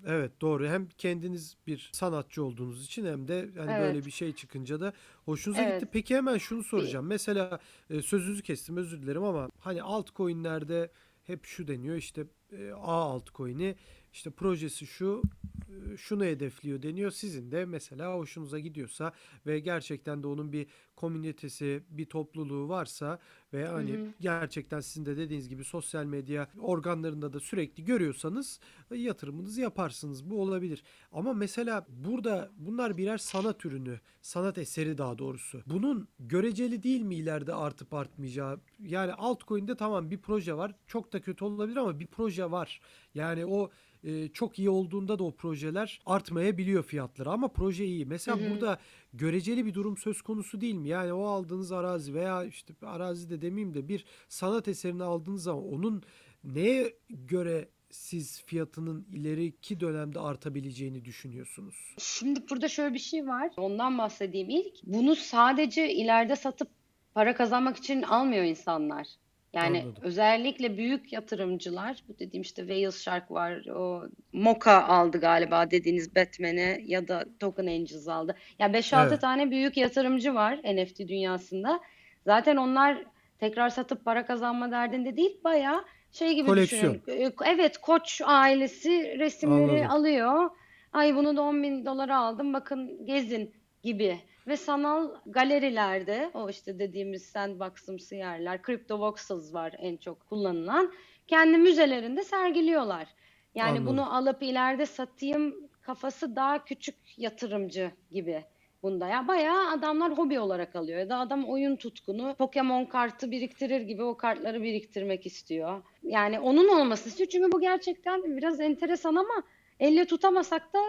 Evet 0.07 0.41
doğru. 0.41 0.67
Hem 0.67 0.87
kendiniz 0.97 1.57
bir 1.67 1.89
sanatçı 1.93 2.43
olduğunuz 2.43 2.85
için 2.85 3.05
hem 3.05 3.27
de 3.27 3.49
hani 3.57 3.71
Evet. 3.71 3.81
böyle 3.93 4.05
bir 4.05 4.11
şey 4.11 4.33
çıkınca 4.33 4.79
da 4.79 4.93
hoşunuza 5.25 5.61
Evet. 5.61 5.81
gitti. 5.81 5.89
Peki 5.93 6.15
hemen 6.15 6.37
şunu 6.37 6.63
soracağım. 6.63 7.05
Mesela 7.07 7.59
e, 7.89 8.01
sözünüzü 8.01 8.43
kestim 8.43 8.77
özür 8.77 9.01
dilerim 9.01 9.23
ama 9.23 9.49
hani 9.59 9.81
altcoin'lerde 9.83 10.91
hep 11.23 11.45
şu 11.45 11.67
deniyor 11.67 11.95
işte 11.95 12.23
e, 12.51 12.71
A 12.71 12.93
altcoin'i 12.93 13.75
işte 14.13 14.29
projesi 14.29 14.87
şu 14.87 15.21
e, 15.69 15.97
şunu 15.97 16.25
hedefliyor 16.25 16.81
deniyor. 16.81 17.11
Sizin 17.11 17.51
de 17.51 17.65
mesela 17.65 18.13
hoşunuza 18.13 18.59
gidiyorsa 18.59 19.13
ve 19.45 19.59
gerçekten 19.59 20.23
de 20.23 20.27
onun 20.27 20.51
bir 20.53 20.67
komünitesi, 20.95 21.83
bir 21.89 22.05
topluluğu 22.05 22.69
varsa 22.69 23.19
ve 23.53 23.67
hani 23.67 23.91
hı. 23.91 24.07
gerçekten 24.19 24.79
sizin 24.79 25.05
de 25.05 25.17
dediğiniz 25.17 25.49
gibi 25.49 25.63
sosyal 25.63 26.05
medya 26.05 26.47
organlarında 26.59 27.33
da 27.33 27.39
sürekli 27.39 27.85
görüyorsanız 27.85 28.59
e, 28.91 28.97
yatırımınızı 28.97 29.61
yaparsınız. 29.61 30.29
Bu 30.29 30.41
olabilir. 30.41 30.83
Ama 31.11 31.33
mesela 31.33 31.85
burada 31.89 32.51
bunlar 32.57 32.97
birer 32.97 33.17
sanat 33.17 33.65
ürünü, 33.65 33.99
sanat 34.21 34.57
eseri 34.57 34.97
daha 34.97 35.17
doğrusu. 35.17 35.61
Bunun 35.65 36.07
göreceli 36.19 36.83
değil 36.83 37.01
mi 37.01 37.15
ileride 37.15 37.53
artıp 37.53 37.93
artmayacağı? 37.93 38.59
Yani 38.79 39.13
altcoin'de 39.13 39.75
tamam 39.75 40.11
bir 40.11 40.17
proje 40.17 40.53
var. 40.57 40.75
Çok 40.87 41.13
da 41.13 41.21
kötü 41.21 41.45
olabilir 41.45 41.77
ama 41.77 41.99
bir 41.99 42.07
proje 42.07 42.51
var. 42.51 42.81
Yani 43.13 43.45
o 43.45 43.71
e, 44.03 44.27
çok 44.27 44.59
iyi 44.59 44.69
olduğunda 44.69 45.19
da 45.19 45.23
o 45.23 45.35
projeler 45.35 46.01
artmayabiliyor 46.05 46.83
fiyatları 46.83 47.31
ama 47.31 47.47
proje 47.47 47.85
iyi. 47.85 48.05
Mesela 48.05 48.39
Hı 48.39 48.45
hı. 48.45 48.51
burada 48.51 48.79
göreceli 49.13 49.65
bir 49.65 49.73
durum 49.73 49.97
söz 49.97 50.21
konusu 50.21 50.61
değil 50.61 50.75
mi? 50.75 50.89
Yani 50.89 51.13
o 51.13 51.25
aldığınız 51.25 51.71
arazi 51.71 52.13
veya 52.13 52.43
işte 52.43 52.73
arazi 52.81 53.29
de 53.29 53.41
demeyeyim 53.41 53.73
de 53.73 53.87
bir 53.87 54.05
sanat 54.29 54.67
eserini 54.67 55.03
aldığınız 55.03 55.43
zaman 55.43 55.63
onun 55.63 56.03
neye 56.43 56.93
göre 57.09 57.69
siz 57.89 58.43
fiyatının 58.45 59.07
ileriki 59.11 59.79
dönemde 59.79 60.19
artabileceğini 60.19 61.05
düşünüyorsunuz? 61.05 61.95
Şimdi 61.97 62.49
burada 62.49 62.67
şöyle 62.67 62.93
bir 62.93 62.99
şey 62.99 63.27
var. 63.27 63.51
Ondan 63.57 63.97
bahsedeyim 63.97 64.49
ilk. 64.49 64.73
Bunu 64.83 65.15
sadece 65.15 65.93
ileride 65.93 66.35
satıp 66.35 66.67
para 67.13 67.35
kazanmak 67.35 67.77
için 67.77 68.01
almıyor 68.01 68.43
insanlar. 68.43 69.07
Yani 69.53 69.77
Anladım. 69.81 70.03
özellikle 70.03 70.77
büyük 70.77 71.13
yatırımcılar, 71.13 72.03
bu 72.07 72.19
dediğim 72.19 72.41
işte 72.41 72.61
Whale 72.61 72.91
Shark 72.91 73.31
var, 73.31 73.65
o 73.65 74.03
Mocha 74.33 74.83
aldı 74.83 75.19
galiba 75.19 75.71
dediğiniz 75.71 76.15
Batman'i 76.15 76.81
ya 76.85 77.07
da 77.07 77.25
Token 77.39 77.67
Angels 77.67 78.07
aldı. 78.07 78.35
Ya 78.59 78.73
5-6 78.73 79.09
Evet. 79.09 79.21
tane 79.21 79.51
büyük 79.51 79.77
yatırımcı 79.77 80.33
var 80.33 80.59
NFT 80.63 81.07
dünyasında. 81.07 81.79
Zaten 82.25 82.57
onlar 82.57 83.05
tekrar 83.39 83.69
satıp 83.69 84.05
para 84.05 84.25
kazanma 84.25 84.71
derdinde 84.71 85.17
değil, 85.17 85.37
bayağı 85.43 85.85
şey 86.11 86.35
gibi 86.35 86.47
Koleksiyon. 86.47 87.01
düşünün. 87.03 87.03
Ee, 87.25 87.31
Evet, 87.45 87.77
Koç 87.77 88.21
ailesi 88.25 89.19
resimleri 89.19 89.87
Anladım. 89.87 89.91
alıyor. 89.91 90.49
Ay 90.93 91.15
bunu 91.15 91.37
da 91.37 91.41
10 91.41 91.63
bin 91.63 91.85
dolara 91.85 92.17
aldım, 92.19 92.53
bakın 92.53 93.05
gezin 93.05 93.53
gibi. 93.83 94.17
Ve 94.47 94.57
sanal 94.57 95.11
galerilerde 95.25 96.31
o 96.33 96.49
işte 96.49 96.79
dediğimiz 96.79 97.25
sandbox'ımsı 97.25 98.15
yerler, 98.15 98.61
crypto 98.65 98.99
voxels 98.99 99.53
var 99.53 99.75
en 99.79 99.97
çok 99.97 100.29
kullanılan. 100.29 100.93
Kendi 101.27 101.57
müzelerinde 101.57 102.23
sergiliyorlar. 102.23 103.07
Yani 103.55 103.69
Anladım. 103.69 103.87
bunu 103.87 104.15
alıp 104.15 104.43
ileride 104.43 104.85
satayım 104.85 105.69
kafası 105.81 106.35
daha 106.35 106.65
küçük 106.65 106.95
yatırımcı 107.17 107.91
gibi 108.11 108.43
bunda. 108.83 109.07
Ya 109.07 109.27
bayağı 109.27 109.69
adamlar 109.71 110.17
hobi 110.17 110.39
olarak 110.39 110.75
alıyor. 110.75 110.99
Ya 110.99 111.09
da 111.09 111.17
adam 111.17 111.45
oyun 111.45 111.75
tutkunu 111.75 112.35
Pokemon 112.35 112.85
kartı 112.85 113.31
biriktirir 113.31 113.81
gibi 113.81 114.03
o 114.03 114.17
kartları 114.17 114.63
biriktirmek 114.63 115.25
istiyor. 115.25 115.83
Yani 116.03 116.39
onun 116.39 116.67
olması 116.67 117.09
istiyor. 117.09 117.29
Çünkü 117.29 117.51
bu 117.51 117.61
gerçekten 117.61 118.37
biraz 118.37 118.59
enteresan 118.59 119.15
ama 119.15 119.43
elle 119.79 120.05
tutamasak 120.05 120.73
da 120.73 120.79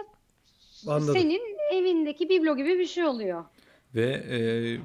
Anladım. 0.87 1.13
senin 1.13 1.54
evindeki 1.71 2.29
biblo 2.29 2.57
gibi 2.57 2.79
bir 2.79 2.85
şey 2.85 3.03
oluyor. 3.05 3.45
Ve 3.95 4.23
e, 4.31 4.37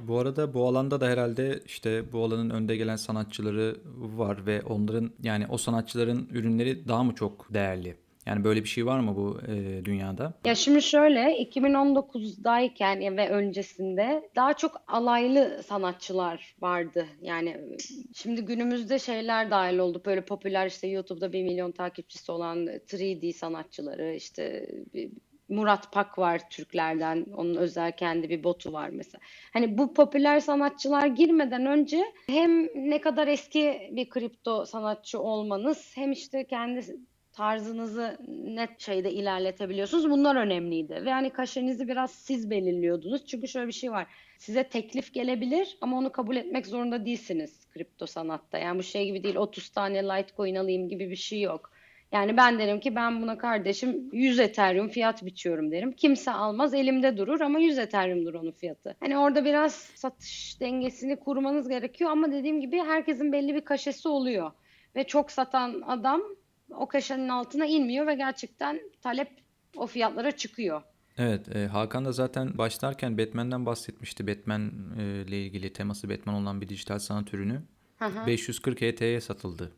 bu 0.09 0.18
arada 0.18 0.55
bu 0.55 0.66
alanda 0.68 1.01
da 1.01 1.09
herhalde 1.09 1.61
işte 1.66 2.12
bu 2.12 2.24
alanın 2.24 2.51
önde 2.51 2.76
gelen 2.76 2.97
sanatçıları 2.97 3.76
var 3.97 4.47
ve 4.47 4.62
onların 4.62 5.11
yani 5.22 5.47
o 5.49 5.57
sanatçıların 5.59 6.28
ürünleri 6.33 6.89
daha 6.89 7.05
mı 7.05 7.14
çok 7.14 7.55
değerli? 7.55 7.97
Yani 8.26 8.45
böyle 8.45 8.64
bir 8.64 8.68
şey 8.68 8.87
var 8.87 9.01
mı 9.01 9.16
bu 9.16 9.39
e, 9.49 9.85
dünyada? 9.85 10.35
Ya 10.45 10.55
şimdi 10.55 10.83
şöyle 10.83 11.43
2019'dayken 11.43 13.01
ya 13.01 13.16
ve 13.16 13.28
öncesinde 13.31 14.31
daha 14.37 14.55
çok 14.55 14.72
alaylı 14.89 15.62
sanatçılar 15.66 16.55
vardı. 16.61 17.07
Yani 17.22 17.57
şimdi 18.14 18.43
günümüzde 18.43 18.99
şeyler 18.99 19.51
dahil 19.51 19.78
oldu. 19.78 20.03
Böyle 20.07 20.20
popüler 20.24 20.66
işte 20.66 20.87
YouTube'da 20.87 21.33
1 21.33 21.43
milyon 21.43 21.72
takipçisi 21.72 22.33
olan 22.33 22.66
3D 22.66 23.33
sanatçıları 23.33 24.14
işte 24.14 24.70
bir- 24.95 25.11
Murat 25.51 25.92
Pak 25.92 26.18
var 26.18 26.51
Türklerden. 26.51 27.26
Onun 27.36 27.55
özel 27.55 27.92
kendi 27.92 28.28
bir 28.28 28.44
botu 28.44 28.72
var 28.72 28.88
mesela. 28.88 29.20
Hani 29.53 29.78
bu 29.78 29.94
popüler 29.94 30.40
sanatçılar 30.40 31.07
girmeden 31.07 31.66
önce 31.66 32.05
hem 32.26 32.64
ne 32.64 33.01
kadar 33.01 33.28
eski 33.28 33.90
bir 33.92 34.09
kripto 34.09 34.64
sanatçı 34.64 35.20
olmanız 35.20 35.92
hem 35.94 36.12
işte 36.12 36.44
kendi 36.44 36.82
tarzınızı 37.32 38.18
net 38.28 38.80
şeyde 38.80 39.12
ilerletebiliyorsunuz. 39.12 40.11
Bunlar 40.11 40.36
önemliydi. 40.36 41.03
Ve 41.05 41.11
hani 41.11 41.30
kaşenizi 41.30 41.88
biraz 41.88 42.11
siz 42.11 42.51
belirliyordunuz. 42.51 43.26
Çünkü 43.26 43.48
şöyle 43.48 43.66
bir 43.66 43.72
şey 43.72 43.90
var. 43.90 44.07
Size 44.38 44.64
teklif 44.64 45.14
gelebilir 45.14 45.78
ama 45.80 45.98
onu 45.98 46.12
kabul 46.12 46.36
etmek 46.36 46.66
zorunda 46.66 47.07
değilsiniz 47.07 47.66
kripto 47.74 48.07
sanatta. 48.07 48.59
Yani 48.59 48.78
bu 48.78 48.82
şey 48.82 49.07
gibi 49.07 49.22
değil 49.22 49.36
30 49.36 49.68
tane 49.68 50.05
Litecoin 50.05 50.55
alayım 50.55 50.88
gibi 50.88 51.11
bir 51.11 51.16
şey 51.16 51.40
yok. 51.40 51.70
Yani 52.12 52.36
ben 52.36 52.58
derim 52.58 52.80
ki 52.80 52.94
ben 52.94 53.22
buna 53.22 53.38
kardeşim 53.38 54.08
100 54.12 54.38
Ethereum 54.38 54.88
fiyat 54.88 55.24
biçiyorum 55.24 55.70
derim. 55.70 55.92
Kimse 55.92 56.30
almaz 56.30 56.74
elimde 56.74 57.16
durur 57.16 57.40
ama 57.40 57.58
100 57.58 57.78
Ethereum'dur 57.78 58.34
onun 58.34 58.52
fiyatı. 58.52 58.96
Hani 59.00 59.18
orada 59.18 59.44
biraz 59.44 59.74
satış 59.74 60.61
dengesini 60.61 61.16
kurmanız 61.16 61.68
gerekiyor 61.68 62.11
ama 62.11 62.32
dediğim 62.32 62.61
gibi 62.61 62.78
herkesin 62.78 63.32
belli 63.32 63.54
bir 63.54 63.64
kaşesi 63.64 64.08
oluyor. 64.08 64.52
Ve 64.96 65.04
çok 65.04 65.30
satan 65.30 65.82
adam 65.86 66.22
o 66.70 66.88
kaşenin 66.88 67.28
altına 67.28 67.66
inmiyor 67.66 68.06
ve 68.06 68.14
gerçekten 68.14 68.80
talep 69.02 69.28
o 69.76 69.86
fiyatlara 69.86 70.30
çıkıyor. 70.30 70.82
Evet, 71.18 71.56
e, 71.56 71.66
Hakan 71.66 72.04
da 72.04 72.12
zaten 72.12 72.58
başlarken 72.58 73.18
Batman'den 73.18 73.66
bahsetmişti. 73.66 74.26
Batman 74.26 74.72
e, 74.98 75.02
ile 75.02 75.42
ilgili 75.42 75.72
teması 75.72 76.11
Batman 76.11 76.34
olan 76.34 76.61
bir 76.61 76.68
dijital 76.68 76.98
sanat 76.98 77.34
ürünü 77.34 77.62
hı. 77.98 78.26
540 78.26 78.82
ET'ye 78.82 79.20
satıldı. 79.20 79.72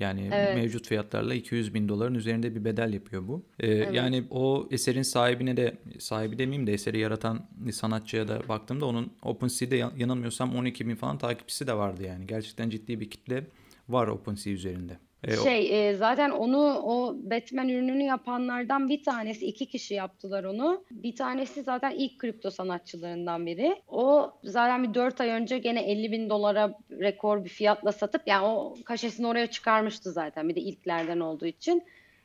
Yani 0.00 0.28
Evet. 0.32 0.54
mevcut 0.56 0.86
fiyatlarla 0.88 1.34
200 1.34 1.74
bin 1.74 1.88
doların 1.88 2.14
üzerinde 2.14 2.54
bir 2.54 2.64
bedel 2.64 2.92
yapıyor 2.92 3.28
bu. 3.28 3.42
E, 3.58 3.70
Yani 3.74 4.24
o 4.30 4.68
eserin 4.70 5.02
sahibine 5.02 5.56
de, 5.56 5.76
sahibi 5.98 6.38
demeyeyim 6.38 6.66
de 6.66 6.72
eseri 6.72 6.98
yaratan 6.98 7.46
sanatçıya 7.72 8.28
da 8.28 8.48
baktığımda 8.48 8.86
onun 8.86 9.12
OpenSea'de 9.22 9.76
yan- 9.76 9.92
yanılmıyorsam 9.96 10.56
12 10.56 10.88
bin 10.88 10.94
falan 10.94 11.18
takipçisi 11.18 11.66
de 11.66 11.74
vardı 11.74 12.02
yani. 12.02 12.26
Gerçekten 12.26 12.70
ciddi 12.70 13.00
bir 13.00 13.10
kitle 13.10 13.46
var 13.88 14.06
OpenSea 14.08 14.52
üzerinde. 14.52 14.98
E, 15.24 15.36
Şey 15.36 15.88
e, 15.88 15.94
zaten 15.94 16.30
onu 16.30 16.58
o 16.84 17.16
Batman 17.30 17.68
ürününü 17.68 18.02
yapanlardan 18.02 18.88
bir 18.88 19.02
tanesi 19.02 19.46
iki 19.46 19.66
kişi 19.66 19.94
yaptılar 19.94 20.44
onu. 20.44 20.84
Bir 20.90 21.16
tanesi 21.16 21.62
zaten 21.62 21.90
ilk 21.90 22.18
kripto 22.18 22.50
sanatçılarından 22.50 23.46
biri. 23.46 23.82
O 23.88 24.32
zaten 24.44 24.82
bir 24.84 24.94
4 24.94 25.20
ay 25.20 25.28
önce 25.28 25.58
gene 25.58 25.80
50 25.80 26.12
bin 26.12 26.30
dolara 26.30 26.78
rekor 26.90 27.44
bir 27.44 27.50
fiyatla 27.50 27.92
satıp 27.92 28.22
yani 28.26 28.46
o 28.46 28.74
kaşesini 28.84 29.26
oraya 29.26 29.46
çıkarmıştı 29.46 30.12
zaten 30.12 30.48
bir 30.48 30.54
de 30.54 30.60
ilklerden 30.60 31.20
olduğu 31.20 31.46
için. 31.46 31.82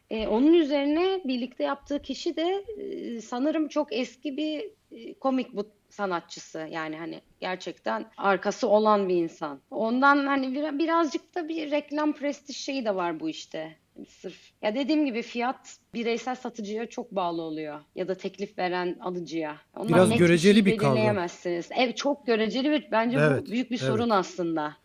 E, 0.10 0.28
onun 0.28 0.54
üzerine 0.54 1.22
birlikte 1.26 1.64
yaptığı 1.64 2.02
kişi 2.02 2.36
de 2.36 2.66
e, 2.78 3.22
sanırım 3.22 3.68
çok 3.68 3.94
eski 3.94 4.38
bir 4.38 4.60
e, 4.92 5.16
comic 5.22 5.50
book 5.54 5.68
sanatçısı 5.90 6.68
yani 6.72 6.98
hani 6.98 7.22
gerçekten 7.40 8.06
arkası 8.18 8.68
olan 8.68 9.10
bir 9.10 9.16
insan. 9.16 9.62
Ondan 9.72 10.26
hani 10.26 10.56
bir, 10.56 10.80
birazcık 10.80 11.36
da 11.36 11.48
bir 11.48 11.72
reklam 11.72 12.14
prestij 12.14 12.58
şeyi 12.58 12.86
de 12.86 12.96
var 12.96 13.20
bu 13.20 13.30
işte. 13.30 13.76
Sırf 14.10 14.52
ya 14.62 14.76
dediğim 14.76 15.06
gibi 15.06 15.22
fiyat 15.22 15.78
bireysel 15.94 16.36
satıcıya 16.36 16.86
çok 16.90 17.12
bağlı 17.12 17.42
oluyor 17.42 17.82
ya 17.96 18.08
da 18.08 18.16
teklif 18.16 18.58
veren 18.58 18.98
alıcıya. 19.02 19.58
Ondan 19.76 19.94
Biraz 19.94 20.10
net 20.10 20.20
göreceli 20.20 20.54
şey 20.54 20.66
bir 20.66 20.78
kavram. 20.78 20.96
belirleyemezsiniz. 20.96 21.70
Evet 21.78 21.98
çok 21.98 22.28
göreceli 22.28 22.72
ve 22.72 22.92
bence 22.92 23.18
Evet, 23.20 23.48
bu 23.48 23.52
büyük 23.52 23.72
bir 23.72 23.80
evet. 23.80 23.88
sorun 23.88 24.10
aslında 24.10 24.78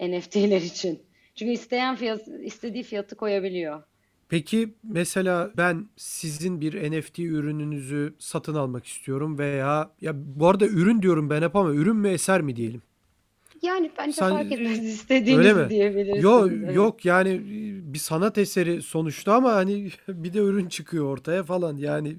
NFT'ler 0.00 0.60
için. 0.60 1.02
Çünkü 1.34 1.52
isteyen 1.52 1.96
fiyat 1.96 2.28
istediği 2.28 2.82
fiyatı 2.82 3.16
koyabiliyor. 3.16 3.82
Peki 4.34 4.74
mesela 4.82 5.50
ben 5.56 5.86
sizin 5.96 6.60
bir 6.60 6.92
NFT 6.92 7.18
ürününüzü 7.18 8.14
satın 8.18 8.54
almak 8.54 8.86
istiyorum 8.86 9.38
veya 9.38 9.90
ya 10.00 10.12
bu 10.14 10.48
arada 10.48 10.66
ürün 10.66 11.02
diyorum 11.02 11.30
ben 11.30 11.42
hep 11.42 11.56
ama 11.56 11.70
ürün 11.70 11.96
mü 11.96 12.08
eser 12.08 12.42
mi 12.42 12.56
diyelim? 12.56 12.82
Yani 13.62 13.90
bence 13.98 14.12
Sen- 14.12 14.30
fark 14.30 14.52
etmez 14.52 15.04
mi? 15.56 15.70
diyebilirsiniz. 15.70 16.24
Yok 16.24 16.50
Evet. 16.52 16.74
yok 16.74 17.04
yani 17.04 17.40
bir 17.94 17.98
sanat 17.98 18.38
eseri 18.38 18.82
sonuçta 18.82 19.34
ama 19.34 19.52
hani 19.52 19.88
bir 20.08 20.32
de 20.32 20.38
ürün 20.38 20.68
çıkıyor 20.68 21.04
ortaya 21.04 21.42
falan 21.42 21.76
yani 21.76 22.16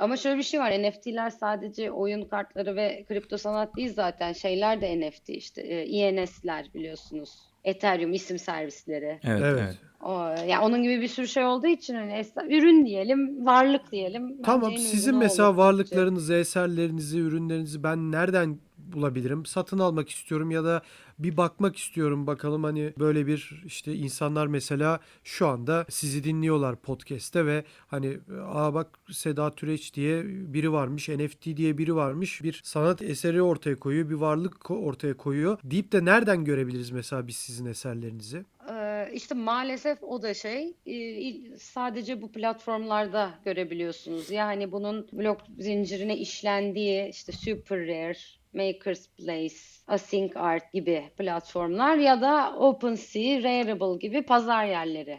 Ama 0.00 0.16
şöyle 0.16 0.38
bir 0.38 0.42
şey 0.42 0.60
var. 0.60 0.72
NFT'ler 0.82 1.30
sadece 1.30 1.90
oyun 1.90 2.24
kartları 2.24 2.76
ve 2.76 3.04
kripto 3.08 3.38
sanat 3.38 3.76
değil 3.76 3.92
zaten. 3.94 4.32
Şeyler 4.32 4.80
de 4.80 5.00
NFT 5.00 5.28
işte. 5.28 5.62
E, 5.62 5.86
INS'ler 5.86 6.66
biliyorsunuz. 6.74 7.53
Ethereum 7.64 8.12
isim 8.12 8.38
servisleri. 8.38 9.20
evet, 9.24 9.42
evet. 9.44 9.78
O, 10.00 10.12
yani 10.48 10.58
onun 10.58 10.82
gibi 10.82 11.00
bir 11.00 11.08
sürü 11.08 11.28
şey 11.28 11.44
olduğu 11.44 11.66
için 11.66 11.94
hani 11.94 12.12
es- 12.12 12.58
ürün 12.58 12.86
diyelim, 12.86 13.46
varlık 13.46 13.92
diyelim. 13.92 14.28
Bence 14.30 14.42
Tamam 14.42 14.76
sizin 14.76 15.16
mesela 15.16 15.56
varlıklarınızı, 15.56 16.34
eserlerinizi, 16.34 17.18
ürünlerinizi 17.18 17.82
ben 17.82 18.12
nereden 18.12 18.58
bulabilirim? 18.94 19.46
Satın 19.46 19.78
almak 19.78 20.08
istiyorum 20.08 20.50
ya 20.50 20.64
da 20.64 20.82
bir 21.18 21.36
bakmak 21.36 21.76
istiyorum 21.76 22.26
bakalım 22.26 22.64
hani 22.64 22.92
böyle 22.98 23.26
bir 23.26 23.62
işte 23.66 23.94
insanlar 23.94 24.46
mesela 24.46 25.00
şu 25.24 25.48
anda 25.48 25.86
sizi 25.90 26.24
dinliyorlar 26.24 26.76
podcast'te 26.76 27.46
ve 27.46 27.64
hani 27.86 28.18
aa 28.46 28.74
bak 28.74 28.98
Seda 29.12 29.54
Türeç 29.54 29.94
diye 29.94 30.22
biri 30.26 30.72
varmış, 30.72 31.08
NFT 31.08 31.44
diye 31.56 31.78
biri 31.78 31.94
varmış. 31.94 32.42
Bir 32.42 32.60
sanat 32.64 33.02
eseri 33.02 33.42
ortaya 33.42 33.76
koyuyor, 33.76 34.10
bir 34.10 34.14
varlık 34.14 34.70
ortaya 34.70 35.16
koyuyor. 35.16 35.58
Deyip 35.64 35.92
de 35.92 36.04
nereden 36.04 36.44
görebiliriz 36.44 36.90
mesela 36.90 37.26
biz 37.26 37.36
sizin 37.36 37.66
eserlerinizi? 37.66 38.44
Ee, 38.70 39.10
işte 39.12 39.34
maalesef 39.34 40.02
o 40.02 40.22
da 40.22 40.34
şey 40.34 40.74
e, 40.86 41.56
sadece 41.58 42.22
bu 42.22 42.32
platformlarda 42.32 43.30
görebiliyorsunuz. 43.44 44.30
Yani 44.30 44.72
bunun 44.72 45.08
blok 45.12 45.40
zincirine 45.58 46.16
işlendiği 46.16 47.08
işte 47.08 47.32
Super 47.32 47.80
Rare, 47.80 48.18
Maker's 48.54 49.06
Place, 49.08 49.54
Async 49.86 50.32
Art 50.36 50.72
gibi 50.72 51.04
platformlar 51.18 51.96
ya 51.96 52.20
da 52.20 52.56
OpenSea, 52.58 53.42
Rarible 53.42 53.98
gibi 54.08 54.22
pazar 54.22 54.64
yerleri. 54.64 55.18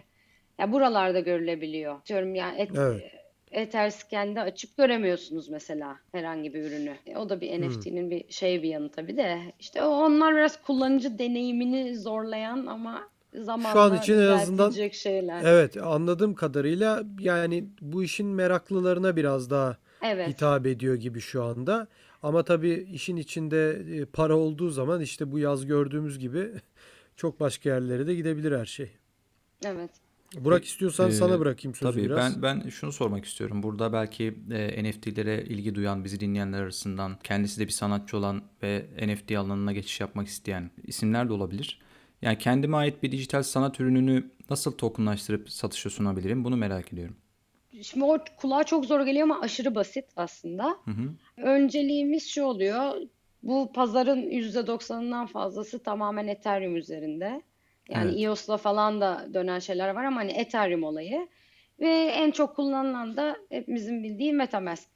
Ya 0.60 0.72
buralarda 0.72 1.20
görülebiliyor. 1.20 2.06
Diyorum 2.06 2.36
yani 2.36 2.62
et- 2.62 2.72
Evet. 2.78 3.12
Etherscan'de 3.52 4.42
açıp 4.42 4.78
göremiyorsunuz 4.78 5.50
mesela 5.50 5.96
herhangi 6.12 6.54
bir 6.54 6.64
ürünü. 6.64 6.94
E, 7.06 7.18
o 7.18 7.30
da 7.30 7.42
bir 7.42 7.52
Hmm. 7.52 7.62
NFT'nin 7.62 8.12
bir 8.12 8.24
şey 8.32 8.64
bir 8.64 8.70
yanı 8.70 8.92
tabii 8.92 9.18
de. 9.18 9.40
İşte 9.60 9.84
onlar 9.84 10.36
biraz 10.36 10.62
kullanıcı 10.62 11.20
deneyimini 11.20 11.98
zorlayan 11.98 12.66
ama 12.66 13.02
zamanla 13.34 13.98
için 13.98 14.14
en 14.20 14.28
azından- 14.28 14.90
şeyler. 14.92 15.42
Evet, 15.46 15.78
anladığım 15.78 16.34
kadarıyla 16.34 17.04
yani 17.20 17.66
bu 17.82 18.04
işin 18.04 18.28
meraklılarına 18.28 19.16
biraz 19.16 19.50
daha 19.50 19.78
Evet. 20.04 20.28
hitap 20.30 20.66
ediyor 20.68 20.96
gibi 20.96 21.20
şu 21.20 21.44
anda. 21.44 21.88
Ama 22.24 22.44
tabii 22.44 22.88
işin 22.94 23.16
içinde 23.16 23.86
e, 23.92 24.06
para 24.06 24.36
olduğu 24.36 24.70
zaman 24.70 25.02
işte 25.02 25.32
bu 25.32 25.40
yaz 25.40 25.66
gördüğümüz 25.66 26.20
gibi 26.20 26.52
çok 27.16 27.40
başka 27.40 27.70
yerlere 27.70 28.08
de 28.08 28.16
gidebilir 28.16 28.58
her 28.60 28.66
şey. 28.66 28.92
Evet. 29.66 29.90
Burak 30.40 30.66
istiyorsan 30.66 31.10
Ee, 31.10 31.12
sana 31.12 31.40
bırakayım 31.40 31.76
sözü 31.76 31.92
Tabii 31.92 32.06
biraz. 32.06 32.44
ben 32.44 32.62
ben 32.64 32.70
şunu 32.70 32.92
sormak 32.92 33.26
istiyorum. 33.26 33.64
Burada 33.64 33.94
belki 33.94 34.36
e, 34.52 34.84
NFT'lere 34.84 35.44
ilgi 35.44 35.76
duyan 35.76 36.04
bizi 36.04 36.20
dinleyenler 36.20 36.62
arasından 36.62 37.18
kendisi 37.24 37.60
de 37.60 37.66
bir 37.66 37.72
sanatçı 37.72 38.18
olan 38.18 38.42
ve 38.64 38.86
NFT 39.08 39.32
alanına 39.32 39.74
geçiş 39.74 40.00
yapmak 40.00 40.28
isteyen 40.28 40.72
isimler 40.84 41.30
de 41.30 41.34
olabilir. 41.34 41.80
Yani 42.22 42.38
kendime 42.38 42.78
ait 42.78 43.04
bir 43.04 43.12
dijital 43.12 43.44
sanat 43.44 43.80
ürününü 43.80 44.32
nasıl 44.50 44.72
tokenlaştırıp 44.72 45.50
satışa 45.50 45.90
sunabilirim? 45.90 46.44
Bunu 46.44 46.58
merak 46.58 46.94
ediyorum. 46.94 47.16
Şimdi 47.82 48.06
o 48.06 48.18
kulağa 48.38 48.64
çok 48.64 48.86
zor 48.86 49.02
geliyor 49.02 49.24
ama 49.24 49.42
aşırı 49.42 49.76
basit 49.76 50.06
aslında. 50.16 50.78
Hı 50.86 50.92
hı. 50.92 51.12
Önceliğimiz 51.38 52.30
şu 52.30 52.44
oluyor. 52.44 53.02
Bu 53.44 53.72
pazarın 53.74 54.22
%90'ından 54.22 55.28
fazlası 55.28 55.84
tamamen 55.84 56.28
Ethereum 56.28 56.76
üzerinde. 56.76 57.42
Yani 57.90 58.12
Evet. 58.12 58.24
EOS'la 58.24 58.58
falan 58.58 59.02
da 59.02 59.28
dönen 59.34 59.60
şeyler 59.60 59.90
var 59.90 60.04
ama 60.04 60.20
hani 60.20 60.32
Ethereum 60.32 60.84
olayı. 60.84 61.28
Ve 61.80 61.90
en 61.90 62.32
çok 62.32 62.56
kullanılan 62.56 63.18
da 63.18 63.38
hepimizin 63.50 64.04
bildiği 64.04 64.34
MetaMask 64.34 64.90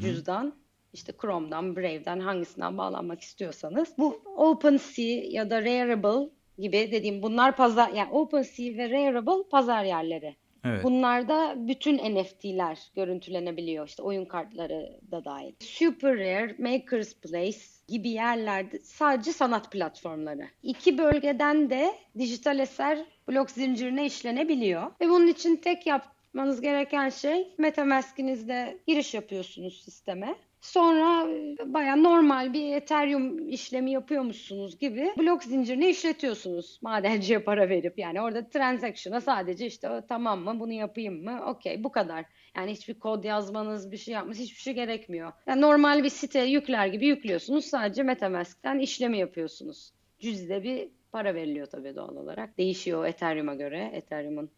cüzdan. 0.00 0.54
İşte 0.92 1.12
Chrome'dan, 1.20 1.76
Brave'den 1.76 2.20
hangisinden 2.20 2.78
bağlanmak 2.78 3.20
istiyorsanız. 3.20 3.88
Bu 3.98 4.22
OpenSea 4.36 5.22
ya 5.24 5.50
da 5.50 5.62
Rarible 5.62 6.30
gibi 6.58 6.88
dediğim 6.92 7.22
bunlar 7.22 7.56
pazar 7.56 7.88
yani 7.88 8.12
OpenSea 8.12 8.76
ve 8.76 8.90
Rarible 8.90 9.48
pazar 9.50 9.84
yerleri. 9.84 10.36
Evet. 10.64 10.84
Bunlarda 10.84 11.54
bütün 11.56 11.96
NFT'ler 11.96 12.78
görüntülenebiliyor. 12.96 13.88
İşte 13.88 14.02
oyun 14.02 14.24
kartları 14.24 15.00
da 15.10 15.24
dahil. 15.24 15.52
Super 15.60 16.18
Rare, 16.18 16.56
Maker's 16.58 17.14
Place 17.14 17.58
gibi 17.88 18.08
yerlerde 18.08 18.78
sadece 18.78 19.32
sanat 19.32 19.72
platformları. 19.72 20.48
İki 20.62 20.98
bölgeden 20.98 21.70
de 21.70 21.94
dijital 22.18 22.58
eser 22.58 22.98
blok 23.28 23.50
zincirine 23.50 24.06
işlenebiliyor. 24.06 24.82
Ve 25.00 25.08
bunun 25.08 25.26
için 25.26 25.56
tek 25.56 25.86
yapmanız 25.86 26.60
gereken 26.60 27.08
şey 27.08 27.54
MetaMask'inizde 27.58 28.78
giriş 28.86 29.14
yapıyorsunuz 29.14 29.82
sisteme. 29.84 30.34
Sonra 30.64 31.30
e, 31.30 31.74
baya 31.74 31.96
normal 31.96 32.52
bir 32.52 32.72
Ethereum 32.72 33.48
işlemi 33.48 33.90
yapıyormuşsunuz 33.90 34.78
gibi 34.78 35.12
blok 35.18 35.44
zincirini 35.44 35.86
işletiyorsunuz 35.88 36.78
madenciye 36.82 37.38
para 37.38 37.68
verip. 37.68 37.98
Yani 37.98 38.20
orada 38.20 38.48
transaction'a 38.48 39.20
sadece 39.20 39.66
işte 39.66 39.90
"O, 39.90 40.06
tamam 40.08 40.40
mı 40.40 40.60
bunu 40.60 40.72
yapayım 40.72 41.24
mı? 41.24 41.40
Okey 41.46 41.84
bu 41.84 41.92
kadar. 41.92 42.24
Yani 42.56 42.72
hiçbir 42.72 42.94
kod 42.94 43.24
yazmanız 43.24 43.92
bir 43.92 43.96
şey 43.96 44.14
yapmanız 44.14 44.38
hiçbir 44.38 44.60
şey 44.60 44.74
gerekmiyor. 44.74 45.32
Yani 45.46 45.60
normal 45.60 46.04
bir 46.04 46.08
site 46.08 46.40
yükler 46.42 46.86
gibi 46.86 47.06
yüklüyorsunuz 47.06 47.64
sadece 47.64 48.02
Metamask'ten 48.02 48.78
işlemi 48.78 49.18
yapıyorsunuz. 49.18 49.92
Cüzde 50.18 50.62
bir 50.62 50.88
para 51.12 51.34
veriliyor 51.34 51.66
tabii 51.66 51.96
doğal 51.96 52.16
olarak. 52.16 52.58
Değişiyor 52.58 53.06
Ethereum'a 53.06 53.54
göre. 53.54 53.90
Ethereum'un 53.94 54.50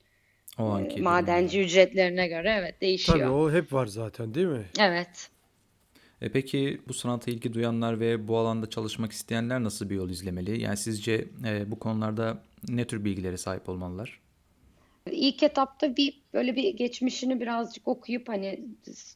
O 0.59 0.62
e, 0.62 0.66
anki 0.72 1.00
madenci 1.02 1.61
ücretlerine 1.61 2.28
göre 2.28 2.57
evet 2.61 2.80
değişiyor. 2.80 3.18
Tabii 3.18 3.30
o 3.30 3.52
hep 3.52 3.72
var 3.72 3.86
zaten 3.86 4.34
değil 4.34 4.46
mi? 4.46 4.64
Evet. 4.80 5.36
E 6.23 6.29
peki 6.29 6.81
bu 6.89 6.95
sanata 6.95 7.31
ilgi 7.31 7.53
duyanlar 7.53 8.01
ve 8.01 8.29
bu 8.29 8.39
alanda 8.39 8.71
çalışmak 8.71 9.12
isteyenler 9.12 9.62
nasıl 9.62 9.91
bir 9.91 9.95
yol 9.95 10.11
izlemeli? 10.11 10.62
Yani 10.62 10.77
sizce 10.77 11.29
e, 11.47 11.71
bu 11.71 11.79
konularda 11.79 12.43
ne 12.69 12.85
tür 12.85 13.05
bilgilere 13.05 13.37
sahip 13.37 13.69
olmalılar? 13.69 14.21
İlk 15.11 15.43
etapta 15.43 15.97
bir 15.97 16.23
böyle 16.35 16.57
bir 16.57 16.75
geçmişini 16.77 17.41
birazcık 17.41 17.89
okuyup 17.89 18.29
hani 18.29 18.61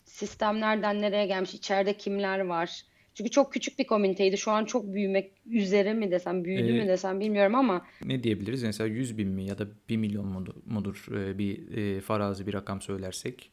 sistem 0.04 0.60
nereden 0.60 1.00
nereye 1.00 1.26
gelmiş, 1.26 1.54
içeride 1.54 1.96
kimler 1.96 2.38
var. 2.40 2.82
Çünkü 3.14 3.30
çok 3.30 3.52
küçük 3.52 3.78
bir 3.78 3.86
komüniteydi. 3.86 4.38
Şu 4.38 4.50
an 4.50 4.64
çok 4.64 4.92
büyümek 4.94 5.32
üzere 5.46 5.94
mi 5.94 6.10
desem, 6.10 6.44
büyüdü 6.44 6.72
Ee, 6.72 6.82
mü 6.82 6.88
desem 6.88 7.20
bilmiyorum 7.20 7.54
ama 7.54 7.86
Ne 8.04 8.22
diyebiliriz? 8.22 8.62
Mesela 8.62 8.86
100 8.86 9.18
bin 9.18 9.28
mi 9.28 9.44
ya 9.44 9.58
da 9.58 9.66
1 9.88 9.96
milyon 9.96 10.26
mudur, 10.26 10.54
mudur 10.66 11.06
e, 11.16 11.38
bir 11.38 11.76
e, 11.76 12.00
farazi 12.00 12.46
bir 12.46 12.54
rakam 12.54 12.80
söylersek? 12.80 13.50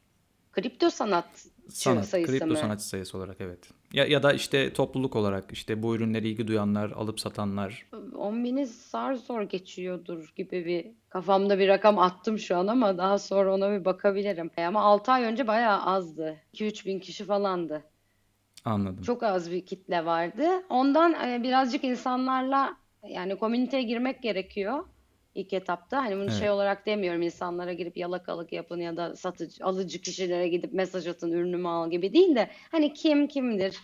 Kripto 0.62 0.89
sanatçı 0.89 1.49
Sanat, 1.70 2.05
sayısı 2.05 2.32
kripto 2.32 2.47
mı? 2.47 2.58
sanatçı 2.58 2.88
sayısı 2.88 3.18
olarak 3.18 3.38
evet. 3.39 3.60
Ya, 3.93 4.05
ya 4.05 4.24
da 4.24 4.34
işte 4.34 4.74
topluluk 4.74 5.16
olarak 5.16 5.51
işte 5.51 5.84
bu 5.84 5.95
ürünlere 5.95 6.28
ilgi 6.28 6.47
duyanlar, 6.47 6.91
alıp 6.91 7.20
satanlar. 7.20 7.86
10 8.16 8.43
bini 8.43 8.66
zar 8.66 9.14
zor 9.14 9.41
geçiyordur 9.41 10.34
gibi 10.36 10.66
bir 10.66 10.86
kafamda 11.10 11.60
bir 11.60 11.68
rakam 11.68 11.99
attım 11.99 12.39
şu 12.39 12.58
an 12.58 12.68
ama 12.68 12.97
daha 12.97 13.20
sonra 13.20 13.53
ona 13.53 13.80
bir 13.80 13.86
bakabilirim. 13.86 14.51
Ama 14.58 14.82
6 14.82 15.12
ay 15.12 15.24
önce 15.24 15.47
bayağı 15.47 15.82
azdı. 15.82 16.38
2-3 16.53 16.86
bin 16.86 16.99
kişi 16.99 17.26
falandı. 17.26 17.84
Anladım. 18.66 19.03
Çok 19.03 19.24
az 19.24 19.51
bir 19.51 19.66
kitle 19.66 20.05
vardı. 20.05 20.47
Ondan 20.70 21.14
e, 21.14 21.43
birazcık 21.43 21.84
insanlarla 21.84 22.78
yani 23.10 23.36
komüniteye 23.36 23.84
girmek 23.84 24.24
gerekiyor 24.24 24.84
ilk 25.38 25.53
etapta. 25.53 25.97
Hani 25.97 26.15
bunu 26.15 26.23
Evet. 26.23 26.33
şey 26.33 26.49
olarak 26.49 26.85
demiyorum 26.85 27.21
insanlara 27.21 27.73
girip 27.73 27.97
yalakalık 27.97 28.53
yapın 28.53 28.79
ya 28.79 28.97
da 28.97 29.15
satıcı, 29.15 29.65
alıcı 29.65 30.01
kişilere 30.01 30.47
gidip 30.47 30.73
mesaj 30.73 31.07
atın 31.07 31.31
ürünümü 31.31 31.67
al 31.67 31.91
gibi 31.91 32.13
değil 32.13 32.35
de 32.35 32.49
hani 32.71 32.93
kim 32.93 33.27
kimdir? 33.27 33.77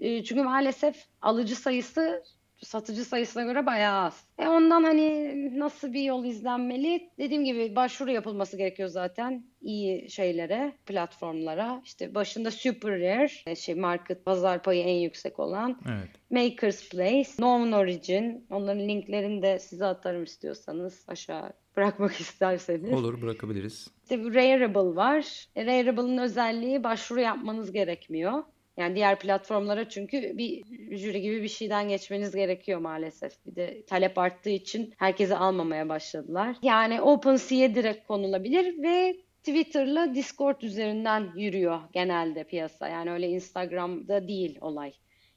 Çünkü 0.00 0.42
maalesef 0.42 1.06
alıcı 1.22 1.56
sayısı 1.56 2.22
satıcı 2.62 3.04
sayısına 3.04 3.42
göre 3.42 3.66
bayağı 3.66 4.04
az. 4.04 4.24
E 4.38 4.48
ondan 4.48 4.84
hani 4.84 5.58
nasıl 5.58 5.92
bir 5.92 6.02
yol 6.02 6.24
izlenmeli? 6.24 7.10
Dediğim 7.18 7.44
gibi 7.44 7.76
başvuru 7.76 8.10
yapılması 8.10 8.56
gerekiyor 8.56 8.88
zaten 8.88 9.44
iyi 9.62 10.10
şeylere, 10.10 10.72
platformlara. 10.86 11.82
İşte 11.84 12.14
başında 12.14 12.50
Super 12.50 12.92
Rare, 12.92 13.30
e, 13.46 13.56
şey 13.56 13.74
market 13.74 14.24
pazar 14.24 14.62
payı 14.62 14.82
en 14.82 14.98
yüksek 15.00 15.38
olan 15.38 15.80
Evet. 15.88 16.08
Maker's 16.30 16.88
Place, 16.88 17.30
Known 17.36 17.72
Origin. 17.72 18.46
Onların 18.50 18.88
linklerini 18.88 19.42
de 19.42 19.58
size 19.58 19.84
atarım 19.84 20.24
istiyorsanız 20.24 21.04
aşağı 21.08 21.52
bırakmak 21.76 22.12
isterseniz. 22.20 22.92
Olur 22.92 23.22
bırakabiliriz. 23.22 23.88
İşte 24.02 24.24
bir 24.24 24.34
Rarible 24.34 24.96
var. 24.96 25.46
E, 25.56 25.66
Rarible'ın 25.66 26.18
özelliği 26.18 26.84
başvuru 26.84 27.20
yapmanız 27.20 27.72
gerekmiyor. 27.72 28.42
Yani 28.76 28.94
diğer 28.94 29.18
platformlara 29.18 29.88
çünkü 29.88 30.38
bir 30.38 30.64
jüri 30.96 31.20
gibi 31.20 31.42
bir 31.42 31.48
şeyden 31.48 31.88
geçmeniz 31.88 32.34
gerekiyor 32.34 32.80
maalesef. 32.80 33.46
Bir 33.46 33.56
de 33.56 33.84
talep 33.86 34.18
arttığı 34.18 34.50
için 34.50 34.94
herkesi 34.98 35.36
almamaya 35.36 35.88
başladılar. 35.88 36.56
Yani 36.62 37.00
OpenSea'ye 37.00 37.74
direkt 37.74 38.06
konulabilir 38.06 38.82
ve 38.82 39.16
Twitter'la 39.38 40.14
Discord 40.14 40.60
üzerinden 40.62 41.28
yürüyor 41.36 41.80
genelde 41.92 42.44
piyasa. 42.44 42.88
Yani 42.88 43.10
öyle 43.10 43.28
Instagram'da 43.28 44.28
değil 44.28 44.58
olay. 44.60 44.92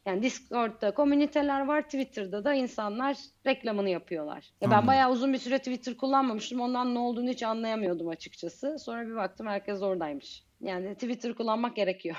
Yani 0.05 0.23
Discord'da 0.23 0.93
komüniteler 0.93 1.65
var, 1.65 1.81
Twitter'da 1.81 2.43
da 2.43 2.53
insanlar 2.53 3.17
reklamını 3.45 3.89
yapıyorlar. 3.89 4.49
Ya 4.61 4.71
ben 4.71 4.87
bayağı 4.87 5.11
uzun 5.11 5.33
bir 5.33 5.37
süre 5.37 5.57
Twitter 5.57 5.97
kullanmamıştım. 5.97 6.61
Ondan 6.61 6.95
ne 6.95 6.99
olduğunu 6.99 7.29
hiç 7.29 7.43
anlayamıyordum 7.43 8.07
açıkçası. 8.07 8.79
Sonra 8.79 9.07
bir 9.07 9.15
baktım 9.15 9.47
herkes 9.47 9.81
oradaymış. 9.81 10.43
Yani 10.61 10.93
Twitter 10.93 11.33
kullanmak 11.33 11.75
gerekiyor. 11.75 12.15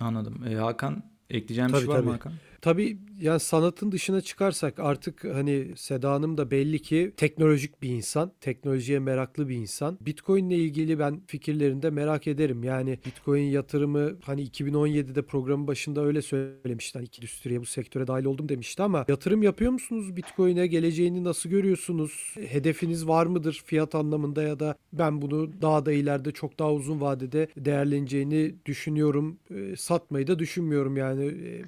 Anladım. 0.00 0.44
E, 0.48 0.54
Hakan 0.54 1.02
ekleyeceğim 1.30 1.68
bir 1.68 1.72
Tabii, 1.74 1.84
şey 1.84 1.88
var 1.94 1.98
mı 1.98 2.04
tabii. 2.04 2.12
Hakan? 2.12 2.32
Tabii 2.66 2.98
yani 3.20 3.40
sanatın 3.40 3.92
dışına 3.92 4.20
çıkarsak 4.20 4.78
artık 4.78 5.24
hani 5.24 5.72
Seda 5.76 6.12
Hanım 6.12 6.38
da 6.38 6.50
belli 6.50 6.82
ki 6.82 7.12
teknolojik 7.16 7.82
bir 7.82 7.88
insan, 7.88 8.32
teknolojiye 8.40 8.98
meraklı 8.98 9.48
bir 9.48 9.56
insan. 9.56 9.98
Bitcoin 10.00 10.50
ile 10.50 10.56
ilgili 10.56 10.98
ben 10.98 11.20
fikirlerini 11.26 11.82
de 11.82 11.90
merak 11.90 12.26
ederim. 12.26 12.64
Yani 12.64 12.98
Bitcoin 13.06 13.42
yatırımı 13.42 14.16
hani 14.22 14.48
2017'de 14.48 15.22
programın 15.22 15.66
başında 15.66 16.04
öyle 16.04 16.22
söylemişti. 16.22 16.98
Hani 16.98 17.08
endüstriye 17.18 17.60
bu 17.60 17.66
sektöre 17.66 18.06
dahil 18.06 18.24
oldum 18.24 18.48
demişti 18.48 18.82
ama 18.82 19.04
yatırım 19.08 19.42
yapıyor 19.42 19.72
musunuz 19.72 20.16
Bitcoin'e? 20.16 20.66
Geleceğini 20.66 21.24
nasıl 21.24 21.50
görüyorsunuz? 21.50 22.34
Hedefiniz 22.48 23.08
var 23.08 23.26
mıdır 23.26 23.62
fiyat 23.66 23.94
anlamında 23.94 24.42
ya 24.42 24.60
da 24.60 24.76
ben 24.92 25.22
bunu 25.22 25.62
daha 25.62 25.86
da 25.86 25.92
ileride 25.92 26.30
çok 26.30 26.58
daha 26.58 26.72
uzun 26.72 27.00
vadede 27.00 27.48
değerleneceğini 27.56 28.54
düşünüyorum. 28.66 29.38
E, 29.50 29.76
satmayı 29.76 30.26
da 30.26 30.38
düşünmüyorum 30.38 30.96
yani. 30.96 31.24
E, 31.24 31.62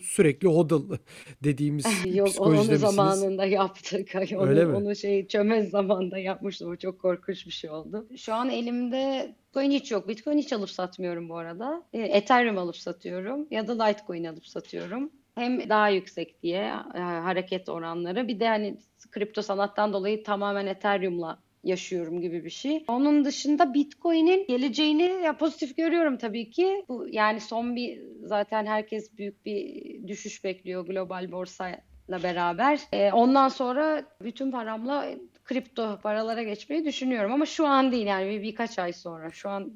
sürekli 0.00 0.43
hodl 0.48 0.94
dediğimiz 1.44 1.86
Yok 2.06 2.26
psikolojide 2.28 2.60
onu 2.60 2.70
misiniz? 2.72 2.80
zamanında 2.80 3.44
yaptık. 3.44 4.14
Ay, 4.16 4.28
Onu, 4.36 4.46
Öyle 4.48 4.64
mi? 4.64 4.76
onu 4.76 4.96
şey 4.96 5.26
çömez 5.28 5.70
zamanda 5.70 6.18
yapmıştım. 6.18 6.70
O 6.70 6.76
çok 6.76 7.00
korkunç 7.00 7.46
bir 7.46 7.50
şey 7.52 7.70
oldu. 7.70 8.06
Şu 8.16 8.34
an 8.34 8.50
elimde 8.50 9.34
Bitcoin 9.48 9.70
hiç 9.70 9.92
yok. 9.92 10.08
Bitcoin 10.08 10.38
hiç 10.38 10.52
alıp 10.52 10.70
satmıyorum 10.70 11.28
bu 11.28 11.36
arada. 11.36 11.82
E, 11.92 11.98
Ethereum 12.02 12.58
alıp 12.58 12.76
satıyorum 12.76 13.46
ya 13.50 13.68
da 13.68 13.84
Litecoin 13.84 14.24
alıp 14.24 14.46
satıyorum. 14.46 15.10
Hem 15.34 15.68
daha 15.68 15.88
yüksek 15.88 16.42
diye 16.42 16.72
e, 16.94 16.98
hareket 16.98 17.68
oranları 17.68 18.28
bir 18.28 18.40
de 18.40 18.48
hani 18.48 18.78
kripto 19.10 19.42
sanattan 19.42 19.92
dolayı 19.92 20.24
tamamen 20.24 20.66
Ethereum'la 20.66 21.38
yaşıyorum 21.64 22.20
gibi 22.20 22.44
bir 22.44 22.50
şey. 22.50 22.84
Onun 22.88 23.24
dışında 23.24 23.74
Bitcoin'in 23.74 24.46
geleceğini 24.46 25.02
ya 25.24 25.36
pozitif 25.36 25.76
görüyorum 25.76 26.18
tabii 26.18 26.50
ki. 26.50 26.84
Bu 26.88 27.06
yani 27.10 27.40
son 27.40 27.76
bir 27.76 28.00
zaten 28.22 28.66
herkes 28.66 29.18
büyük 29.18 29.46
bir 29.46 29.84
düşüş 30.08 30.44
bekliyor 30.44 30.86
global 30.86 31.32
borsayla 31.32 32.22
beraber. 32.22 32.80
E, 32.92 33.12
ondan 33.12 33.48
sonra 33.48 34.04
bütün 34.20 34.50
paramla 34.50 35.06
kripto 35.44 35.98
paralara 36.02 36.42
geçmeyi 36.42 36.84
düşünüyorum 36.84 37.32
ama 37.32 37.46
şu 37.46 37.66
an 37.66 37.92
değil 37.92 38.06
yani 38.06 38.30
bir, 38.30 38.42
birkaç 38.42 38.78
ay 38.78 38.92
sonra. 38.92 39.30
Şu 39.30 39.48
an 39.48 39.72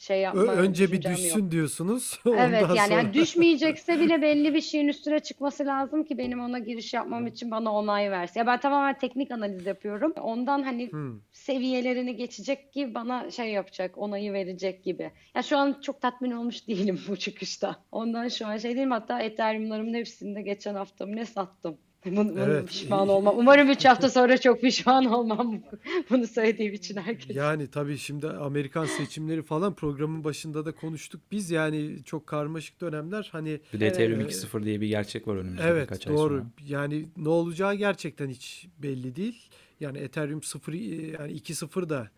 şey 0.00 0.20
yapma 0.20 0.42
önce 0.52 0.84
bir 0.92 1.02
düşüncem 1.02 1.10
yok. 1.12 1.18
düşsün 1.18 1.50
diyorsunuz. 1.50 2.20
Evet 2.26 2.62
yani, 2.62 2.78
sonra. 2.78 2.94
yani 2.94 3.14
düşmeyecekse 3.14 4.00
bile 4.00 4.22
belli 4.22 4.54
bir 4.54 4.60
şeyin 4.60 4.88
üstüne 4.88 5.20
çıkması 5.20 5.66
lazım 5.66 6.04
ki 6.04 6.18
benim 6.18 6.40
ona 6.40 6.58
giriş 6.58 6.94
yapmam 6.94 7.26
için 7.26 7.50
bana 7.50 7.72
onay 7.72 8.10
versin. 8.10 8.40
Ya 8.40 8.46
ben 8.46 8.60
tamamen 8.60 8.98
teknik 8.98 9.30
analiz 9.30 9.66
yapıyorum. 9.66 10.12
Ondan 10.20 10.62
hani 10.62 10.90
Hmm. 10.92 11.20
seviyelerini 11.32 12.16
geçecek 12.16 12.72
ki 12.72 12.94
bana 12.94 13.30
şey 13.30 13.48
yapacak, 13.52 13.98
onayı 13.98 14.32
verecek 14.32 14.84
gibi. 14.84 15.10
Ya 15.34 15.42
şu 15.42 15.56
an 15.58 15.76
çok 15.82 16.00
tatmin 16.00 16.30
olmuş 16.30 16.66
değilim 16.68 17.00
bu 17.08 17.16
çıkışta. 17.16 17.76
Ondan 17.92 18.28
şu 18.28 18.46
an 18.46 18.56
şey 18.56 18.76
değilim 18.76 18.90
hatta 18.90 19.20
Ethereum'larımın 19.20 19.94
hepsini 19.94 20.34
de 20.36 20.42
geçen 20.42 20.74
hafta 20.74 21.06
mı 21.06 21.16
ne 21.16 21.26
sattım. 21.26 21.78
Evet. 22.04 22.68
pişman 22.68 23.08
olmam. 23.08 23.38
Umarım 23.38 23.70
3 23.70 23.84
hafta 23.84 24.10
sonra 24.10 24.38
çok 24.38 24.60
pişman 24.60 25.04
olmam 25.04 25.62
bunu 26.10 26.26
söylediğim 26.26 26.74
için 26.74 26.96
herkes. 26.96 27.36
Yani 27.36 27.66
tabii 27.66 27.98
şimdi 27.98 28.28
Amerikan 28.28 28.84
seçimleri 28.84 29.42
falan 29.42 29.74
programın 29.74 30.24
başında 30.24 30.64
da 30.64 30.72
konuştuk. 30.72 31.20
Biz 31.32 31.50
yani 31.50 32.04
çok 32.04 32.26
karmaşık 32.26 32.80
dönemler 32.80 33.28
hani 33.32 33.60
Bir 33.72 33.80
de 33.80 33.86
Evet. 33.86 34.00
Ethereum 34.00 34.20
2.0 34.20 34.64
diye 34.64 34.80
bir 34.80 34.88
gerçek 34.88 35.28
var 35.28 35.36
önümüzde 35.36 35.64
evet 35.66 35.82
birkaç 35.82 36.06
ay 36.06 36.14
doğru. 36.14 36.38
sonra. 36.38 36.50
Yani 36.66 37.08
ne 37.16 37.28
olacağı 37.28 37.74
gerçekten 37.74 38.28
hiç 38.28 38.66
belli 38.78 39.16
değil. 39.16 39.48
Yani 39.80 39.98
Ethereum 39.98 40.42
0 40.42 40.72
yani 40.72 41.32
2.0 41.32 41.88
da 41.88 42.10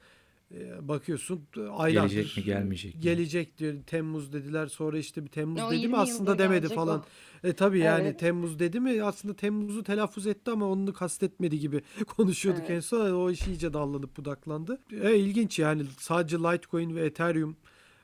bakıyorsun 0.81 1.41
aylardır 1.71 2.15
Gelecek 2.15 2.37
mi, 2.37 2.45
gelmeyecek 2.45 2.95
mi? 2.95 3.01
Gelecek 3.01 3.59
diyor. 3.59 3.75
Temmuz 3.87 4.33
dediler. 4.33 4.67
Sonra 4.67 4.99
işte 4.99 5.25
bir 5.25 5.29
Temmuz 5.29 5.63
dedi 5.71 5.77
20 5.77 5.89
mi 5.89 5.97
aslında 5.97 6.39
demedi 6.39 6.69
falan. 6.69 6.99
o. 6.99 7.49
E 7.49 7.53
tabii 7.53 7.79
yani 7.79 8.03
Evet. 8.05 8.19
Temmuz 8.19 8.59
dedi 8.59 8.81
mi 8.81 9.03
aslında 9.03 9.35
Temmuz'u 9.37 9.83
telaffuz 9.83 10.27
etti 10.27 10.51
ama 10.51 10.67
onu 10.67 10.93
kastetmedi 10.93 11.59
gibi 11.59 11.83
konuşuyorduk 12.07 12.63
Evet. 12.67 12.71
en 12.77 12.81
son. 12.81 13.13
O 13.13 13.31
iş 13.31 13.47
iyice 13.47 13.73
dallanıp 13.73 14.17
budaklandı. 14.17 14.79
E, 15.03 15.17
ilginç 15.17 15.59
yani 15.59 15.83
sadece 15.99 16.37
Litecoin 16.39 16.97
ve 16.97 17.05
Ethereum 17.05 17.57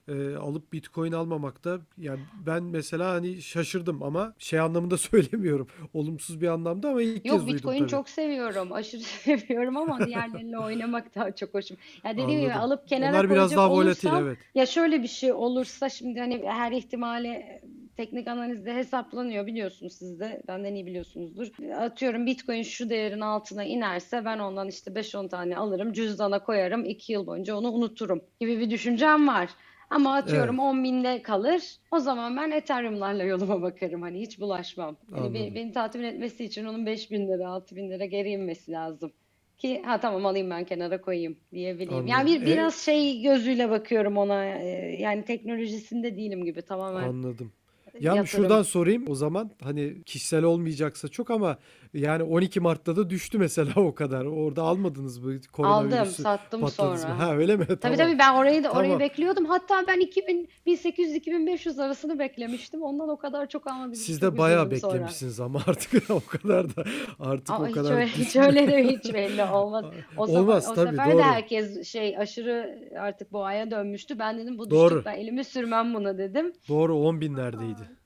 e, 0.08 0.36
alıp 0.36 0.72
Bitcoin 0.72 1.12
almamakta 1.12 1.80
yani 1.98 2.20
ben 2.46 2.62
mesela 2.62 3.10
hani 3.10 3.42
şaşırdım 3.42 4.02
ama 4.02 4.34
şey 4.38 4.60
anlamında 4.60 4.98
söylemiyorum. 4.98 5.68
Olumsuz 5.94 6.40
bir 6.40 6.48
anlamda 6.48 6.88
ama 6.88 7.02
ilk 7.02 7.26
Yok 7.26 7.36
kez 7.36 7.46
duydum 7.46 7.56
Bitcoin 7.56 7.78
tabii. 7.78 7.88
çok 7.88 8.08
seviyorum. 8.08 8.72
Aşırı 8.72 9.00
seviyorum 9.02 9.76
ama 9.76 10.06
diğerleriyle 10.06 10.58
oynamak 10.58 11.14
daha 11.14 11.30
çok 11.34 11.54
hoşum. 11.54 11.76
Ya 12.04 12.12
dediğim 12.16 12.40
gibi 12.40 12.54
alıp 12.54 12.88
kenara 12.88 13.10
Onlar 13.10 13.30
biraz 13.30 13.56
daha 13.56 13.70
volatil 13.70 14.08
olursam 14.08 14.26
evet. 14.26 14.38
ya 14.54 14.66
şöyle 14.66 15.02
bir 15.02 15.08
şey 15.08 15.32
olursa 15.32 15.88
şimdi 15.88 16.20
hani 16.20 16.42
her 16.46 16.72
ihtimale 16.72 17.62
teknik 17.98 18.28
analizde 18.28 18.74
hesaplanıyor 18.74 19.46
biliyorsunuz 19.46 19.92
siz 19.92 20.20
de 20.20 20.42
benden 20.48 20.74
iyi 20.74 20.86
biliyorsunuzdur. 20.86 21.48
Atıyorum 21.76 22.26
Bitcoin 22.26 22.62
şu 22.62 22.90
değerin 22.90 23.20
altına 23.20 23.64
inerse 23.64 24.24
ben 24.24 24.38
ondan 24.38 24.68
işte 24.68 24.90
5-10 24.90 25.28
tane 25.28 25.56
alırım 25.56 25.92
cüzdana 25.92 26.38
koyarım 26.44 26.84
2 26.84 27.12
yıl 27.12 27.26
boyunca 27.26 27.56
onu 27.56 27.72
unuturum 27.72 28.20
gibi 28.40 28.60
bir 28.60 28.70
düşüncem 28.70 29.28
var. 29.28 29.50
Ama 29.90 30.14
atıyorum 30.14 30.58
Evet. 30.58 30.68
10 30.68 30.84
binde 30.84 31.22
kalır. 31.22 31.62
O 31.90 31.98
zaman 31.98 32.36
ben 32.36 32.50
Ethereum'larla 32.50 33.24
yoluma 33.24 33.62
bakarım. 33.62 34.02
Hani 34.02 34.20
hiç 34.20 34.40
bulaşmam. 34.40 34.96
Hani 35.10 35.26
Anladım. 35.26 35.54
beni 35.54 35.72
tatmin 35.72 36.02
etmesi 36.04 36.44
için 36.44 36.64
onun 36.64 36.86
5000 36.86 37.28
lira, 37.28 37.48
6000 37.48 37.90
lira 37.90 38.04
geri 38.04 38.28
inmesi 38.30 38.72
lazım. 38.72 39.12
Ki 39.58 39.82
ha 39.84 40.00
tamam 40.00 40.26
alayım 40.26 40.50
ben 40.50 40.64
kenara 40.64 41.00
koyayım 41.00 41.36
diyebileyim. 41.52 42.06
Yani 42.06 42.20
Anladım. 42.30 42.42
bir 42.46 42.46
E- 42.48 42.52
biraz 42.52 42.74
şey 42.74 43.22
gözüyle 43.22 43.70
bakıyorum 43.70 44.16
ona. 44.16 44.44
e, 44.44 44.96
Yani 45.00 45.24
teknolojisinde 45.24 46.16
değilim 46.16 46.44
gibi 46.44 46.62
tamamen 46.62 47.08
Anladım. 47.08 47.52
Ya 47.94 48.14
yatırım. 48.14 48.26
şuradan 48.26 48.62
sorayım 48.62 49.04
o 49.08 49.14
zaman 49.14 49.50
hani 49.62 50.02
kişisel 50.02 50.44
olmayacaksa 50.44 51.08
çok 51.08 51.30
ama 51.30 51.58
yani 51.94 52.22
12 52.22 52.60
Mart'ta 52.60 52.96
da 52.96 53.10
düştü 53.10 53.38
mesela 53.38 53.72
o 53.76 53.94
kadar. 53.94 54.24
Orada 54.24 54.62
almadınız 54.62 55.18
mı 55.18 55.30
Aldım, 55.30 55.40
koronavirüsü 55.52 56.22
sattım 56.22 56.60
patladınız 56.60 57.04
mı? 57.04 57.08
sonra. 57.10 57.18
Ha 57.28 57.36
öyle 57.36 57.56
mi? 57.56 57.66
Tabii 57.66 57.78
Tamam. 57.80 57.98
tabii 57.98 58.18
ben 58.18 58.34
orayı 58.34 58.64
da 58.64 58.70
orayı 58.70 58.82
Tamam. 58.84 59.00
bekliyordum. 59.00 59.44
Hatta 59.46 59.84
ben 59.88 60.00
2000 60.00 60.48
1800-2500 60.66 61.82
arasını 61.82 62.18
beklemiştim. 62.18 62.82
Ondan 62.82 63.08
o 63.08 63.16
kadar 63.16 63.48
çok 63.48 63.66
almadım. 63.66 63.94
Siz 63.94 64.22
de 64.22 64.38
bayağı 64.38 64.62
üzüldüm 64.62 64.78
sonra. 64.80 64.92
beklemişsiniz 64.92 65.40
ama 65.40 65.60
artık 65.66 66.10
o 66.10 66.20
kadar 66.20 66.76
da 66.76 66.84
artık 67.20 67.50
Ama 67.50 67.64
o 67.64 67.68
hiç 67.68 67.74
kadar 67.74 67.92
öyle, 67.92 68.06
hiç 68.18 68.36
öyle 68.36 68.66
de 68.68 68.84
hiç 68.84 69.14
belli 69.14 69.44
olmaz. 69.44 69.84
O 70.16 70.22
Olmaz 70.22 70.68
o 70.70 70.74
tabii 70.74 70.90
sefer 70.90 71.10
doğru. 71.10 71.18
de 71.18 71.22
herkes 71.22 71.88
şey 71.88 72.18
aşırı 72.18 72.78
artık 73.00 73.32
boğaya 73.32 73.70
dönmüştü. 73.70 74.18
Ben 74.18 74.38
dedim 74.38 74.58
bu 74.58 74.70
Doğru. 74.70 75.02
ben 75.04 75.14
elimi 75.14 75.44
sürmem 75.44 75.94
buna 75.94 76.18
dedim. 76.18 76.52
Doğru 76.68 76.96
10 76.98 77.20
binlerdeydi. 77.20 77.97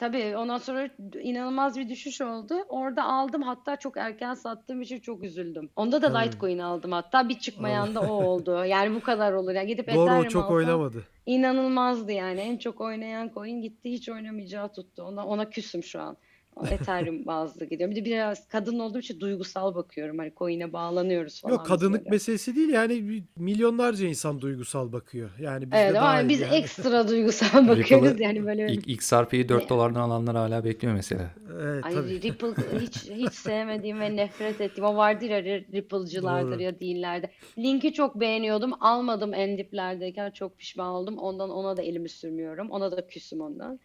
Tabii 0.00 0.36
ondan 0.36 0.58
sonra 0.58 0.88
inanılmaz 1.22 1.78
bir 1.78 1.88
düşüş 1.88 2.20
oldu. 2.20 2.54
Orada 2.68 3.04
aldım 3.04 3.42
hatta 3.42 3.76
çok 3.76 3.96
erken 3.96 4.34
sattığım 4.34 4.82
için 4.82 5.00
çok 5.00 5.24
üzüldüm. 5.24 5.70
Onda 5.76 6.02
da. 6.02 6.18
Litecoin 6.18 6.58
aldım 6.58 6.92
hatta 6.92 7.28
bir 7.28 7.38
çıkmayan 7.38 7.94
da 7.94 8.00
o 8.00 8.24
oldu. 8.24 8.64
Yani 8.64 8.94
bu 8.94 9.00
kadar 9.00 9.32
olur. 9.32 9.52
Yani 9.52 9.66
gidip 9.66 9.88
Doğru 9.88 10.00
o 10.00 10.04
Ethereum 10.04 10.28
çok 10.28 10.42
alsam 10.42 10.56
oynamadı. 10.56 11.02
inanılmazdı 11.26 12.12
yani. 12.12 12.40
En 12.40 12.56
çok 12.56 12.80
oynayan 12.80 13.30
coin 13.34 13.62
gitti 13.62 13.92
hiç 13.92 14.08
oynamayacağı 14.08 14.72
tuttu. 14.72 15.02
Ona, 15.02 15.26
ona 15.26 15.50
küsüm 15.50 15.82
şu 15.82 16.00
an. 16.00 16.16
Ethereum 16.70 17.26
bazlı 17.26 17.64
gidiyorum. 17.66 17.96
Bir 17.96 18.00
de 18.00 18.04
biraz 18.04 18.48
kadın 18.48 18.78
olduğum 18.78 18.98
için 18.98 19.20
duygusal 19.20 19.74
bakıyorum. 19.74 20.18
Hani 20.18 20.32
coin'e 20.36 20.72
bağlanıyoruz 20.72 21.40
falan 21.40 21.54
Yok 21.54 21.66
kadınlık 21.66 22.00
böyle. 22.00 22.10
meselesi 22.10 22.56
değil 22.56 22.68
yani 22.68 23.22
milyonlarca 23.36 24.06
insan 24.06 24.40
duygusal 24.40 24.92
bakıyor. 24.92 25.30
Yani 25.40 25.62
biz 25.72 25.78
Evet 25.78 25.90
de 25.90 25.94
dahil 25.94 26.28
biz 26.28 26.40
yani. 26.40 26.54
ekstra 26.54 27.08
duygusal 27.08 27.68
bakıyoruz 27.68 28.20
yani 28.20 28.46
böyle. 28.46 28.72
ilk 28.72 28.88
XRP'yi 28.88 29.48
4 29.48 29.68
dolardan 29.68 30.00
alanlar 30.00 30.36
hala 30.36 30.64
bekliyor 30.64 30.94
mesela. 30.94 31.30
Evet 31.62 31.84
Ay 31.84 31.94
tabii. 31.94 32.22
Ripple 32.22 32.48
hiç 32.80 32.96
hiç 33.10 33.32
sevmediğim 33.32 34.00
ve 34.00 34.16
nefret 34.16 34.60
ettiğim 34.60 34.84
o 34.84 34.96
vardır 34.96 35.30
ya 35.30 35.42
Ripple'cılardır 35.42 36.52
Doğru. 36.52 36.62
ya 36.62 36.80
değillerde. 36.80 37.30
Link'i 37.58 37.92
çok 37.92 38.20
beğeniyordum. 38.20 38.72
Almadım 38.80 39.34
en 39.34 39.58
diplerdeyken 39.58 40.30
çok 40.30 40.58
pişman 40.58 40.88
oldum. 40.94 41.18
Ondan 41.18 41.50
ona 41.50 41.76
da 41.76 41.82
elimi 41.82 42.08
sürmüyorum. 42.08 42.70
Ona 42.70 42.92
da 42.92 43.06
küsüm 43.06 43.40
ondan. 43.40 43.80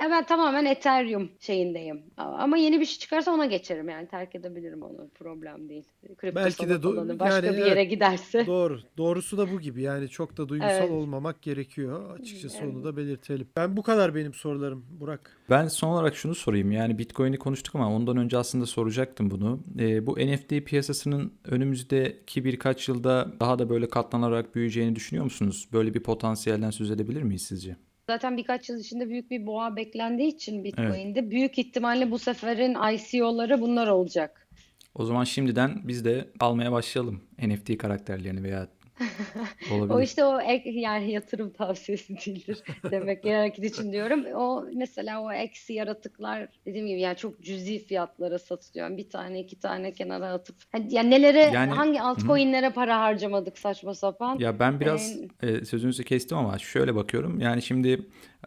Ya 0.00 0.10
ben 0.10 0.26
tamamen 0.26 0.64
Ethereum 0.64 1.30
şeyindeyim. 1.40 2.02
Ama 2.16 2.56
yeni 2.56 2.80
bir 2.80 2.84
şey 2.84 2.98
çıkarsa 2.98 3.30
ona 3.32 3.46
geçerim 3.46 3.88
yani 3.88 4.08
terk 4.08 4.34
edebilirim 4.34 4.82
onu. 4.82 5.08
Problem 5.14 5.68
değil. 5.68 5.84
Kripto 6.16 6.36
Belki 6.36 6.68
de 6.68 6.72
do- 6.72 7.18
başka 7.18 7.46
yani 7.46 7.56
bir 7.56 7.64
yere 7.66 7.80
evet, 7.80 7.90
giderse. 7.90 8.46
Doğru. 8.46 8.80
Doğrusu 8.96 9.38
da 9.38 9.52
bu 9.52 9.60
gibi. 9.60 9.82
Yani 9.82 10.08
çok 10.08 10.36
da 10.36 10.48
duygusal 10.48 10.70
Evet. 10.72 10.90
olmamak 10.90 11.42
gerekiyor. 11.42 12.18
Açıkçası 12.20 12.58
onu 12.64 12.72
Evet. 12.74 12.84
da 12.84 12.96
belirtelim. 12.96 13.48
Ben 13.56 13.76
bu 13.76 13.82
kadar 13.82 14.14
benim 14.14 14.34
sorularım 14.34 14.84
Burak. 15.00 15.36
Ben 15.50 15.68
son 15.68 15.88
olarak 15.88 16.16
şunu 16.16 16.34
sorayım. 16.34 16.72
Yani 16.72 16.98
Bitcoin'i 16.98 17.36
konuştuk 17.38 17.74
ama 17.74 17.92
ondan 17.92 18.16
önce 18.16 18.38
aslında 18.38 18.66
soracaktım 18.66 19.30
bunu. 19.30 19.60
Ee, 19.78 20.06
bu 20.06 20.18
NFT 20.18 20.48
piyasasının 20.64 21.32
önümüzdeki 21.44 22.44
birkaç 22.44 22.88
yılda 22.88 23.32
daha 23.40 23.58
da 23.58 23.70
böyle 23.70 23.88
katlanarak 23.88 24.54
büyüyeceğini 24.54 24.96
düşünüyor 24.96 25.24
musunuz? 25.24 25.68
Böyle 25.72 25.94
bir 25.94 26.02
potansiyelden 26.02 26.70
söz 26.70 26.90
edebilir 26.90 27.22
miyiz 27.22 27.42
sizce? 27.42 27.76
Zaten 28.10 28.36
birkaç 28.36 28.68
yıl 28.68 28.78
içinde 28.78 29.08
büyük 29.08 29.30
bir 29.30 29.46
boğa 29.46 29.76
beklendiği 29.76 30.34
için 30.34 30.64
Bitcoin'de 30.64 31.30
büyük 31.30 31.58
ihtimalle 31.58 32.10
bu 32.10 32.18
seferin 32.18 32.76
ICO'ları 32.94 33.60
bunlar 33.60 33.88
olacak. 33.88 34.48
O 34.94 35.04
zaman 35.04 35.24
şimdiden 35.24 35.80
biz 35.84 36.04
de 36.04 36.28
almaya 36.40 36.72
başlayalım 36.72 37.22
NFT 37.38 37.78
karakterlerini 37.78 38.42
veya 38.42 38.68
O 39.72 39.74
olabilir. 39.74 40.02
işte 40.06 40.24
o 40.24 40.40
ek, 40.40 40.70
yani 40.70 41.10
yatırım 41.12 41.50
tavsiyesi 41.50 42.16
değildir 42.16 42.62
demek 42.90 43.24
hareket 43.24 43.64
için 43.64 43.92
diyorum. 43.92 44.24
O 44.34 44.64
mesela 44.74 45.22
o 45.22 45.32
eksi 45.32 45.72
yaratıklar 45.72 46.48
dediğim 46.66 46.86
gibi 46.86 47.00
yani 47.00 47.16
çok 47.16 47.42
cüzi 47.42 47.78
fiyatlara 47.78 48.38
satılıyor. 48.38 48.96
Bir 48.96 49.10
tane 49.10 49.40
iki 49.40 49.60
tane 49.60 49.92
kenara 49.92 50.26
atıp 50.32 50.56
yani 50.90 51.10
nelere 51.10 51.38
Yani- 51.54 51.72
hangi 51.72 52.00
altcoin'lere 52.00 52.70
para 52.70 53.00
harcamadık 53.00 53.58
saçma 53.58 53.94
sapan. 53.94 54.38
Ya 54.38 54.58
ben 54.58 54.80
biraz 54.80 55.16
Ee, 55.42 55.48
e, 55.48 55.64
sözünüzü 55.64 56.04
kestim 56.04 56.38
ama 56.38 56.58
şöyle 56.58 56.94
bakıyorum. 56.94 57.40
Yani 57.40 57.62
şimdi 57.62 58.00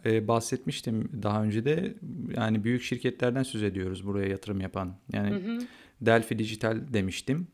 e, 0.06 0.28
bahsetmiştim 0.28 1.10
daha 1.24 1.44
önce 1.44 1.66
de 1.66 1.94
yani 2.38 2.64
büyük 2.64 2.82
şirketlerden 2.84 3.44
söz 3.44 3.64
ediyoruz 3.64 4.08
buraya 4.08 4.28
yatırım 4.28 4.62
yapan. 4.62 4.96
Yani 5.14 5.60
Delphi 6.02 6.40
Digital 6.40 6.78
demiştim. 6.94 7.48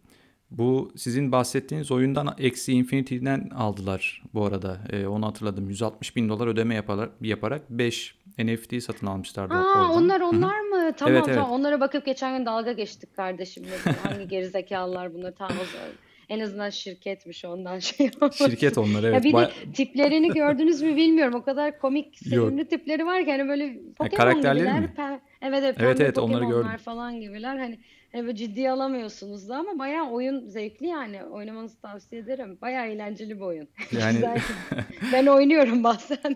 Bu 0.51 0.91
sizin 0.95 1.31
bahsettiğiniz 1.31 1.91
oyundan 1.91 2.35
eksi 2.37 2.73
Infinity'den 2.73 3.49
aldılar 3.55 4.23
bu 4.33 4.45
arada. 4.45 4.77
E, 4.89 5.07
onu 5.07 5.25
hatırladım. 5.27 5.69
160 5.69 6.15
bin 6.15 6.29
dolar 6.29 6.47
ödeme 6.47 6.75
yaparak, 6.75 7.11
yaparak 7.21 7.61
5 7.69 8.15
NFT 8.39 8.83
satın 8.83 9.07
almışlardı 9.07 9.53
Aa 9.53 9.57
oradan. 9.57 9.89
onlar 9.89 10.21
onlar 10.21 10.59
mı? 10.59 10.93
Tamam 10.97 11.13
Evet, 11.13 11.25
tamam. 11.25 11.39
evet. 11.39 11.51
Onlara 11.51 11.79
bakıp 11.79 12.05
geçen 12.05 12.37
gün 12.37 12.45
dalga 12.45 12.71
geçtik 12.71 13.15
kardeşimle. 13.15 13.77
Hangi 14.03 14.27
gerizekalılar 14.35 15.13
bunlar? 15.13 15.33
Tamam 15.37 15.57
o 15.63 15.65
zaman. 15.77 15.89
En 16.29 16.39
azından 16.39 16.69
şirketmiş 16.69 17.45
ondan 17.45 17.79
şey 17.79 18.11
olmasın. 18.21 18.49
Şirket 18.49 18.77
onlar 18.77 19.03
Ya 19.03 19.09
evet. 19.09 19.23
bir 19.23 19.33
de 19.33 19.49
tiplerini 19.73 20.27
gördünüz 20.33 20.81
mü 20.81 20.95
bilmiyorum. 20.95 21.33
O 21.35 21.43
kadar 21.43 21.79
komik, 21.79 22.05
Yok. 22.31 22.45
sevimli 22.47 22.65
tipleri 22.65 23.05
var 23.05 23.25
ki 23.25 23.31
hani 23.31 23.47
böyle 23.49 23.79
Pokemon 23.97 24.17
karakterleri 24.17 24.59
gibiler. 24.63 24.79
mi? 24.81 24.93
Pe- 24.97 25.19
evet 25.41 25.59
evet, 25.63 25.75
Evet, 25.79 26.01
evet, 26.01 26.17
onları 26.17 26.45
gördüm. 26.45 26.71
falan 26.85 27.21
gibiler. 27.21 27.57
Hani, 27.57 27.79
hani 28.11 28.23
böyle 28.25 28.35
ciddiye 28.35 28.71
alamıyorsunuz 28.71 29.49
da 29.49 29.55
ama 29.57 29.79
bayağı 29.79 30.09
oyun 30.11 30.47
zevkli 30.47 30.87
yani. 30.87 31.23
Oynamanızı 31.23 31.81
tavsiye 31.81 32.21
ederim. 32.21 32.57
Bayağı 32.61 32.87
eğlenceli 32.87 33.35
bir 33.35 33.41
oyun. 33.41 33.67
Yani. 33.99 34.19
Ben 35.13 35.25
oynuyorum 35.25 35.83
bazen. 35.83 36.35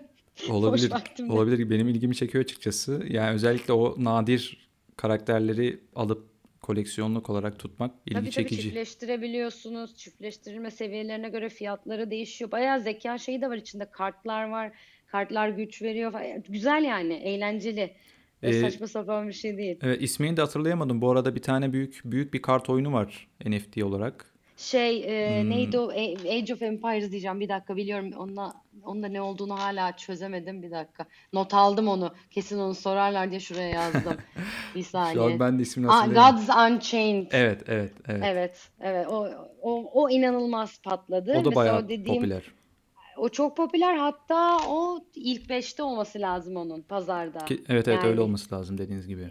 olabilir. 0.50 0.92
Olabilir. 1.28 1.70
Benim 1.70 1.88
ilgimi 1.88 2.14
çekiyor 2.16 2.44
açıkçası. 2.44 3.02
Yani 3.08 3.34
özellikle 3.34 3.72
o 3.72 3.94
nadir 4.04 4.68
karakterleri 4.96 5.80
alıp 5.94 6.31
koleksiyonluk 6.62 7.30
olarak 7.30 7.58
tutmak 7.58 7.90
ilgi 8.06 8.14
Tabii 8.14 8.24
tabii 8.24 8.30
çekici. 8.30 8.62
çiftleştirebiliyorsunuz. 8.62 9.96
Çiftleştirilme 9.96 10.70
seviyelerine 10.70 11.28
göre 11.28 11.48
fiyatları 11.48 12.10
değişiyor. 12.10 12.50
Bayağı 12.50 12.80
zeka 12.80 13.18
şeyi 13.18 13.42
de 13.42 13.48
var 13.50 13.56
içinde. 13.56 13.90
Kartlar 13.90 14.48
var. 14.48 14.72
Kartlar 15.06 15.48
güç 15.48 15.82
veriyor. 15.82 16.12
falan. 16.12 16.42
Güzel 16.48 16.84
yani. 16.84 17.12
Eğlenceli. 17.14 17.92
Ee, 18.42 18.52
saçma 18.52 18.86
sapan 18.86 19.28
bir 19.28 19.32
şey 19.32 19.56
değil. 19.56 19.78
Evet, 19.82 20.02
ismini 20.02 20.36
de 20.36 20.40
hatırlayamadım. 20.40 21.00
Bu 21.00 21.10
arada 21.10 21.34
bir 21.34 21.42
tane 21.42 21.72
büyük 21.72 22.00
büyük 22.04 22.34
bir 22.34 22.42
kart 22.42 22.70
oyunu 22.70 22.92
var 22.92 23.28
NFT 23.46 23.82
olarak. 23.82 24.31
Şey 24.62 25.04
e, 25.04 25.42
Hmm. 25.42 25.50
neydi 25.50 25.78
o? 25.78 25.88
A- 25.88 26.32
Age 26.34 26.54
of 26.54 26.62
Empires 26.62 27.10
diyeceğim. 27.10 27.40
Bir 27.40 27.48
dakika 27.48 27.76
biliyorum. 27.76 28.10
Onunla, 28.18 28.52
onunla 28.82 29.08
ne 29.08 29.20
olduğunu 29.20 29.58
hala 29.58 29.96
çözemedim. 29.96 30.62
Bir 30.62 30.70
dakika. 30.70 31.06
Not 31.32 31.54
aldım 31.54 31.88
onu. 31.88 32.14
Kesin 32.30 32.58
onu 32.58 32.74
sorarlar 32.74 33.30
diye 33.30 33.40
şuraya 33.40 33.68
yazdım. 33.68 34.16
Bir 34.74 34.82
Şu 34.82 34.98
an 34.98 35.04
saniye. 35.12 35.40
ben 35.40 35.58
de 35.58 35.62
ismini 35.62 35.88
Aa, 35.88 36.00
hatırlayamadım. 36.00 36.46
Gods 36.46 36.56
Unchained. 36.56 37.26
Evet, 37.32 37.62
evet, 37.68 37.92
evet. 38.08 38.22
Evet, 38.24 38.70
evet. 38.80 39.06
O, 39.08 39.28
o, 39.62 39.90
o 40.02 40.10
inanılmaz 40.10 40.78
patladı. 40.82 41.30
O 41.32 41.34
da 41.34 41.38
Mesela 41.48 41.54
bayağı 41.54 41.78
o 41.78 41.88
dediğim 41.88 42.20
popüler. 42.20 42.42
O 43.16 43.28
çok 43.28 43.56
popüler 43.56 43.96
hatta 43.96 44.56
o 44.68 45.04
ilk 45.14 45.50
5'te 45.50 45.82
olması 45.82 46.20
lazım 46.20 46.56
onun 46.56 46.82
pazarda. 46.82 47.38
Ki- 47.44 47.64
Evet, 47.68 47.88
evet 47.88 47.98
öyle 47.98 48.08
Yani 48.08 48.20
olması 48.20 48.54
lazım 48.54 48.78
dediğiniz 48.78 49.06
gibi. 49.08 49.30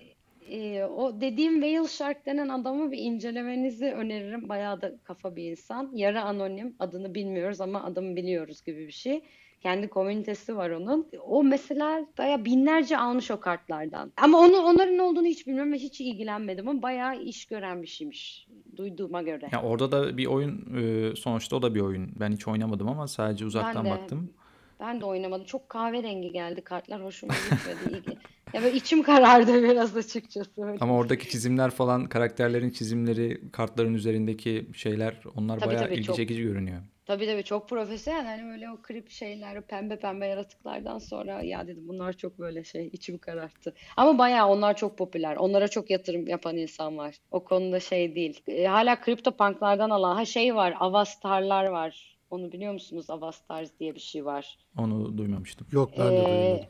E, 0.52 0.86
o 0.86 1.22
dediğim 1.22 1.62
Whale 1.62 1.88
Shark 1.88 2.26
denen 2.26 2.50
adamı 2.50 2.92
bir 2.92 2.98
incelemenizi 2.98 3.86
öneririm. 3.86 4.50
Bayağı 4.50 4.82
da 4.82 4.92
kafa 5.04 5.36
bir 5.36 5.52
insan. 5.52 5.92
Yarı 5.94 6.22
anonim 6.22 6.76
adını 6.80 7.16
bilmiyoruz 7.16 7.62
ama 7.62 7.84
adamı 7.84 8.16
biliyoruz 8.16 8.64
gibi 8.64 8.88
bir 8.88 8.92
şey. 8.92 9.22
Kendi 9.62 9.88
komünitesi 9.88 10.58
var 10.58 10.70
onun. 10.70 11.08
O 11.28 11.44
mesela 11.44 12.06
bayağı 12.18 12.46
binlerce 12.46 12.98
almış 12.98 13.32
o 13.32 13.40
kartlardan. 13.40 14.12
Ama 14.18 14.40
onu 14.40 14.58
onların 14.58 14.98
olduğunu 14.98 15.26
hiç 15.26 15.48
bilmiyorum 15.48 15.74
ve 15.74 15.78
hiç 15.78 16.02
ilgilenmedim 16.02 16.68
ama 16.68 16.82
bayağı 16.82 17.22
iş 17.22 17.46
gören 17.46 17.82
bir 17.82 17.88
şeymiş 17.88 18.48
duyduğuma 18.78 19.22
göre. 19.22 19.50
Ya 19.52 19.62
orada 19.62 19.92
da 19.92 20.18
bir 20.18 20.26
oyun 20.26 20.76
e, 20.78 21.16
sonuçta 21.16 21.56
o 21.56 21.62
da 21.62 21.76
bir 21.76 21.82
oyun. 21.82 22.12
Ben 22.20 22.32
hiç 22.32 22.48
oynamadım 22.48 22.90
ama 22.90 23.08
sadece 23.08 23.44
Ben 23.44 23.48
uzaktan 23.48 23.86
de 23.86 23.90
baktım. 23.90 24.34
Ben 24.80 25.02
de 25.02 25.06
oynamadım. 25.06 25.46
Çok 25.46 25.70
kahverengi 25.70 26.32
geldi 26.32 26.62
kartlar. 26.62 27.04
Hoşuma 27.04 27.34
gitmedi. 27.34 28.18
Ya 28.54 28.64
böyle 28.64 28.76
içim 28.78 29.04
karardı 29.04 29.64
biraz 29.70 29.98
açıkçası. 29.98 30.52
Öyle. 30.66 30.78
Ama 30.82 30.96
oradaki 30.96 31.30
çizimler 31.30 31.72
falan, 31.72 32.06
karakterlerin 32.10 32.70
çizimleri, 32.70 33.52
kartların 33.52 33.94
üzerindeki 33.94 34.68
şeyler 34.74 35.16
onlar 35.36 35.60
Tabii 35.60 35.70
bayağı 35.70 35.84
tabii 35.84 35.94
ilgi 35.94 36.04
çok. 36.04 36.16
çekici 36.16 36.44
görünüyor. 36.44 36.82
Tabii 37.06 37.26
tabii 37.26 37.44
çok 37.44 37.70
profesyonel. 37.70 38.26
Hani 38.26 38.52
böyle 38.52 38.70
o 38.70 38.78
creep 38.88 39.10
şeyler, 39.10 39.56
o 39.56 39.62
pembe 39.62 40.00
pembe 40.00 40.28
yaratıklardan 40.28 40.98
sonra 40.98 41.42
ya 41.42 41.68
dedim 41.68 41.88
bunlar 41.88 42.14
çok 42.14 42.40
böyle 42.40 42.64
şey 42.64 42.88
içimi 42.94 43.20
kararttı. 43.20 43.74
Ama 43.98 44.18
bayağı 44.18 44.48
onlar 44.48 44.76
çok 44.78 44.98
popüler. 44.98 45.36
Onlara 45.36 45.68
çok 45.68 45.90
yatırım 45.90 46.28
yapan 46.28 46.58
insan 46.58 46.98
var. 46.98 47.16
O 47.32 47.44
konuda 47.44 47.80
şey 47.80 48.16
değil. 48.16 48.42
E, 48.48 48.66
hala 48.66 48.98
CryptoPunk'lardan 49.06 49.90
alan 49.90 50.16
ha 50.16 50.26
şey 50.26 50.56
var. 50.56 50.74
Avastarlar 50.80 51.66
var. 51.66 52.18
Onu 52.30 52.52
biliyor 52.52 52.74
musunuz? 52.74 53.10
Avastars 53.10 53.70
diye 53.80 53.96
bir 53.96 54.00
şey 54.00 54.26
var. 54.26 54.58
Onu 54.78 55.18
duymamıştım. 55.18 55.68
Yok 55.72 55.92
ben 55.98 56.08
de 56.18 56.22
Ee, 56.22 56.26
duymadım. 56.26 56.66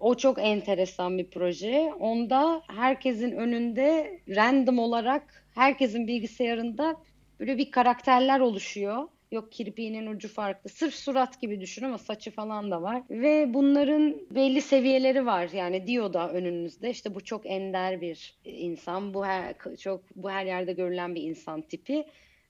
O 0.00 0.14
çok 0.14 0.38
enteresan 0.38 1.18
bir 1.18 1.30
proje. 1.30 1.92
Onda 2.00 2.62
herkesin 2.68 3.32
önünde 3.32 4.20
random 4.28 4.78
olarak 4.78 5.44
herkesin 5.54 6.06
bilgisayarında 6.06 6.96
böyle 7.40 7.58
bir 7.58 7.70
karakterler 7.70 8.40
oluşuyor. 8.40 9.08
Yok 9.32 9.52
kirpiğinin 9.52 10.06
ucu 10.06 10.28
farklı. 10.28 10.70
Sırf 10.70 10.94
surat 10.94 11.40
gibi 11.40 11.60
düşün 11.60 11.84
ama 11.84 11.98
saçı 11.98 12.30
falan 12.30 12.70
da 12.70 12.82
var. 12.82 13.02
Ve 13.10 13.54
bunların 13.54 14.16
belli 14.30 14.60
seviyeleri 14.60 15.26
var. 15.26 15.48
Yani 15.52 15.86
diyor 15.86 16.12
da 16.12 16.32
önünüzde 16.32 16.90
işte 16.90 17.14
bu 17.14 17.24
çok 17.24 17.46
ender 17.46 18.00
bir 18.00 18.38
insan. 18.44 19.14
Bu 19.14 19.26
her, 19.26 19.54
çok 19.80 20.02
bu 20.16 20.30
her 20.30 20.44
yerde 20.46 20.72
görülen 20.72 21.14
bir 21.14 21.22
insan 21.22 21.62
tipi. 21.62 22.04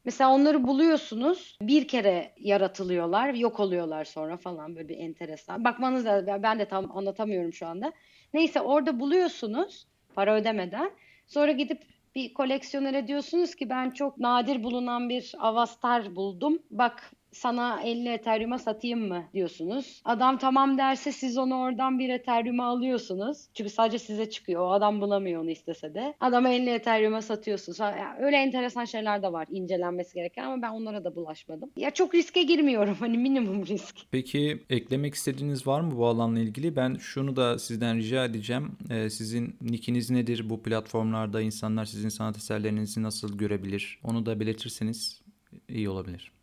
Mesela 0.09 0.31
onları 0.31 0.67
buluyorsunuz. 0.67 1.59
Bir 1.63 1.89
kere 1.89 2.33
yaratılıyorlar, 2.39 3.35
yok 3.35 3.61
oluyorlar 3.61 4.05
sonra 4.05 4.37
falan 4.37 4.77
böyle 4.77 4.89
bir 4.89 4.99
enteresan. 4.99 5.65
Bakmanız 5.65 6.05
lazım. 6.05 6.43
Ben 6.43 6.59
de 6.59 6.69
tam 6.69 6.97
anlatamıyorum 6.97 7.53
şu 7.53 7.67
anda. 7.67 7.93
Neyse 8.35 8.61
orada 8.61 9.01
buluyorsunuz 9.01 9.87
para 10.15 10.35
ödemeden. 10.35 10.91
Sonra 11.27 11.53
gidip 11.53 11.83
bir 12.15 12.35
koleksiyonere 12.35 13.09
diyorsunuz 13.09 13.55
ki 13.55 13.71
ben 13.71 13.91
çok 13.91 14.19
nadir 14.19 14.63
bulunan 14.63 15.09
bir 15.09 15.35
avastar 15.39 16.17
buldum. 16.17 16.59
Bak 16.71 17.11
sana 17.33 17.83
50 17.83 18.09
Ethereum'a 18.09 18.59
satayım 18.59 19.09
mı 19.09 19.25
diyorsunuz. 19.35 20.03
Adam 20.05 20.39
tamam 20.39 20.79
derse 20.79 21.13
siz 21.13 21.39
onu 21.39 21.61
oradan 21.61 21.99
bir 21.99 22.09
Ethereum'a 22.09 22.67
alıyorsunuz. 22.67 23.39
Çünkü 23.55 23.71
sadece 23.71 23.99
size 23.99 24.31
çıkıyor. 24.31 24.63
O 24.63 24.71
adam 24.71 25.01
bulamıyor 25.01 25.43
onu 25.43 25.51
istese 25.51 25.95
de. 25.95 26.15
Adama 26.21 26.49
50 26.49 26.71
Ethereum'a 26.71 27.23
satıyorsunuz. 27.23 27.79
Yani 27.79 28.03
öyle 28.21 28.37
enteresan 28.37 28.85
şeyler 28.85 29.23
de 29.23 29.33
var 29.33 29.47
incelenmesi 29.51 30.15
gereken 30.15 30.45
ama 30.45 30.63
ben 30.63 30.71
onlara 30.71 31.05
da 31.05 31.17
bulaşmadım. 31.17 31.71
Ya 31.77 31.91
çok 31.91 32.15
riske 32.15 32.43
girmiyorum. 32.43 32.97
Hani 33.09 33.19
minimum 33.19 33.67
risk. 33.67 33.97
Peki 34.11 34.65
eklemek 34.71 35.15
istediğiniz 35.15 35.67
var 35.67 35.81
mı 35.81 35.97
bu 35.97 36.07
alanla 36.07 36.41
ilgili? 36.41 36.77
Ben 36.77 36.95
şunu 36.95 37.37
da 37.37 37.59
sizden 37.59 37.97
rica 37.97 38.25
edeceğim. 38.25 38.73
Ee, 38.91 39.11
sizin 39.11 39.57
nickiniz 39.61 40.11
nedir? 40.11 40.51
Bu 40.51 40.63
platformlarda 40.63 41.41
insanlar 41.41 41.85
sizin 41.85 42.09
sanat 42.09 42.37
eserlerinizi 42.37 43.03
nasıl 43.03 43.39
görebilir? 43.39 44.01
Onu 44.05 44.27
da 44.27 44.41
belirtirseniz 44.41 45.23
iyi 45.69 45.89
olabilir. 45.89 46.38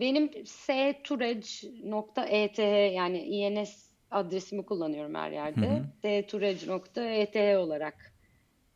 Benim 0.00 0.30
seturec.eth 0.46 2.58
yani 2.94 3.18
INS 3.18 3.86
adresimi 4.10 4.66
kullanıyorum 4.66 5.14
her 5.14 5.30
yerde. 5.30 5.66
hı. 5.66 5.84
seturec.eth 6.02 7.58
olarak 7.58 8.12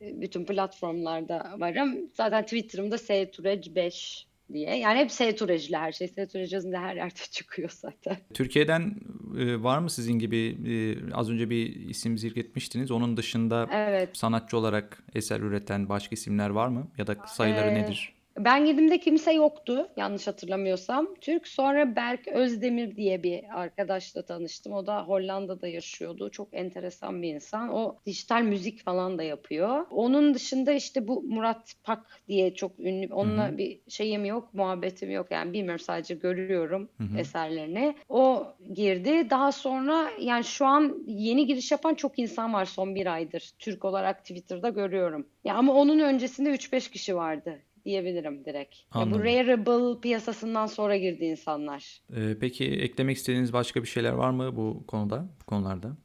e, 0.00 0.20
bütün 0.20 0.44
platformlarda 0.44 1.54
varım. 1.58 1.96
Zaten 2.14 2.42
Twitter'ımda 2.44 2.96
seturec5 2.96 4.24
diye. 4.52 4.76
Yani 4.78 4.98
hep 4.98 5.10
seturec'li 5.10 5.76
her 5.76 5.92
şey. 5.92 6.08
Seturec 6.08 6.54
yazınca 6.54 6.80
her 6.80 6.96
yerde 6.96 7.14
çıkıyor 7.30 7.70
zaten. 7.72 8.16
Türkiye'den 8.34 8.94
e, 9.38 9.62
var 9.62 9.78
mı 9.78 9.90
sizin 9.90 10.18
gibi 10.18 10.56
e, 10.68 10.74
az 11.14 11.30
önce 11.30 11.50
bir 11.50 11.74
isim 11.88 12.18
zikretmiştiniz. 12.18 12.90
Onun 12.90 13.16
dışında 13.16 13.68
Evet. 13.72 14.16
sanatçı 14.16 14.56
olarak 14.58 15.04
eser 15.14 15.40
üreten 15.40 15.88
başka 15.88 16.14
isimler 16.14 16.50
var 16.50 16.68
mı? 16.68 16.88
Ya 16.98 17.06
da 17.06 17.16
sayıları 17.26 17.70
Ee, 17.70 17.74
nedir? 17.74 18.12
Ben 18.44 18.64
girdiğimde 18.64 19.00
kimse 19.00 19.32
yoktu 19.32 19.88
yanlış 19.96 20.26
hatırlamıyorsam. 20.26 21.14
Türk 21.20 21.48
sonra 21.48 21.96
Berk 21.96 22.28
Özdemir 22.28 22.96
diye 22.96 23.22
bir 23.22 23.60
arkadaşla 23.60 24.22
tanıştım. 24.22 24.72
O 24.72 24.86
da 24.86 25.02
Hollanda'da 25.02 25.68
yaşıyordu. 25.68 26.30
Çok 26.30 26.48
enteresan 26.52 27.22
bir 27.22 27.34
insan. 27.34 27.74
O 27.74 27.96
dijital 28.06 28.42
müzik 28.42 28.84
falan 28.84 29.18
da 29.18 29.22
yapıyor. 29.22 29.86
Onun 29.90 30.34
dışında 30.34 30.72
işte 30.72 31.08
bu 31.08 31.22
Murat 31.22 31.74
Pak 31.84 32.20
diye 32.28 32.54
çok 32.54 32.80
ünlü. 32.80 33.14
Onunla 33.14 33.48
hı. 33.48 33.58
bir 33.58 33.80
şeyim 33.88 34.24
yok, 34.24 34.54
muhabbetim 34.54 35.10
yok. 35.10 35.26
Yani 35.30 35.52
bilmiyorum 35.52 35.80
sadece 35.80 36.14
görüyorum 36.14 36.88
Hı 36.98 37.04
hı. 37.04 37.18
eserlerini. 37.18 37.94
O 38.08 38.46
girdi. 38.74 39.30
Daha 39.30 39.52
sonra 39.52 40.10
yani 40.20 40.44
şu 40.44 40.66
an 40.66 41.02
yeni 41.06 41.46
giriş 41.46 41.72
yapan 41.72 41.94
çok 41.94 42.18
insan 42.18 42.52
var 42.52 42.64
son 42.64 42.94
bir 42.94 43.14
aydır. 43.14 43.50
Türk 43.58 43.84
olarak 43.84 44.18
Twitter'da 44.18 44.68
görüyorum. 44.68 45.26
Ya 45.44 45.54
ama 45.54 45.74
onun 45.74 45.98
öncesinde 45.98 46.50
3-5 46.50 46.90
kişi 46.90 47.16
vardı 47.16 47.58
diyebilirim 47.84 48.44
direkt. 48.44 48.74
Ya 48.94 49.10
bu. 49.10 49.24
Rarible 49.24 50.00
piyasasından 50.00 50.66
sonra 50.66 50.96
girdi 50.96 51.24
insanlar. 51.24 52.00
Ee, 52.16 52.36
peki 52.40 52.64
eklemek 52.64 53.16
istediğiniz 53.16 53.52
başka 53.52 53.82
bir 53.82 53.88
şeyler 53.88 54.12
var 54.12 54.30
mı 54.30 54.56
bu 54.56 54.84
konuda, 54.86 55.28
bu 55.40 55.44
konularda? 55.46 55.96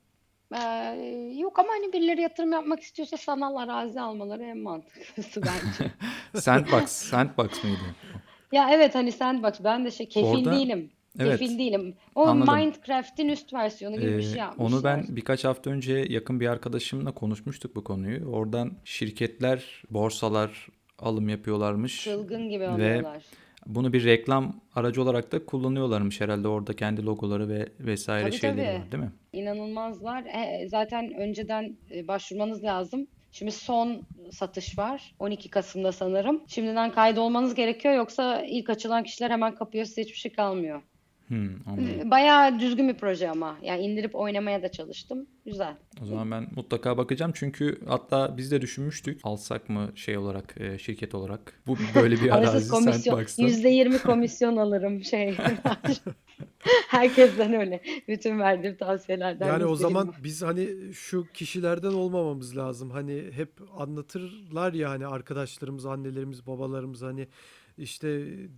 Ee, 0.56 1.34
yok 1.38 1.60
ama 1.60 1.70
hani 1.72 1.94
birileri 1.94 2.22
yatırım 2.22 2.52
yapmak 2.52 2.80
istiyorsa 2.80 3.18
sanal 3.18 3.56
arazi 3.56 4.02
almaları 4.02 4.44
en 4.44 4.58
mantıklısı 4.58 5.42
bence. 5.42 5.92
Sandbox, 6.42 6.86
Sandbox 6.90 7.64
mıydı? 7.64 7.78
Ya 8.52 8.70
evet 8.72 8.96
hani 8.96 9.12
Sandbox 9.12 9.54
ben 9.64 9.86
de 9.86 9.92
şey 9.92 10.08
kefil 10.10 10.28
Orada- 10.28 10.52
değilim. 10.56 10.92
Evet. 11.20 11.40
Kefil 11.40 11.60
değilim. 11.60 11.96
O 12.16 12.26
Anladım. 12.28 12.54
Minecraft'in 12.56 13.30
üst 13.30 13.54
versiyonu 13.54 13.96
gibi 13.96 14.18
bir 14.18 14.22
şey 14.24 14.34
Ee, 14.34 14.38
yapmışlar. 14.38 14.66
onu 14.78 14.84
ben 14.84 15.06
birkaç 15.10 15.44
hafta 15.46 15.70
önce 15.70 16.06
yakın 16.10 16.40
bir 16.40 16.48
arkadaşımla 16.48 17.12
konuşmuştuk 17.12 17.76
bu 17.76 17.84
konuyu. 17.84 18.26
Oradan 18.26 18.72
şirketler, 18.84 19.84
borsalar 19.90 20.68
alım 21.06 21.30
yapıyorlarmış 21.30 22.04
Çılgın 22.04 22.50
gibi 22.50 22.64
ve 22.64 22.68
alıyorlar. 22.70 23.24
bunu 23.66 23.94
bir 23.94 24.04
reklam 24.06 24.56
aracı 24.76 25.02
olarak 25.02 25.32
da 25.32 25.46
kullanıyorlarmış 25.46 26.22
herhalde. 26.22 26.48
Orada 26.48 26.74
kendi 26.76 27.06
logoları 27.06 27.50
ve 27.50 27.70
vesaire 27.80 28.30
Tabii, 28.30 28.38
şeyleri 28.40 28.66
tabii. 28.66 28.80
var, 28.80 28.92
değil 28.92 29.04
mi? 29.04 29.12
İnanılmazlar. 29.34 30.24
E, 30.26 30.68
zaten 30.70 31.14
önceden 31.14 31.78
e, 31.92 32.08
başvurmanız 32.08 32.64
lazım. 32.64 33.08
Şimdi 33.32 33.52
son 33.52 34.02
satış 34.32 34.78
var. 34.78 35.16
12 35.20 35.50
Kasım'da 35.50 35.92
sanırım. 35.92 36.42
Şimdiden 36.48 36.92
kaydolmanız 36.92 37.56
gerekiyor 37.56 37.94
yoksa 37.94 38.42
ilk 38.42 38.70
açılan 38.70 39.04
kişiler 39.04 39.30
hemen 39.30 39.56
kapıyor 39.56 39.86
size 39.86 40.02
hiçbir 40.02 40.18
şey 40.18 40.32
kalmıyor. 40.32 40.82
Hmm, 41.28 41.50
anladım. 41.66 42.12
Bayağı 42.12 42.60
düzgün 42.60 42.90
bir 42.90 42.94
proje 42.94 43.30
ama. 43.30 43.58
Yani 43.62 43.82
indirip 43.82 44.16
oynamaya 44.16 44.64
da 44.64 44.72
çalıştım. 44.72 45.28
Güzel. 45.46 45.76
O 46.04 46.06
zaman 46.06 46.32
ben 46.32 46.48
mutlaka 46.56 46.98
bakacağım 46.98 47.32
çünkü 47.36 47.80
hatta 47.88 48.38
biz 48.38 48.52
de 48.52 48.62
düşünmüştük 48.62 49.20
alsak 49.24 49.70
mı 49.70 49.92
şey 49.96 50.18
olarak 50.18 50.56
e, 50.62 50.78
şirket 50.78 51.16
olarak 51.16 51.54
bu 51.68 51.78
böyle 51.96 52.16
bir 52.22 52.38
arazi. 52.38 52.66
Sandbox'ta. 52.66 53.44
%20 53.44 54.02
komisyon 54.02 54.58
alırım 54.58 55.04
şey. 55.04 55.38
Herkesten 56.88 57.54
öyle. 57.54 57.82
Bütün 58.08 58.40
verdiğim 58.40 58.76
tavsiyelerden. 58.76 59.48
Yani 59.48 59.66
o 59.66 59.76
%20. 59.76 59.78
zaman 59.78 60.14
biz 60.24 60.42
hani 60.42 60.94
şu 60.94 61.26
kişilerden 61.34 61.92
olmamamız 61.92 62.58
lazım. 62.58 62.90
Hani 62.90 63.24
hep 63.32 63.50
anlatırlar 63.78 64.74
ya 64.74 64.90
hani 64.90 65.08
arkadaşlarımız, 65.08 65.86
annelerimiz, 65.86 66.48
babalarımız 66.48 67.02
hani 67.02 67.28
işte 67.78 68.08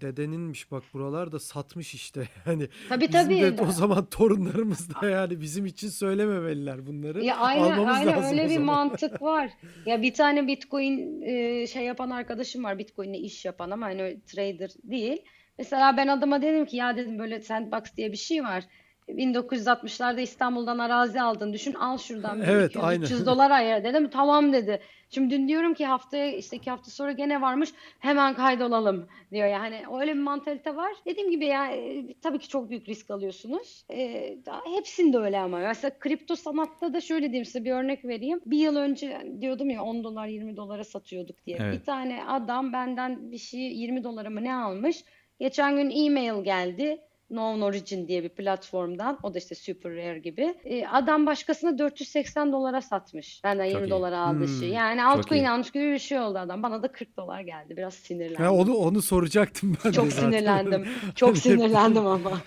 dedeninmiş 0.02 0.72
bak 0.72 0.84
buralar 0.94 1.32
da 1.32 1.40
satmış 1.40 1.94
işte. 1.94 2.28
Hani 2.46 2.68
Tabii 2.90 3.08
bizim 3.08 3.24
tabii. 3.24 3.58
de 3.58 3.62
o 3.62 3.72
zaman 3.72 4.06
torunlarımız 4.06 4.90
da 4.96 5.10
yani 5.10 5.42
bizim 5.42 5.66
için 5.66 5.90
söylememeliler 5.90 6.88
bunları. 6.88 7.24
Ya 7.24 7.38
aynen 7.38 7.72
Almamız 7.72 7.96
aynen 7.96 8.18
lazım 8.18 8.38
öyle 8.38 8.50
bir 8.50 8.58
mantık 8.58 9.22
var. 9.22 9.50
Ya 9.86 10.02
bir 10.02 10.14
tane 10.14 10.48
Bitcoin 10.48 11.22
e, 11.22 11.68
şey 11.68 11.84
yapan 11.84 12.10
arkadaşım 12.10 12.64
var. 12.64 12.78
Bitcoin'le 12.78 13.14
iş 13.14 13.46
yapan 13.46 13.72
ama 13.72 13.86
hani 13.86 14.22
trader 14.26 14.70
değil. 14.84 15.22
Mesela 15.58 15.98
ben 15.98 16.08
adama 16.08 16.42
dedim 16.42 16.66
ki 16.66 16.78
ya 16.78 16.98
dedim 16.98 17.20
böyle 17.20 17.42
sandbox 17.42 17.82
diye 17.98 18.12
bir 18.12 18.18
şey 18.18 18.44
var. 18.44 18.64
1960'larda 19.08 20.22
İstanbul'dan 20.22 20.80
arazi 20.80 21.22
aldın. 21.22 21.54
Düşün 21.54 21.74
al 21.74 21.98
şuradan 21.98 22.42
Evet, 22.42 22.70
200 22.70 22.86
aynen. 22.86 23.02
300 23.02 23.26
dolar 23.26 23.52
ayır 23.52 23.84
dedim. 23.84 24.10
Tamam 24.10 24.54
dedi. 24.54 24.80
Şimdi 25.10 25.36
dün 25.36 25.48
diyorum 25.48 25.74
ki 25.74 25.86
haftaya 25.86 26.32
işte 26.32 26.58
iki 26.58 26.70
hafta 26.70 26.92
sonra 26.92 27.12
gene 27.12 27.42
varmış. 27.42 27.70
Hemen 28.00 28.34
kaydolalım 28.34 29.08
diyor. 29.32 29.48
Yani 29.48 29.82
öyle 30.00 30.14
bir 30.14 30.20
mantalite 30.20 30.76
var. 30.76 30.92
Dediğim 31.06 31.32
gibi 31.32 31.46
ya 31.46 31.68
e, 31.72 32.06
tabii 32.22 32.40
ki 32.40 32.50
çok 32.50 32.70
büyük 32.70 32.90
risk 32.90 33.12
alıyorsunuz. 33.12 33.86
E, 33.92 34.38
daha 34.46 34.62
hepsinde 34.78 35.18
öyle 35.18 35.40
ama. 35.40 35.60
Mesela 35.60 36.00
kripto 36.00 36.36
sanatta 36.36 36.94
da 36.94 37.02
şöyle 37.02 37.26
diyeyim 37.26 37.46
size 37.46 37.66
bir 37.66 37.72
örnek 37.72 38.06
vereyim. 38.06 38.42
Bir 38.46 38.58
yıl 38.58 38.76
önce 38.76 39.36
diyordum 39.42 39.70
ya 39.70 39.84
10 39.84 40.04
dolar 40.04 40.28
20 40.28 40.58
dolara 40.58 40.84
satıyorduk 40.84 41.46
diye. 41.46 41.58
Evet. 41.60 41.80
Bir 41.80 41.86
tane 41.86 42.24
adam 42.28 42.74
benden 42.74 43.32
bir 43.32 43.38
şey 43.38 43.60
20 43.60 44.04
dolara 44.04 44.30
mı 44.30 44.44
ne 44.44 44.56
almış? 44.56 45.04
Geçen 45.40 45.76
gün 45.76 46.06
e-mail 46.06 46.44
geldi. 46.44 47.02
Known 47.28 47.62
Origin 47.62 48.08
diye 48.08 48.24
bir 48.24 48.30
platformdan. 48.30 49.20
O 49.24 49.34
da 49.34 49.38
işte 49.38 49.56
Super 49.56 49.92
Rare 49.96 50.20
gibi. 50.20 50.56
E, 50.66 50.88
adam 50.88 51.26
başkasına 51.26 51.78
480 51.78 52.52
dolara 52.52 52.82
satmış. 52.82 53.42
Benden 53.44 53.66
20 53.66 53.88
iyi. 53.88 53.90
dolara 53.90 54.20
aldığı 54.20 54.40
Hmm, 54.48 54.60
şey. 54.60 54.70
Yani 54.70 55.02
çok 55.02 55.08
altcoin 55.18 55.44
almış 55.44 55.72
gibi 55.72 55.84
bir 55.94 56.00
şey 56.00 56.20
oldu 56.20 56.38
adam. 56.38 56.64
Bana 56.64 56.84
da 56.84 56.92
40 56.92 57.18
dolar 57.18 57.42
geldi. 57.42 57.78
Biraz 57.78 57.94
sinirlendim. 57.94 58.44
Ya 58.44 58.54
onu 58.54 58.74
onu 58.76 59.02
soracaktım 59.02 59.78
ben 59.86 59.92
de 59.92 59.96
Çok 59.96 60.12
zaten. 60.12 60.28
sinirlendim. 60.32 60.88
Çok 61.16 61.38
sinirlendim 61.38 62.06
ama. 62.08 62.42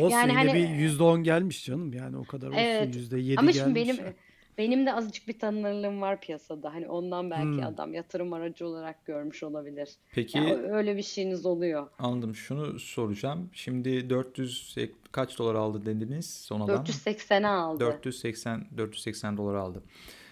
Olsun 0.00 0.10
Yani 0.16 0.30
yine 0.30 0.32
hani- 0.32 0.54
bir 0.54 0.88
%10 0.88 1.22
gelmiş 1.22 1.64
canım 1.66 1.92
yani 1.92 2.16
o 2.16 2.24
kadar 2.24 2.46
olsun 2.48 2.58
Evet. 2.58 2.94
%7 2.96 3.38
Ama 3.38 3.52
şimdi 3.52 3.84
gelmiş. 3.84 3.98
benim 4.00 4.14
benim 4.58 4.86
de 4.86 4.92
azıcık 4.92 5.28
bir 5.28 5.38
tanınırlığım 5.38 6.00
var 6.00 6.20
piyasada. 6.20 6.74
Hani 6.74 6.88
ondan 6.88 7.30
belki 7.30 7.44
Hmm. 7.44 7.62
adam 7.66 7.94
yatırım 7.94 8.32
aracı 8.32 8.66
olarak 8.66 9.06
görmüş 9.06 9.42
olabilir. 9.42 9.88
Peki 10.12 10.38
Ya 10.38 10.56
öyle 10.56 10.96
bir 10.96 11.02
şeyiniz 11.02 11.46
oluyor. 11.46 11.86
anladım 11.98 12.34
şunu 12.34 12.78
soracağım. 12.78 13.50
Şimdi 13.52 14.10
400 14.10 14.74
ek- 14.78 14.92
kaç 15.12 15.38
dolar 15.38 15.54
aldı 15.54 15.86
dediniz 15.86 16.30
son 16.34 16.60
adam? 16.60 16.84
480'e 16.84 17.46
aldı. 17.46 17.80
480 17.84 18.66
480 18.76 19.36
dolar 19.36 19.54
aldı. 19.54 19.82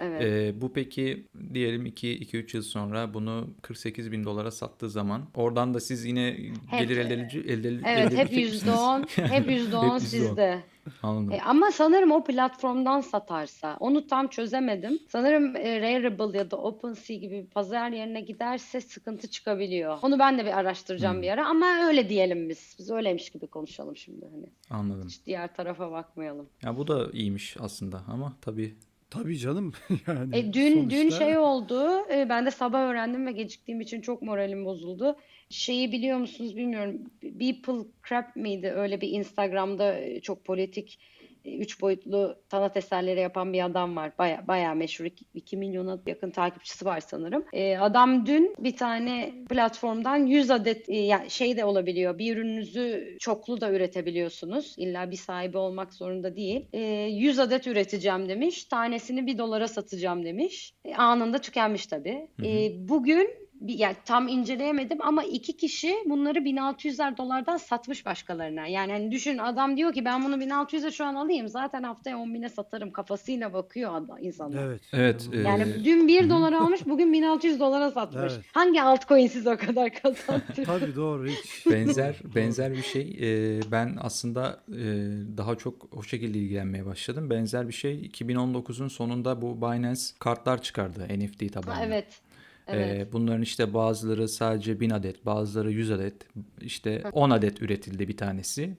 Evet. 0.00 0.22
Ee, 0.22 0.60
bu 0.60 0.72
peki 0.72 1.26
diyelim 1.54 1.86
2-3 1.86 2.54
yıl 2.56 2.62
sonra 2.62 3.14
bunu 3.14 3.50
48 3.62 4.12
bin 4.12 4.24
dolara 4.24 4.50
sattığı 4.50 4.90
zaman 4.90 5.22
oradan 5.34 5.74
da 5.74 5.80
siz 5.80 6.04
yine 6.04 6.36
gelir 6.78 6.96
elde 6.96 7.14
edici 7.14 7.40
elde, 7.40 7.68
Evet, 7.68 7.86
elde 7.86 8.02
hep 8.02 8.12
edebilecek 8.12 8.38
yüzde 8.52 8.70
misiniz? 8.70 8.78
on, 8.80 9.02
hep 9.16 9.50
yüzde 9.50 9.76
on 9.76 9.94
Hep 9.94 10.02
yüzde 10.02 10.16
on. 10.22 10.26
sizde. 10.26 10.62
Anladım. 11.02 11.32
E, 11.32 11.42
ama 11.42 11.70
sanırım 11.70 12.10
o 12.10 12.24
platformdan 12.24 13.00
satarsa, 13.00 13.76
onu 13.80 14.06
tam 14.06 14.28
çözemedim. 14.28 14.98
Sanırım 15.08 15.56
e, 15.56 15.80
Rarible 15.80 16.38
ya 16.38 16.50
da 16.50 16.56
OpenSea 16.56 17.16
gibi 17.16 17.42
bir 17.42 17.46
pazar 17.50 17.90
yerine 17.90 18.20
giderse 18.20 18.80
sıkıntı 18.80 19.30
çıkabiliyor. 19.30 19.98
Onu 20.02 20.18
ben 20.18 20.38
de 20.38 20.44
bir 20.44 20.58
araştıracağım 20.58 21.14
Hmm. 21.14 21.22
bir 21.22 21.28
ara 21.28 21.48
ama 21.48 21.66
öyle 21.86 22.08
diyelim 22.08 22.48
biz. 22.48 22.76
Biz 22.78 22.90
öyleymiş 22.90 23.30
gibi 23.30 23.46
konuşalım 23.46 23.96
şimdi 23.96 24.26
hani. 24.32 24.46
Anladım. 24.70 25.08
Hiç 25.08 25.26
diğer 25.26 25.54
tarafa 25.54 25.90
bakmayalım. 25.92 26.48
Ya 26.62 26.76
bu 26.76 26.88
da 26.88 27.06
iyiymiş 27.12 27.56
aslında 27.60 28.00
ama 28.08 28.32
tabii 28.40 28.74
Tabii 29.10 29.38
canım 29.38 29.72
yani 30.06 30.36
E, 30.36 30.52
dün 30.52 30.90
dün 30.90 30.98
sonuçta- 31.00 31.24
şey 31.24 31.38
oldu. 31.38 31.90
e, 32.12 32.28
ben 32.28 32.46
de 32.46 32.50
sabah 32.50 32.80
öğrendim 32.80 33.26
ve 33.26 33.32
geciktiğim 33.32 33.80
için 33.80 34.00
çok 34.00 34.22
moralim 34.22 34.64
bozuldu. 34.64 35.16
Şeyi 35.48 35.92
biliyor 35.92 36.18
musunuz 36.18 36.56
bilmiyorum. 36.56 37.00
Beeple 37.22 37.72
Crap 38.08 38.36
miydi? 38.36 38.72
Öyle 38.76 39.00
bir 39.00 39.08
Instagram'da 39.08 39.98
e, 39.98 40.20
çok 40.20 40.44
politik 40.44 40.98
üç 41.58 41.80
boyutlu 41.80 42.36
sanat 42.50 42.76
eserleri 42.76 43.20
yapan 43.20 43.52
bir 43.52 43.64
adam 43.64 43.96
var. 43.96 44.12
Baya 44.18 44.44
baya 44.48 44.74
meşhur. 44.74 45.06
2 45.34 45.56
milyona 45.56 45.98
yakın 46.06 46.30
takipçisi 46.30 46.84
var 46.84 47.00
sanırım. 47.00 47.44
E, 47.52 47.76
adam 47.76 48.26
dün 48.26 48.54
bir 48.58 48.76
tane 48.76 49.32
platformdan 49.50 50.16
100 50.16 50.50
adet 50.50 50.88
e, 50.88 50.96
yani 50.96 51.30
şey 51.30 51.56
de 51.56 51.64
olabiliyor. 51.64 52.18
Bir 52.18 52.36
ürününüzü 52.36 53.16
çoklu 53.20 53.60
da 53.60 53.72
üretebiliyorsunuz. 53.72 54.74
İlla 54.78 55.10
bir 55.10 55.16
sahibi 55.16 55.58
olmak 55.58 55.94
zorunda 55.94 56.36
değil. 56.36 56.66
E, 56.72 56.80
100 56.80 57.38
adet 57.38 57.66
üreteceğim 57.66 58.28
demiş. 58.28 58.64
Tanesini 58.64 59.26
1 59.26 59.38
dolara 59.38 59.68
satacağım 59.68 60.24
demiş. 60.24 60.74
E, 60.84 60.94
anında 60.94 61.38
tükenmiş 61.38 61.86
tabii. 61.86 62.28
Hı 62.40 62.46
hı. 62.46 62.46
E, 62.46 62.88
bugün 62.88 63.49
bir- 63.60 63.78
yani 63.78 63.96
tam 64.04 64.28
inceleyemedim 64.28 64.98
ama 65.02 65.24
iki 65.24 65.56
kişi 65.56 65.94
bunları 66.06 66.38
1600'ler 66.38 67.16
dolardan 67.16 67.56
satmış 67.56 68.06
başkalarına. 68.06 68.66
Yani 68.66 68.92
hani 68.92 69.10
düşün 69.12 69.38
adam 69.38 69.76
diyor 69.76 69.92
ki 69.92 70.04
ben 70.04 70.24
bunu 70.24 70.36
1600'e 70.36 70.90
şu 70.90 71.04
an 71.04 71.14
alayım 71.14 71.48
zaten 71.48 71.82
haftaya 71.82 72.16
10.000'e 72.16 72.48
satarım 72.48 72.90
kafasıyla 72.90 73.52
bakıyor 73.52 73.94
adam, 73.94 74.18
insanlar. 74.20 74.62
Evet. 74.66 74.80
Evet, 74.92 75.28
Yani 75.32 75.42
bu- 75.44 75.48
Yani 75.48 75.62
Ee, 75.80 75.84
dün 75.84 76.08
1 76.08 76.20
hı 76.20 76.24
hı. 76.26 76.30
dolar 76.30 76.52
almış 76.52 76.80
bugün 76.86 77.12
1600 77.12 77.60
dolara 77.60 77.90
satmış. 77.90 78.32
Evet. 78.32 78.44
Hangi 78.52 78.82
altcoin 78.82 79.26
siz 79.26 79.46
o 79.46 79.56
kadar 79.56 79.94
kazandı? 79.94 80.42
Tabii 80.66 80.96
doğru 80.96 81.26
hiç. 81.26 81.66
benzer 81.70 82.16
benzer 82.34 82.72
bir 82.72 82.82
şey. 82.82 83.16
Ee, 83.20 83.60
ben 83.72 83.96
aslında 84.00 84.60
e, 84.68 84.82
daha 85.36 85.56
çok 85.56 85.96
o 85.96 86.02
şekilde 86.02 86.38
ilgilenmeye 86.38 86.86
başladım. 86.86 87.30
Benzer 87.30 87.68
bir 87.68 87.72
şey 87.72 87.94
2019'un 88.06 88.88
sonunda 88.88 89.42
bu 89.42 89.56
Binance 89.62 90.00
kartlar 90.18 90.62
çıkardı 90.62 91.06
NFT 91.18 91.48
tabanlı. 91.52 91.74
Ha, 91.74 91.84
evet. 91.86 92.06
Ee, 92.68 92.76
Evet. 92.76 93.12
bunların 93.12 93.42
işte 93.42 93.74
bazıları 93.74 94.28
sadece 94.28 94.80
1000 94.80 94.90
adet, 94.90 95.26
bazıları 95.26 95.70
100 95.72 95.90
adet, 95.90 96.14
işte 96.60 97.02
10 97.12 97.30
adet 97.30 97.62
üretildi 97.62 98.08
bir 98.08 98.16
tanesi. 98.16 98.76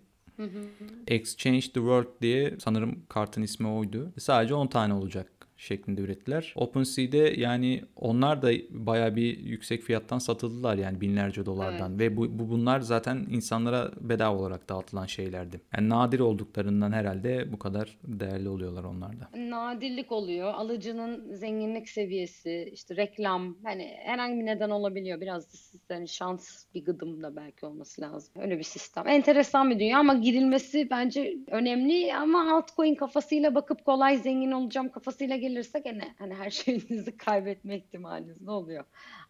Exchange 1.07 1.61
the 1.61 1.67
World 1.73 2.21
diye 2.21 2.57
sanırım 2.59 3.03
kartın 3.09 3.41
ismi 3.41 3.67
oydu. 3.67 4.13
Sadece 4.17 4.53
10 4.53 4.67
tane 4.67 4.93
olacak 4.93 5.40
şeklinde 5.61 6.01
ürettiler. 6.01 6.53
OpenSea'de 6.55 7.33
yani 7.37 7.83
onlar 7.95 8.41
da 8.41 8.51
baya 8.69 9.15
bir 9.15 9.37
yüksek 9.37 9.81
fiyattan 9.81 10.17
satıldılar 10.17 10.75
yani 10.75 11.01
binlerce 11.01 11.45
dolardan 11.45 11.99
ve 11.99 12.17
bu, 12.17 12.39
bu 12.39 12.49
bunlar 12.49 12.79
zaten 12.79 13.27
insanlara 13.29 13.91
bedava 14.01 14.37
olarak 14.37 14.69
dağıtılan 14.69 15.05
şeylerdi. 15.05 15.61
Yani 15.75 15.89
nadir 15.89 16.19
olduklarından 16.19 16.91
herhalde 16.91 17.53
bu 17.53 17.59
kadar 17.59 17.97
değerli 18.03 18.49
oluyorlar 18.49 18.83
onlar 18.83 19.19
da. 19.19 19.29
Nadirlik 19.37 20.11
oluyor. 20.11 20.53
Alıcının 20.53 21.33
zenginlik 21.33 21.89
seviyesi, 21.89 22.69
işte 22.73 22.95
reklam, 22.95 23.57
hani 23.63 23.95
herhangi 23.97 24.39
bir 24.39 24.45
neden 24.45 24.69
olabiliyor. 24.69 25.21
Biraz 25.21 25.53
da 25.53 25.57
sizden 25.57 26.05
şans 26.05 26.65
bir 26.75 26.85
gıdım 26.85 27.23
da 27.23 27.35
belki 27.35 27.65
olması 27.65 28.01
lazım. 28.01 28.33
Öyle 28.41 28.57
bir 28.57 28.63
sistem. 28.63 29.07
Enteresan 29.07 29.69
bir 29.69 29.79
dünya 29.79 29.99
ama 29.99 30.13
girilmesi 30.13 30.89
bence 30.89 31.37
önemli 31.47 32.15
ama 32.15 32.55
altcoin 32.55 32.95
kafasıyla 32.95 33.55
bakıp 33.55 33.85
kolay 33.85 34.17
zengin 34.17 34.51
olacağım 34.51 34.89
kafasıyla 34.89 35.37
gelirse 35.51 35.79
gene 35.79 36.15
hani 36.19 36.33
her 36.35 36.49
şeyinizi 36.49 37.17
kaybetme 37.17 37.77
ihtimaliniz 37.77 38.41
ne 38.41 38.51
oluyor? 38.51 38.85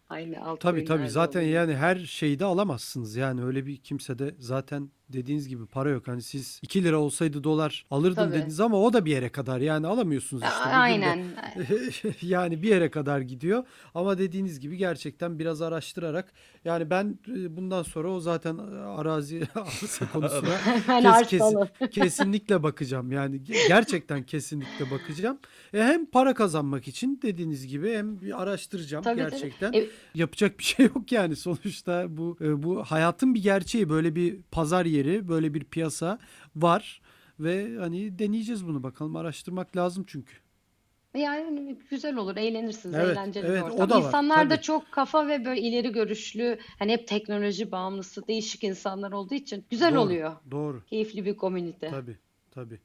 Aynı 0.08 0.34
Tabii 0.34 0.44
altcoin'lerde 0.44 0.84
tabii 0.84 1.08
zaten 1.10 1.40
oluyor. 1.40 1.54
yani 1.54 1.74
her 1.76 1.96
şeyi 1.96 2.38
de 2.38 2.44
alamazsınız. 2.44 3.16
Yani 3.16 3.44
öyle 3.44 3.66
bir 3.66 3.76
kimsede 3.76 4.34
zaten 4.38 4.90
dediğiniz 5.08 5.48
gibi 5.48 5.66
para 5.66 5.90
yok. 5.90 6.08
Hani 6.08 6.22
siz 6.22 6.60
2 6.62 6.84
lira 6.84 6.98
olsaydı 6.98 7.44
dolar 7.44 7.86
alırdım 7.90 8.14
Tabii. 8.24 8.32
dediniz 8.34 8.60
ama 8.60 8.80
o 8.80 8.92
da 8.92 9.04
bir 9.04 9.10
yere 9.10 9.28
kadar. 9.28 9.60
Yani 9.60 9.86
alamıyorsunuz 9.86 10.42
işte. 10.42 10.54
Bugün 10.64 10.74
Aynen. 10.78 11.24
yani 12.22 12.62
bir 12.62 12.68
yere 12.68 12.90
kadar 12.90 13.20
gidiyor. 13.20 13.64
Ama 13.94 14.18
dediğiniz 14.18 14.60
gibi 14.60 14.76
gerçekten 14.76 15.38
biraz 15.38 15.62
araştırarak 15.62 16.32
yani 16.64 16.90
ben 16.90 17.18
e, 17.28 17.56
bundan 17.56 17.82
sonra 17.82 18.08
o 18.10 18.20
zaten 18.20 18.58
e, 18.58 18.78
arazi 18.78 19.42
arsa 19.54 20.12
konusuna 20.12 20.58
kes- 21.20 21.28
kes- 21.28 21.90
kesinlikle 21.90 22.62
bakacağım. 22.62 23.12
Yani 23.12 23.36
ge- 23.36 23.68
gerçekten 23.68 24.22
kesinlikle 24.22 24.90
bakacağım. 24.90 25.38
E 25.74 25.82
hem 25.82 26.06
para 26.06 26.34
kazanmak 26.34 26.88
için 26.88 27.20
dediğiniz 27.22 27.66
gibi 27.66 27.92
hem 27.92 28.20
bir 28.20 28.42
araştıracağım 28.42 29.04
Tabii, 29.04 29.20
tabii. 29.20 29.30
gerçekten. 29.30 29.72
E, 29.72 29.86
Yapacak 30.14 30.58
bir 30.58 30.64
şey 30.64 30.86
yok 30.86 31.12
yani 31.12 31.36
sonuçta 31.36 32.16
bu 32.16 32.36
e, 32.40 32.62
bu 32.62 32.82
hayatın 32.84 33.34
bir 33.34 33.42
gerçeği 33.42 33.88
böyle 33.88 34.14
bir 34.14 34.36
pazar 34.50 34.84
yeri 34.92 35.28
böyle 35.28 35.54
bir 35.54 35.64
piyasa 35.64 36.18
var 36.56 37.02
ve 37.40 37.76
hani 37.78 38.18
deneyeceğiz 38.18 38.66
bunu 38.66 38.82
bakalım 38.82 39.16
araştırmak 39.16 39.76
lazım 39.76 40.04
çünkü. 40.06 40.34
Yani 41.16 41.78
güzel 41.90 42.16
olur, 42.16 42.36
eğlenirsiniz, 42.36 42.94
Evet, 42.94 43.16
eğlenceli 43.16 43.46
evet, 43.46 43.62
bir 43.64 43.70
o 43.70 43.72
ortam. 43.72 43.90
da 43.90 43.94
var, 43.94 44.06
İnsanlar 44.06 44.50
da 44.50 44.60
çok 44.60 44.92
kafa 44.92 45.28
ve 45.28 45.44
böyle 45.44 45.60
ileri 45.60 45.92
görüşlü, 45.92 46.58
hani 46.78 46.92
hep 46.92 47.08
teknoloji 47.08 47.72
bağımlısı, 47.72 48.28
değişik 48.28 48.64
insanlar 48.64 49.12
olduğu 49.12 49.34
için 49.34 49.64
güzel 49.70 49.92
Doğru, 49.92 50.00
oluyor. 50.00 50.32
Doğru. 50.50 50.82
Keyifli 50.86 51.24
bir 51.24 51.36
komünite. 51.36 51.88
Tabii, 51.90 52.18
tabii. 52.50 52.80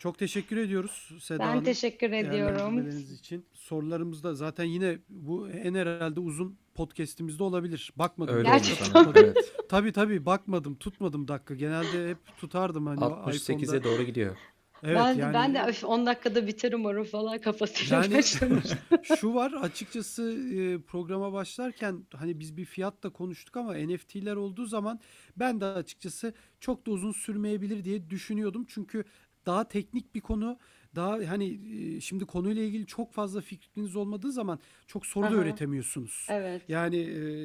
Çok 0.00 0.18
teşekkür 0.18 0.56
ediyoruz 0.56 1.08
Seda 1.20 1.38
Ben 1.38 1.46
Hanım. 1.46 1.64
teşekkür 1.64 2.12
ediyorum. 2.12 2.88
İçin. 3.14 3.44
Sorularımız 3.52 4.22
da 4.24 4.34
zaten 4.34 4.64
yine 4.64 4.98
bu 5.08 5.48
en 5.48 5.74
herhalde 5.74 6.20
uzun 6.20 6.58
podcast'imizde 6.74 7.42
olabilir. 7.42 7.92
Bakmadım. 7.96 8.34
Öyle 8.34 8.48
Gerçekten. 8.48 9.12
Evet. 9.14 9.54
Tabii 9.68 9.92
tabii 9.92 10.26
bakmadım, 10.26 10.74
tutmadım 10.74 11.28
dakika. 11.28 11.54
Genelde 11.54 12.10
hep 12.10 12.18
tutardım 12.38 12.86
hani 12.86 13.00
68'e 13.00 13.54
iPhone'da. 13.54 13.84
doğru 13.84 14.02
gidiyor. 14.02 14.36
Evet 14.82 14.96
ben, 14.96 15.14
yani 15.14 15.34
ben 15.34 15.54
de 15.54 15.62
"Öf, 15.62 15.84
10 15.84 16.06
dakikada 16.06 16.46
biter 16.46 16.72
umarım 16.72 17.04
falan 17.04 17.40
kafasıyla 17.40 18.02
Yani- 18.02 18.22
şu 19.20 19.34
var 19.34 19.52
açıkçası 19.52 20.32
e, 20.54 20.78
programa 20.80 21.32
başlarken 21.32 22.04
hani 22.14 22.38
biz 22.40 22.56
bir 22.56 22.64
fiyat 22.64 23.02
da 23.02 23.10
konuştuk 23.10 23.56
ama 23.56 23.74
NFT'ler 23.74 24.36
olduğu 24.36 24.66
zaman 24.66 25.00
ben 25.36 25.60
de 25.60 25.64
açıkçası 25.64 26.34
çok 26.60 26.86
da 26.86 26.90
uzun 26.90 27.12
sürmeyebilir 27.12 27.84
diye 27.84 28.10
düşünüyordum. 28.10 28.64
Çünkü 28.68 29.04
daha 29.46 29.68
teknik 29.68 30.14
bir 30.14 30.20
konu. 30.20 30.58
Daha 30.96 31.12
hani 31.28 31.58
şimdi 32.00 32.24
konuyla 32.24 32.62
ilgili 32.62 32.86
çok 32.86 33.12
fazla 33.12 33.40
fikriniz 33.40 33.96
olmadığı 33.96 34.32
zaman 34.32 34.58
çok 34.86 35.06
soru 35.06 35.24
da 35.24 35.28
Aha. 35.28 35.34
öğretemiyorsunuz. 35.34 36.26
Evet. 36.30 36.62
Yani 36.68 36.98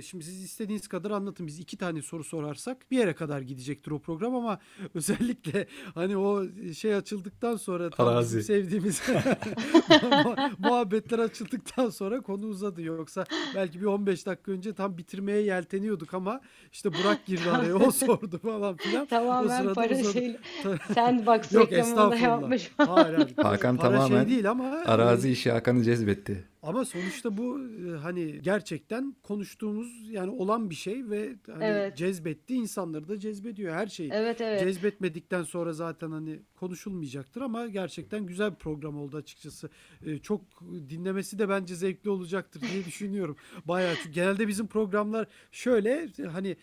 şimdi 0.06 0.24
siz 0.24 0.44
istediğiniz 0.44 0.88
kadar 0.88 1.12
anlatın. 1.12 1.48
Biz 1.48 1.60
iki 1.60 1.78
tane 1.78 2.02
soru 2.02 2.24
sorarsak 2.24 2.92
bir 2.92 2.98
yere 2.98 3.14
kadar 3.16 3.42
gidecektir 3.42 3.92
o 3.92 4.00
program 4.00 4.36
ama 4.36 4.60
özellikle 4.94 5.68
hani 5.94 6.18
o 6.18 6.44
şey 6.74 6.96
açıldıktan 6.96 7.56
sonra 7.56 7.90
tam 7.90 8.20
bizim 8.22 8.42
sevdiğimiz 8.42 9.02
mu- 10.26 10.36
muhabbetler 10.60 11.20
açıldıktan 11.20 11.90
sonra 11.90 12.22
konu 12.22 12.46
uzadı. 12.46 12.82
Yoksa 12.82 13.26
belki 13.56 13.82
bir 13.82 13.86
15 13.86 14.26
dakika 14.26 14.52
önce 14.52 14.74
tam 14.74 14.98
bitirmeye 14.98 15.42
yelteniyorduk 15.42 16.14
ama 16.14 16.42
işte 16.72 16.94
Burak 16.94 17.26
girdi 17.26 17.52
araya 17.52 17.76
o 17.76 17.92
sordu 17.92 18.38
falan 18.44 18.76
filan. 18.78 19.06
Tamamen 19.16 19.74
para 19.74 20.04
şeyle 20.04 20.40
Ta- 20.64 20.94
Sandbox 20.94 21.52
Yok 21.52 21.72
reklamını 21.72 21.72
da 21.72 22.16
estağfurullah. 22.16 22.22
yapmış. 22.22 22.72
Hayır, 22.78 23.16
hayır. 23.16 23.35
Hakan 23.44 23.78
Para 23.78 23.92
tamamen 23.92 24.24
şey 24.24 24.30
değil 24.34 24.50
ama 24.50 24.66
Arazi 24.86 25.30
işi 25.32 25.52
Hakan'ı 25.52 25.84
cezbetti. 25.84 26.44
ama 26.64 26.86
sonuçta 26.86 27.38
bu 27.38 27.60
e, 27.60 27.98
hani 27.98 28.42
gerçekten 28.42 29.16
konuştuğumuz 29.24 30.10
yani 30.10 30.32
olan 30.32 30.70
bir 30.70 30.76
şey 30.76 31.10
ve 31.10 31.36
hani 31.52 31.64
Evet. 31.64 31.98
cezbetti 31.98 32.56
insanları 32.56 33.08
da 33.08 33.20
cezbediyor 33.20 33.76
her 33.76 33.88
şeyi. 33.88 34.10
Evet 34.14 34.42
evet. 34.42 34.60
Cezbetmedikten 34.60 35.44
sonra 35.44 35.74
zaten 35.74 36.12
hani 36.12 36.40
konuşulmayacaktır 36.56 37.42
ama 37.42 37.68
gerçekten 37.68 38.26
güzel 38.26 38.52
bir 38.52 38.56
program 38.58 38.98
oldu 39.00 39.18
açıkçası. 39.18 39.70
E, 40.06 40.18
çok 40.20 40.42
dinlemesi 40.90 41.40
de 41.40 41.50
bence 41.50 41.76
zevkli 41.76 42.10
olacaktır 42.10 42.62
diye 42.74 42.86
düşünüyorum. 42.86 43.36
Bayağı 43.66 43.96
çünkü 43.96 44.10
genelde 44.12 44.48
bizim 44.48 44.68
programlar 44.68 45.28
şöyle 45.52 46.08
hani 46.32 46.56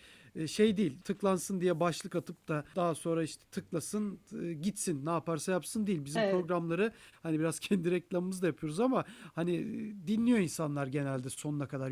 şey 0.47 0.77
değil 0.77 0.97
tıklansın 1.03 1.61
diye 1.61 1.79
başlık 1.79 2.15
atıp 2.15 2.47
da 2.47 2.63
daha 2.75 2.95
sonra 2.95 3.23
işte 3.23 3.43
tıklasın 3.51 4.19
e, 4.41 4.53
gitsin 4.53 5.05
ne 5.05 5.09
yaparsa 5.09 5.51
yapsın 5.51 5.87
değil. 5.87 6.05
Bizim 6.05 6.21
Evet. 6.21 6.31
programları 6.33 6.91
hani 7.23 7.39
biraz 7.39 7.59
kendi 7.59 7.91
reklamımızı 7.91 8.41
da 8.41 8.47
yapıyoruz 8.47 8.79
ama 8.79 9.05
hani 9.35 9.55
e, 9.55 10.07
dinliyor 10.07 10.39
insanlar 10.39 10.87
genelde 10.87 11.29
sonuna 11.29 11.67
kadar. 11.67 11.91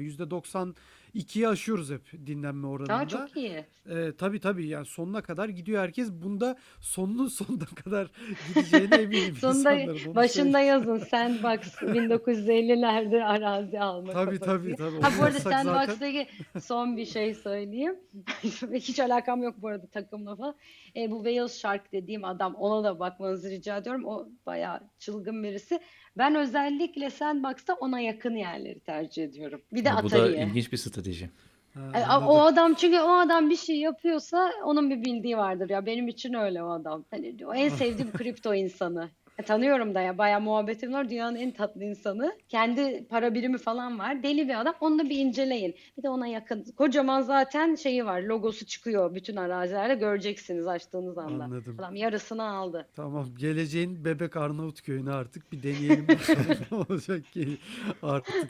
%92'yi 1.15 1.47
aşıyoruz 1.47 1.91
hep 1.91 2.11
dinlenme 2.25 2.67
oranında. 2.67 2.95
Aa, 2.95 3.07
çok 3.07 3.37
iyi. 3.37 3.65
Ee, 3.89 4.11
tabii 4.17 4.39
tabii 4.39 4.67
yani 4.67 4.85
sonuna 4.85 5.21
kadar 5.21 5.49
gidiyor 5.49 5.83
herkes. 5.83 6.11
Bunda 6.11 6.57
sonunun 6.79 7.27
sonuna 7.27 7.65
kadar 7.65 8.11
gideceğine 8.47 8.95
eminim 8.95 9.35
Sonunda. 9.35 9.69
Onu 9.69 10.15
başında 10.15 10.57
söyleyeyim. 10.57 10.67
yazın 10.67 10.97
Sandbox 10.97 11.59
1950'lerde 11.81 13.23
arazi 13.23 13.79
alma 13.79 14.13
Tabii 14.13 14.39
tabii 14.39 14.75
tabii. 14.75 15.01
Ha 15.01 15.11
bu 15.19 15.23
arada 15.23 15.39
Sandbox'taki 15.39 16.27
son 16.61 16.97
bir 16.97 17.05
şey 17.05 17.33
söyleyeyim. 17.33 17.95
Hiç 18.73 18.99
alakam 18.99 19.43
yok 19.43 19.55
bu 19.57 19.67
arada 19.67 19.87
takımla 19.87 20.35
falan. 20.35 20.55
E, 20.95 21.11
bu 21.11 21.23
Wales 21.23 21.59
Shark 21.61 21.91
dediğim 21.91 22.25
adam 22.25 22.55
ona 22.55 22.83
da 22.83 22.99
bakmanızı 22.99 23.49
rica 23.49 23.77
ediyorum. 23.77 24.05
O 24.05 24.27
bayağı 24.45 24.79
çılgın 24.99 25.43
birisi. 25.43 25.79
Ben 26.17 26.35
özellikle 26.35 27.09
Sandbox'ta 27.09 27.73
ona 27.73 27.99
yakın 27.99 28.35
yerleri 28.35 28.79
tercih 28.79 29.23
ediyorum. 29.23 29.61
Bir 29.73 29.85
de 29.85 29.89
Bu 29.89 29.93
da 29.93 29.97
Atari'ye. 30.17 30.45
ilginç 30.45 30.71
bir 30.71 30.77
strateji. 30.77 31.29
Ha, 31.73 31.99
E. 32.21 32.25
O 32.25 32.39
adam 32.39 32.73
çünkü 32.73 32.99
o 32.99 33.09
adam 33.11 33.49
bir 33.49 33.55
şey 33.55 33.77
yapıyorsa 33.77 34.51
onun 34.65 34.89
bir 34.89 35.01
bildiği 35.05 35.37
vardır 35.37 35.69
ya. 35.69 35.85
Benim 35.85 36.07
için 36.07 36.33
öyle 36.33 36.63
o 36.63 36.69
adam. 36.69 37.05
Hani 37.11 37.35
o 37.45 37.53
en 37.53 37.69
sevdiğim 37.69 38.11
kripto 38.17 38.53
insanı. 38.53 39.09
E, 39.41 39.43
tanıyorum 39.43 39.95
da 39.95 40.01
ya 40.01 40.17
bayağı 40.17 40.41
muhabbetim 40.41 40.93
var. 40.93 41.09
Dünyanın 41.09 41.35
en 41.35 41.51
tatlı 41.51 41.83
insanı. 41.83 42.37
Kendi 42.49 43.07
para 43.09 43.33
birimi 43.33 43.57
falan 43.57 43.99
var. 43.99 44.23
Deli 44.23 44.47
bir 44.47 44.61
adam. 44.61 44.73
Onu 44.81 44.99
da 44.99 45.09
bir 45.09 45.19
inceleyin. 45.19 45.75
Bir 45.97 46.03
de 46.03 46.09
ona 46.09 46.27
yakın. 46.27 46.65
Kocaman 46.77 47.21
zaten 47.21 47.75
şeyi 47.75 48.05
var. 48.05 48.21
Logosu 48.21 48.65
çıkıyor 48.65 49.15
bütün 49.15 49.35
arazilerde. 49.35 49.95
Göreceksiniz 49.95 50.67
açtığınız 50.67 51.17
anda. 51.17 51.43
Anladım. 51.43 51.75
Adam 51.79 51.95
yarısını 51.95 52.43
aldı. 52.43 52.87
Tamam 52.95 53.27
geleceğin 53.37 54.05
bebek 54.05 54.37
Arnavutköy'ünü 54.37 55.11
artık 55.11 55.51
bir 55.51 55.63
deneyelim 55.63 56.07
ne 56.71 56.77
olacak 56.77 57.25
ki 57.33 57.57
artık 58.03 58.47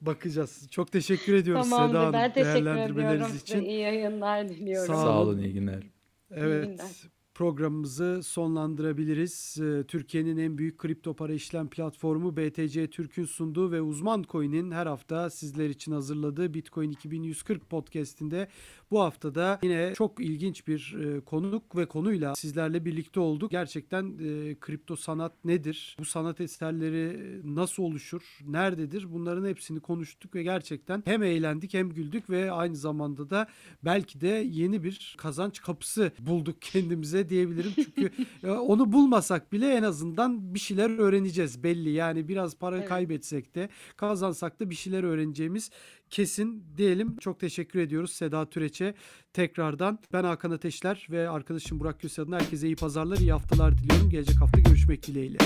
bakacağız. 0.00 0.68
Çok 0.70 0.92
teşekkür 0.92 1.34
ediyoruz 1.34 1.64
Seda 1.64 1.76
Tamamdır. 1.76 1.98
Hanım 1.98 2.12
Ben 2.12 2.32
teşekkür 2.32 3.00
ediyorum 3.00 3.36
için. 3.44 3.62
İyi 3.62 3.80
yayınlar 3.80 4.48
diliyorum. 4.48 4.94
Sağ 4.94 5.02
Sağ 5.02 5.18
olun. 5.20 5.28
olun 5.28 5.38
iyi 5.38 5.52
günler. 5.52 5.82
Evet. 6.30 6.64
günler. 6.64 7.15
Programımızı 7.36 8.20
sonlandırabiliriz. 8.22 9.58
Ee, 9.60 9.84
Türkiye'nin 9.88 10.36
en 10.36 10.58
büyük 10.58 10.78
kripto 10.78 11.14
para 11.14 11.32
işlem 11.32 11.68
platformu 11.68 12.36
BTC 12.36 12.90
Türk'ün 12.90 13.24
sunduğu 13.24 13.72
ve 13.72 13.82
Uzman 13.82 14.24
Coin'in 14.28 14.70
her 14.70 14.86
hafta 14.86 15.30
sizler 15.30 15.70
için 15.70 15.92
hazırladığı 15.92 16.54
Bitcoin 16.54 16.90
2140 16.90 17.70
podcast'inde 17.70 18.48
bu 18.90 19.00
haftada 19.00 19.58
yine 19.62 19.92
çok 19.96 20.20
ilginç 20.20 20.66
bir 20.68 20.96
e, 21.00 21.20
konuk 21.20 21.76
ve 21.76 21.86
konuyla 21.86 22.34
sizlerle 22.34 22.84
birlikte 22.84 23.20
olduk. 23.20 23.50
Gerçekten 23.50 24.04
e, 24.04 24.54
kripto 24.60 24.96
sanat 24.96 25.32
nedir? 25.44 25.96
Bu 25.98 26.04
sanat 26.04 26.40
eserleri 26.40 27.40
nasıl 27.56 27.82
oluşur? 27.82 28.38
Nerededir? 28.46 29.12
Bunların 29.12 29.48
hepsini 29.48 29.80
konuştuk 29.80 30.34
ve 30.34 30.42
gerçekten 30.42 31.02
hem 31.06 31.22
eğlendik 31.22 31.74
hem 31.74 31.90
güldük 31.90 32.30
ve 32.30 32.52
aynı 32.52 32.76
zamanda 32.76 33.30
da 33.30 33.48
belki 33.84 34.20
de 34.20 34.46
yeni 34.50 34.84
bir 34.84 35.14
kazanç 35.18 35.60
kapısı 35.60 36.12
bulduk 36.18 36.62
kendimize 36.62 37.25
diyebilirim. 37.28 37.72
Çünkü 37.74 38.10
e, 38.42 38.50
onu 38.50 38.92
bulmasak 38.92 39.52
bile 39.52 39.74
en 39.74 39.82
azından 39.82 40.54
bir 40.54 40.58
şeyler 40.58 40.98
öğreneceğiz 40.98 41.62
belli. 41.62 41.90
Yani 41.90 42.28
biraz 42.28 42.56
para 42.58 42.76
Evet. 42.76 42.88
kaybetsek 42.88 43.54
de 43.54 43.68
kazansak 43.96 44.60
da 44.60 44.70
bir 44.70 44.74
şeyler 44.74 45.04
öğreneceğimiz 45.04 45.70
kesin 46.10 46.64
diyelim. 46.76 47.16
Çok 47.16 47.40
teşekkür 47.40 47.80
ediyoruz 47.80 48.12
Seda 48.12 48.50
Türeç'e 48.50 48.94
tekrardan. 49.32 49.98
Ben 50.12 50.24
Hakan 50.24 50.50
Ateşler 50.50 51.06
ve 51.10 51.28
arkadaşım 51.28 51.80
Burak 51.80 52.00
Köse 52.00 52.22
adına 52.22 52.36
herkese 52.36 52.66
iyi 52.66 52.76
pazarlar, 52.76 53.16
iyi 53.16 53.32
haftalar 53.32 53.78
diliyorum. 53.78 54.10
Gelecek 54.10 54.40
hafta 54.40 54.60
görüşmek 54.60 55.06
dileğiyle. 55.06 55.38